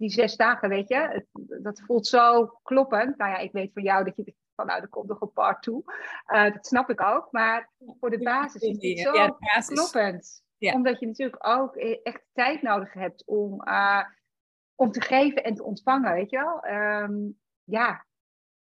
die 0.00 0.10
zes 0.10 0.36
dagen, 0.36 0.68
weet 0.68 0.88
je, 0.88 0.96
het, 0.96 1.26
dat 1.62 1.80
voelt 1.80 2.06
zo 2.06 2.46
kloppend. 2.62 3.16
Nou 3.16 3.30
ja, 3.30 3.36
ik 3.36 3.52
weet 3.52 3.72
van 3.72 3.82
jou 3.82 4.04
dat 4.04 4.16
je 4.16 4.34
van 4.54 4.66
nou, 4.66 4.80
er 4.80 4.88
komt 4.88 5.08
nog 5.08 5.20
een 5.20 5.32
part 5.32 5.62
toe. 5.62 5.82
Uh, 6.26 6.52
dat 6.52 6.66
snap 6.66 6.90
ik 6.90 7.00
ook. 7.00 7.28
Maar 7.30 7.70
voor 8.00 8.10
de 8.10 8.18
basis 8.18 8.62
is 8.62 8.88
het 8.88 8.98
zo 8.98 9.14
ja, 9.14 9.36
kloppend. 9.66 10.42
Ja. 10.56 10.74
Omdat 10.74 11.00
je 11.00 11.06
natuurlijk 11.06 11.46
ook 11.46 11.76
e-, 11.76 12.00
echt 12.02 12.22
tijd 12.32 12.62
nodig 12.62 12.92
hebt 12.92 13.26
om, 13.26 13.68
uh, 13.68 14.04
om 14.74 14.90
te 14.90 15.00
geven 15.00 15.44
en 15.44 15.54
te 15.54 15.64
ontvangen, 15.64 16.12
weet 16.12 16.30
je 16.30 16.36
wel. 16.36 16.74
Um, 17.02 17.38
ja, 17.64 18.06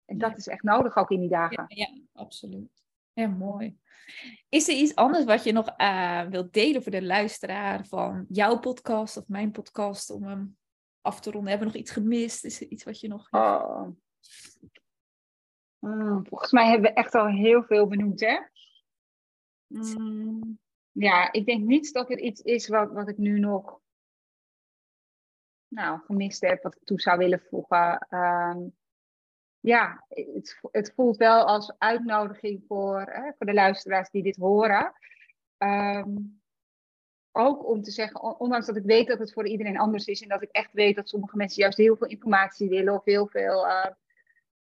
en 0.04 0.18
dat 0.18 0.36
is 0.36 0.46
echt 0.46 0.62
nodig 0.62 0.96
ook 0.96 1.10
in 1.10 1.20
die 1.20 1.28
dagen. 1.28 1.64
Ja, 1.68 1.86
ja 1.86 2.00
absoluut. 2.12 2.82
Ja, 3.12 3.26
mooi. 3.26 3.78
Is 4.48 4.68
er 4.68 4.74
iets 4.74 4.94
anders 4.94 5.24
wat 5.24 5.44
je 5.44 5.52
nog 5.52 5.74
uh, 5.76 6.22
wilt 6.22 6.52
delen 6.52 6.82
voor 6.82 6.92
de 6.92 7.02
luisteraar 7.02 7.86
van 7.86 8.24
jouw 8.28 8.58
podcast 8.58 9.16
of 9.16 9.28
mijn 9.28 9.50
podcast 9.50 10.10
om 10.10 10.22
hem 10.22 10.56
af 11.04 11.20
te 11.20 11.30
ronden? 11.30 11.50
Hebben 11.50 11.68
we 11.68 11.72
nog 11.72 11.82
iets 11.82 11.92
gemist? 11.92 12.44
Is 12.44 12.60
er 12.60 12.66
iets 12.66 12.84
wat 12.84 13.00
je 13.00 13.08
nog. 13.08 13.28
Oh. 13.30 13.88
Mm, 15.78 16.26
volgens 16.26 16.52
mij 16.52 16.68
hebben 16.68 16.90
we 16.90 16.96
echt 16.96 17.14
al 17.14 17.26
heel 17.26 17.62
veel 17.62 17.86
benoemd, 17.86 18.20
hè? 18.20 18.38
Mm, 19.66 20.58
ja, 20.90 21.32
ik 21.32 21.46
denk 21.46 21.64
niet 21.64 21.92
dat 21.92 22.10
er 22.10 22.18
iets 22.18 22.40
is 22.40 22.68
wat, 22.68 22.92
wat 22.92 23.08
ik 23.08 23.18
nu 23.18 23.38
nog 23.38 23.80
nou, 25.68 26.00
gemist 26.04 26.40
heb, 26.40 26.62
wat 26.62 26.74
ik 26.74 26.84
toe 26.84 27.00
zou 27.00 27.18
willen 27.18 27.40
voegen. 27.40 28.06
Um, 28.10 28.76
ja, 29.60 30.04
het, 30.08 30.58
het, 30.70 30.92
voelt 30.94 31.16
wel 31.16 31.44
als 31.44 31.78
uitnodiging 31.78 32.64
voor, 32.66 33.00
hè, 33.00 33.32
voor 33.36 33.46
de 33.46 33.54
luisteraars 33.54 34.10
die 34.10 34.22
dit 34.22 34.36
horen. 34.36 34.92
Um, 35.58 36.42
ook 37.36 37.68
om 37.68 37.82
te 37.82 37.90
zeggen, 37.90 38.40
ondanks 38.40 38.66
dat 38.66 38.76
ik 38.76 38.84
weet 38.84 39.06
dat 39.06 39.18
het 39.18 39.32
voor 39.32 39.46
iedereen 39.46 39.78
anders 39.78 40.06
is 40.06 40.22
en 40.22 40.28
dat 40.28 40.42
ik 40.42 40.50
echt 40.50 40.72
weet 40.72 40.96
dat 40.96 41.08
sommige 41.08 41.36
mensen 41.36 41.62
juist 41.62 41.78
heel 41.78 41.96
veel 41.96 42.06
informatie 42.06 42.68
willen 42.68 42.94
of 42.94 43.04
heel 43.04 43.26
veel 43.26 43.66
uh, 43.66 43.86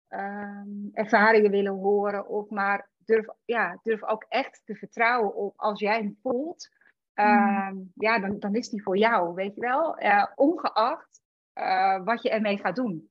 um, 0.08 0.90
ervaringen 0.92 1.50
willen 1.50 1.72
horen, 1.72 2.28
of 2.28 2.48
maar 2.48 2.88
durf, 3.04 3.26
ja, 3.44 3.78
durf 3.82 4.04
ook 4.04 4.24
echt 4.28 4.62
te 4.64 4.74
vertrouwen 4.74 5.34
op 5.34 5.54
als 5.56 5.80
jij 5.80 5.96
hem 5.96 6.18
voelt, 6.22 6.70
um, 7.14 7.92
ja, 7.94 8.18
dan, 8.18 8.38
dan 8.38 8.54
is 8.54 8.68
die 8.68 8.82
voor 8.82 8.96
jou, 8.96 9.34
weet 9.34 9.54
je 9.54 9.60
wel, 9.60 10.02
uh, 10.02 10.26
ongeacht 10.34 11.22
uh, 11.54 12.04
wat 12.04 12.22
je 12.22 12.30
ermee 12.30 12.58
gaat 12.58 12.76
doen. 12.76 13.10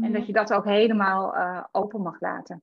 En 0.00 0.12
dat 0.12 0.26
je 0.26 0.32
dat 0.32 0.52
ook 0.52 0.64
helemaal 0.64 1.36
open 1.72 2.02
mag 2.02 2.20
laten. 2.20 2.62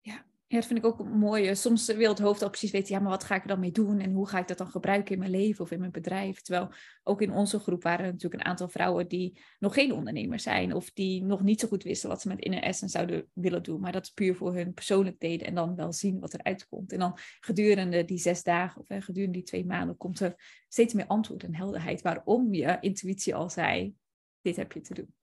Ja, 0.00 0.24
dat 0.54 0.66
vind 0.66 0.78
ik 0.78 0.84
ook 0.84 1.08
mooi. 1.08 1.56
Soms 1.56 1.86
wil 1.86 2.08
het 2.08 2.18
hoofd 2.18 2.42
al 2.42 2.48
precies 2.48 2.70
weten, 2.70 2.94
ja, 2.94 3.00
maar 3.00 3.10
wat 3.10 3.24
ga 3.24 3.34
ik 3.34 3.42
er 3.42 3.48
dan 3.48 3.60
mee 3.60 3.70
doen? 3.70 4.00
En 4.00 4.12
hoe 4.12 4.28
ga 4.28 4.38
ik 4.38 4.48
dat 4.48 4.58
dan 4.58 4.70
gebruiken 4.70 5.12
in 5.12 5.18
mijn 5.18 5.30
leven 5.30 5.64
of 5.64 5.70
in 5.70 5.78
mijn 5.78 5.90
bedrijf? 5.90 6.40
Terwijl 6.40 6.72
ook 7.02 7.22
in 7.22 7.32
onze 7.32 7.58
groep 7.58 7.82
waren 7.82 8.04
er 8.04 8.12
natuurlijk 8.12 8.42
een 8.42 8.48
aantal 8.48 8.68
vrouwen 8.68 9.08
die 9.08 9.40
nog 9.58 9.74
geen 9.74 9.92
ondernemer 9.92 10.40
zijn. 10.40 10.74
Of 10.74 10.90
die 10.92 11.22
nog 11.22 11.42
niet 11.42 11.60
zo 11.60 11.68
goed 11.68 11.82
wisten 11.82 12.08
wat 12.08 12.20
ze 12.20 12.28
met 12.28 12.38
Inner 12.38 12.62
Essence 12.62 12.96
zouden 12.96 13.26
willen 13.32 13.62
doen. 13.62 13.80
Maar 13.80 13.92
dat 13.92 14.12
puur 14.14 14.34
voor 14.34 14.54
hun 14.54 14.72
persoonlijk 14.72 15.20
deden 15.20 15.46
en 15.46 15.54
dan 15.54 15.74
wel 15.74 15.92
zien 15.92 16.20
wat 16.20 16.34
eruit 16.34 16.66
komt. 16.66 16.92
En 16.92 16.98
dan 16.98 17.18
gedurende 17.40 18.04
die 18.04 18.18
zes 18.18 18.42
dagen 18.42 18.80
of 18.80 18.86
gedurende 19.04 19.38
die 19.38 19.46
twee 19.46 19.66
maanden 19.66 19.96
komt 19.96 20.20
er 20.20 20.62
steeds 20.68 20.94
meer 20.94 21.06
antwoord 21.06 21.42
en 21.42 21.54
helderheid. 21.54 22.02
Waarom 22.02 22.54
je 22.54 22.76
intuïtie 22.80 23.34
al 23.34 23.50
zei, 23.50 23.94
dit 24.40 24.56
heb 24.56 24.72
je 24.72 24.80
te 24.80 24.94
doen. 24.94 25.14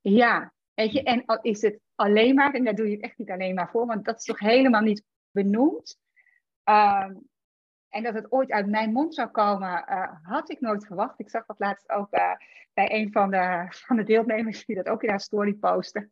Ja, 0.00 0.54
Weet 0.76 0.92
je, 0.92 1.02
en 1.02 1.24
is 1.42 1.62
het 1.62 1.80
alleen 1.94 2.34
maar, 2.34 2.54
en 2.54 2.64
daar 2.64 2.74
doe 2.74 2.86
je 2.86 2.92
het 2.92 3.02
echt 3.02 3.18
niet 3.18 3.30
alleen 3.30 3.54
maar 3.54 3.70
voor, 3.70 3.86
want 3.86 4.04
dat 4.04 4.18
is 4.18 4.24
toch 4.24 4.38
helemaal 4.38 4.80
niet 4.80 5.04
benoemd. 5.30 5.98
Ehm, 6.62 7.14
en 7.88 8.02
dat 8.02 8.14
het 8.14 8.32
ooit 8.32 8.50
uit 8.50 8.66
mijn 8.66 8.92
mond 8.92 9.14
zou 9.14 9.28
komen, 9.28 9.84
uh, 9.88 10.12
had 10.22 10.50
ik 10.50 10.60
nooit 10.60 10.86
verwacht. 10.86 11.18
Ik 11.18 11.30
zag 11.30 11.46
dat 11.46 11.58
laatst 11.58 11.90
ook 11.90 12.14
uh, 12.14 12.32
bij 12.74 12.92
een 12.92 13.12
van 13.12 13.30
de, 13.30 13.66
van 13.70 13.96
de 13.96 14.02
deelnemers 14.02 14.64
die 14.64 14.76
dat 14.76 14.88
ook 14.88 15.02
in 15.02 15.08
haar 15.08 15.20
story 15.20 15.54
postte. 15.54 16.10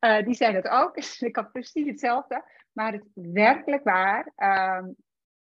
Uh, 0.00 0.22
die 0.26 0.34
zei 0.34 0.52
dat 0.52 0.68
ook. 0.68 0.96
Ik 1.18 1.36
had 1.36 1.52
precies 1.52 1.86
hetzelfde. 1.86 2.44
Maar 2.72 2.92
het 2.92 3.04
werkelijk 3.14 3.84
waar, 3.84 4.32
um, 4.78 4.96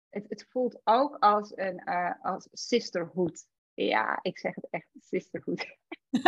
het, 0.08 0.24
het, 0.28 0.46
voelt 0.48 0.80
ook 0.84 1.16
als 1.18 1.56
een 1.56 1.84
als 2.22 2.48
sisterhood. 2.52 3.46
Ja, 3.74 4.18
ik 4.22 4.38
zeg 4.38 4.54
het 4.54 4.66
echt, 4.70 4.88
sisterhood. 5.00 5.76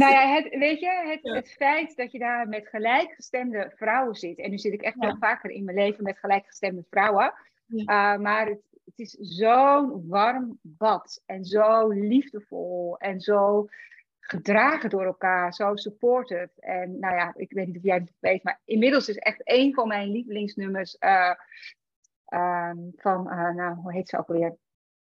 nou 0.00 0.12
ja, 0.12 0.34
het, 0.34 0.48
weet 0.58 0.80
je, 0.80 1.02
het, 1.04 1.34
het 1.34 1.52
feit 1.52 1.96
dat 1.96 2.12
je 2.12 2.18
daar 2.18 2.48
met 2.48 2.68
gelijkgestemde 2.68 3.72
vrouwen 3.76 4.14
zit. 4.14 4.38
En 4.38 4.50
nu 4.50 4.58
zit 4.58 4.72
ik 4.72 4.82
echt 4.82 4.96
wel 4.96 5.16
vaker 5.16 5.50
in 5.50 5.64
mijn 5.64 5.76
leven 5.76 6.04
met 6.04 6.18
gelijkgestemde 6.18 6.84
vrouwen. 6.90 7.34
Uh, 7.68 8.16
maar 8.16 8.46
het, 8.46 8.60
het 8.84 8.98
is 8.98 9.10
zo'n 9.10 10.08
warm 10.08 10.58
bad. 10.62 11.22
En 11.26 11.44
zo 11.44 11.88
liefdevol. 11.88 12.98
En 12.98 13.20
zo 13.20 13.68
gedragen 14.20 14.90
door 14.90 15.04
elkaar. 15.04 15.54
Zo 15.54 15.76
supportive. 15.76 16.50
En 16.56 16.98
nou 16.98 17.14
ja, 17.14 17.32
ik 17.36 17.52
weet 17.52 17.66
niet 17.66 17.76
of 17.76 17.82
jij 17.82 17.96
het 17.98 18.12
weet. 18.18 18.42
Maar 18.42 18.60
inmiddels 18.64 19.08
is 19.08 19.16
echt 19.16 19.40
een 19.44 19.74
van 19.74 19.88
mijn 19.88 20.10
lievelingsnummers. 20.10 20.96
Uh, 21.00 21.34
um, 22.28 22.92
van, 22.96 23.26
uh, 23.26 23.54
nou, 23.54 23.74
hoe 23.74 23.92
heet 23.92 24.08
ze 24.08 24.18
ook 24.18 24.28
alweer? 24.28 24.56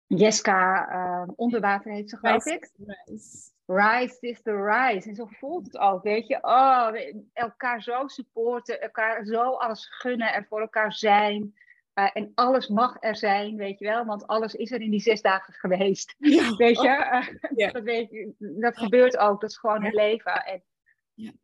Jeska 0.07 0.89
uh, 0.91 1.29
Onderwater 1.35 1.91
heet 1.91 2.09
ze, 2.09 2.17
geloof 2.17 2.45
ik. 2.45 2.69
Rise. 3.05 3.51
Rise, 3.65 4.15
sister, 4.19 4.71
rise. 4.71 5.09
En 5.09 5.15
zo 5.15 5.25
voelt 5.25 5.65
het 5.65 5.77
ook, 5.77 6.03
weet 6.03 6.27
je. 6.27 6.37
Oh, 6.41 6.89
elkaar 7.33 7.81
zo 7.81 8.07
supporten, 8.07 8.81
elkaar 8.81 9.25
zo 9.25 9.41
alles 9.41 9.87
gunnen 9.89 10.33
en 10.33 10.45
voor 10.45 10.61
elkaar 10.61 10.93
zijn. 10.93 11.53
Uh, 11.99 12.09
en 12.13 12.31
alles 12.35 12.67
mag 12.67 12.97
er 12.99 13.15
zijn, 13.15 13.55
weet 13.55 13.79
je 13.79 13.85
wel. 13.85 14.05
Want 14.05 14.27
alles 14.27 14.53
is 14.53 14.71
er 14.71 14.81
in 14.81 14.91
die 14.91 14.99
zes 14.99 15.21
dagen 15.21 15.53
geweest. 15.53 16.15
Ja. 16.19 16.55
Weet 16.55 16.81
je? 16.81 16.87
Uh, 16.89 17.27
ja. 17.55 17.71
dat, 17.71 17.83
weet 17.83 18.09
je 18.09 18.33
dat 18.37 18.77
gebeurt 18.77 19.17
ook. 19.17 19.41
Dat 19.41 19.49
is 19.49 19.57
gewoon 19.57 19.83
het 19.83 19.93
leven. 19.93 20.45
En, 20.45 20.63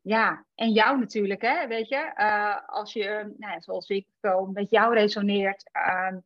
ja. 0.02 0.46
en 0.56 0.72
jou 0.72 1.00
natuurlijk, 1.00 1.42
hè. 1.42 1.68
Weet 1.68 1.90
je. 1.90 2.12
Uh, 2.18 2.58
als 2.66 2.94
je, 2.94 3.34
nou, 3.38 3.62
zoals 3.62 3.90
ik, 3.90 4.08
zo 4.22 4.46
met 4.46 4.70
jou 4.70 4.94
resoneert 4.94 5.70
ehm, 5.72 6.18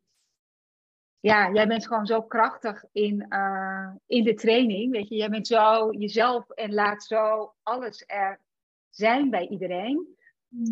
ja, 1.19 1.51
jij 1.51 1.67
bent 1.67 1.87
gewoon 1.87 2.05
zo 2.05 2.21
krachtig 2.21 2.83
in, 2.91 3.25
uh, 3.29 3.91
in 4.05 4.23
de 4.23 4.33
training. 4.33 4.91
Weet 4.91 5.07
je, 5.07 5.15
jij 5.15 5.29
bent 5.29 5.47
zo 5.47 5.91
jezelf 5.91 6.49
en 6.49 6.73
laat 6.73 7.03
zo 7.03 7.53
alles 7.63 8.03
er 8.07 8.39
zijn 8.89 9.29
bij 9.29 9.47
iedereen. 9.47 10.15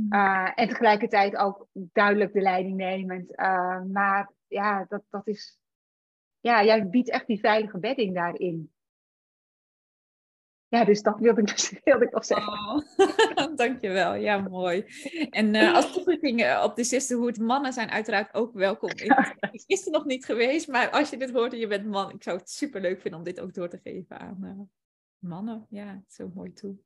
Uh, 0.09 0.51
en 0.55 0.67
tegelijkertijd 0.67 1.35
ook 1.35 1.67
duidelijk 1.73 2.33
de 2.33 2.41
leiding 2.41 2.75
nemend. 2.75 3.39
Uh, 3.39 3.81
maar 3.83 4.31
ja, 4.47 4.85
dat, 4.89 5.03
dat 5.09 5.27
is. 5.27 5.59
Ja, 6.39 6.63
jij 6.63 6.89
biedt 6.89 7.09
echt 7.09 7.27
die 7.27 7.39
veilige 7.39 7.79
bedding 7.79 8.13
daarin. 8.13 8.74
Ja, 10.75 10.85
dus 10.85 11.01
dat 11.01 11.19
wilde 11.19 11.41
ik, 11.41 11.47
dus, 11.47 11.73
wilde 11.83 12.05
ik 12.05 12.11
nog 12.11 12.25
zeggen. 12.25 12.53
Oh, 12.53 13.55
dankjewel, 13.55 14.13
ja 14.15 14.37
mooi. 14.37 14.85
En 15.29 15.53
uh, 15.53 15.73
als 15.73 15.93
toevoeging 15.93 16.43
uh, 16.43 16.61
op 16.65 16.75
de 16.75 16.83
Sisterhood, 16.83 17.37
mannen 17.37 17.73
zijn 17.73 17.89
uiteraard 17.89 18.33
ook 18.33 18.53
welkom. 18.53 18.89
Ik 18.89 19.63
is 19.67 19.85
er 19.85 19.91
nog 19.91 20.05
niet 20.05 20.25
geweest, 20.25 20.67
maar 20.67 20.89
als 20.89 21.09
je 21.09 21.17
dit 21.17 21.31
hoort 21.31 21.53
en 21.53 21.59
je 21.59 21.67
bent 21.67 21.85
man, 21.85 22.11
ik 22.11 22.23
zou 22.23 22.37
het 22.37 22.49
super 22.49 22.81
leuk 22.81 23.01
vinden 23.01 23.19
om 23.19 23.25
dit 23.25 23.39
ook 23.39 23.53
door 23.53 23.69
te 23.69 23.79
geven 23.83 24.19
aan 24.19 24.37
uh, 24.43 24.59
mannen. 25.29 25.65
Ja, 25.69 26.03
zo 26.07 26.31
mooi 26.33 26.53
toe 26.53 26.77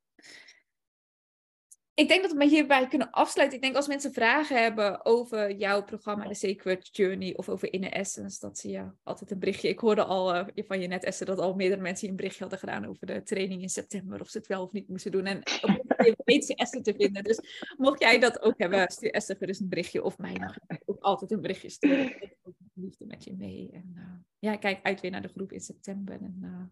ik 2.00 2.08
denk 2.08 2.22
dat 2.22 2.32
we 2.32 2.44
hierbij 2.44 2.88
kunnen 2.88 3.10
afsluiten. 3.10 3.56
Ik 3.56 3.64
denk 3.64 3.76
als 3.76 3.88
mensen 3.88 4.12
vragen 4.12 4.62
hebben 4.62 5.04
over 5.04 5.56
jouw 5.56 5.84
programma 5.84 6.28
The 6.28 6.34
Sacred 6.34 6.88
Journey 6.92 7.34
of 7.36 7.48
over 7.48 7.72
Inner 7.72 7.92
Essence, 7.92 8.38
dat 8.40 8.58
zie 8.58 8.70
je 8.70 8.90
altijd 9.02 9.30
een 9.30 9.38
berichtje. 9.38 9.68
Ik 9.68 9.78
hoorde 9.78 10.04
al 10.04 10.34
uh, 10.34 10.46
van 10.54 10.80
je 10.80 10.86
net, 10.86 11.04
Esther, 11.04 11.26
dat 11.26 11.38
al 11.38 11.54
meerdere 11.54 11.80
mensen 11.80 12.08
een 12.08 12.16
berichtje 12.16 12.40
hadden 12.40 12.58
gedaan 12.58 12.86
over 12.86 13.06
de 13.06 13.22
training 13.22 13.62
in 13.62 13.68
september, 13.68 14.20
of 14.20 14.28
ze 14.28 14.38
het 14.38 14.46
wel 14.46 14.62
of 14.62 14.72
niet 14.72 14.88
moesten 14.88 15.12
doen. 15.12 15.24
En 15.24 15.38
op 15.38 15.92
weet 16.24 16.44
ze 16.44 16.54
Esther 16.54 16.82
te 16.82 16.94
vinden. 16.94 17.24
Dus 17.24 17.40
mocht 17.76 18.00
jij 18.00 18.18
dat 18.18 18.42
ook 18.42 18.58
hebben, 18.58 18.90
stuur 18.90 19.10
Esther 19.10 19.36
gerust 19.36 19.60
een 19.60 19.68
berichtje 19.68 20.04
of 20.04 20.18
mij 20.18 20.36
ook 20.84 21.00
altijd 21.00 21.30
een 21.30 21.40
berichtje 21.40 21.70
sturen. 21.70 22.22
Ik 22.22 22.36
liefde 22.74 23.06
met 23.06 23.24
je 23.24 23.34
mee. 23.36 23.70
En 23.72 23.92
uh, 23.96 24.02
ja, 24.38 24.56
kijk 24.56 24.78
uit 24.82 25.00
weer 25.00 25.10
naar 25.10 25.22
de 25.22 25.28
groep 25.28 25.52
in 25.52 25.60
september. 25.60 26.20
En 26.20 26.38
uh, 26.42 26.62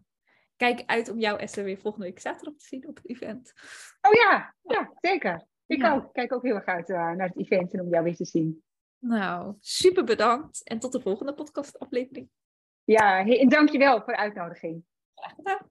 kijk 0.59 0.83
uit 0.85 1.09
om 1.09 1.19
jou, 1.19 1.39
Esther, 1.39 1.63
weer 1.63 1.77
volgende 1.77 2.05
week 2.05 2.19
zaterdag 2.19 2.53
te 2.53 2.65
zien 2.65 2.87
op 2.87 2.95
het 2.95 3.09
event. 3.09 3.53
Oh 4.01 4.13
ja, 4.13 4.55
ja 4.61 4.93
zeker. 4.99 5.45
Ik 5.65 5.85
ook, 5.85 6.13
kijk 6.13 6.33
ook 6.33 6.43
heel 6.43 6.55
erg 6.55 6.65
uit 6.65 6.89
uh, 6.89 6.95
naar 6.97 7.27
het 7.27 7.37
event 7.37 7.73
en 7.73 7.81
om 7.81 7.89
jou 7.89 8.03
weer 8.03 8.15
te 8.15 8.25
zien. 8.25 8.63
Nou, 8.97 9.55
super 9.59 10.03
bedankt 10.03 10.63
en 10.63 10.79
tot 10.79 10.91
de 10.91 11.01
volgende 11.01 11.33
podcastaflevering. 11.33 12.29
Ja, 12.83 13.25
en 13.25 13.49
dankjewel 13.49 14.01
voor 14.01 14.13
de 14.13 14.19
uitnodiging. 14.19 14.83
Graag 15.15 15.35
gedaan. 15.35 15.69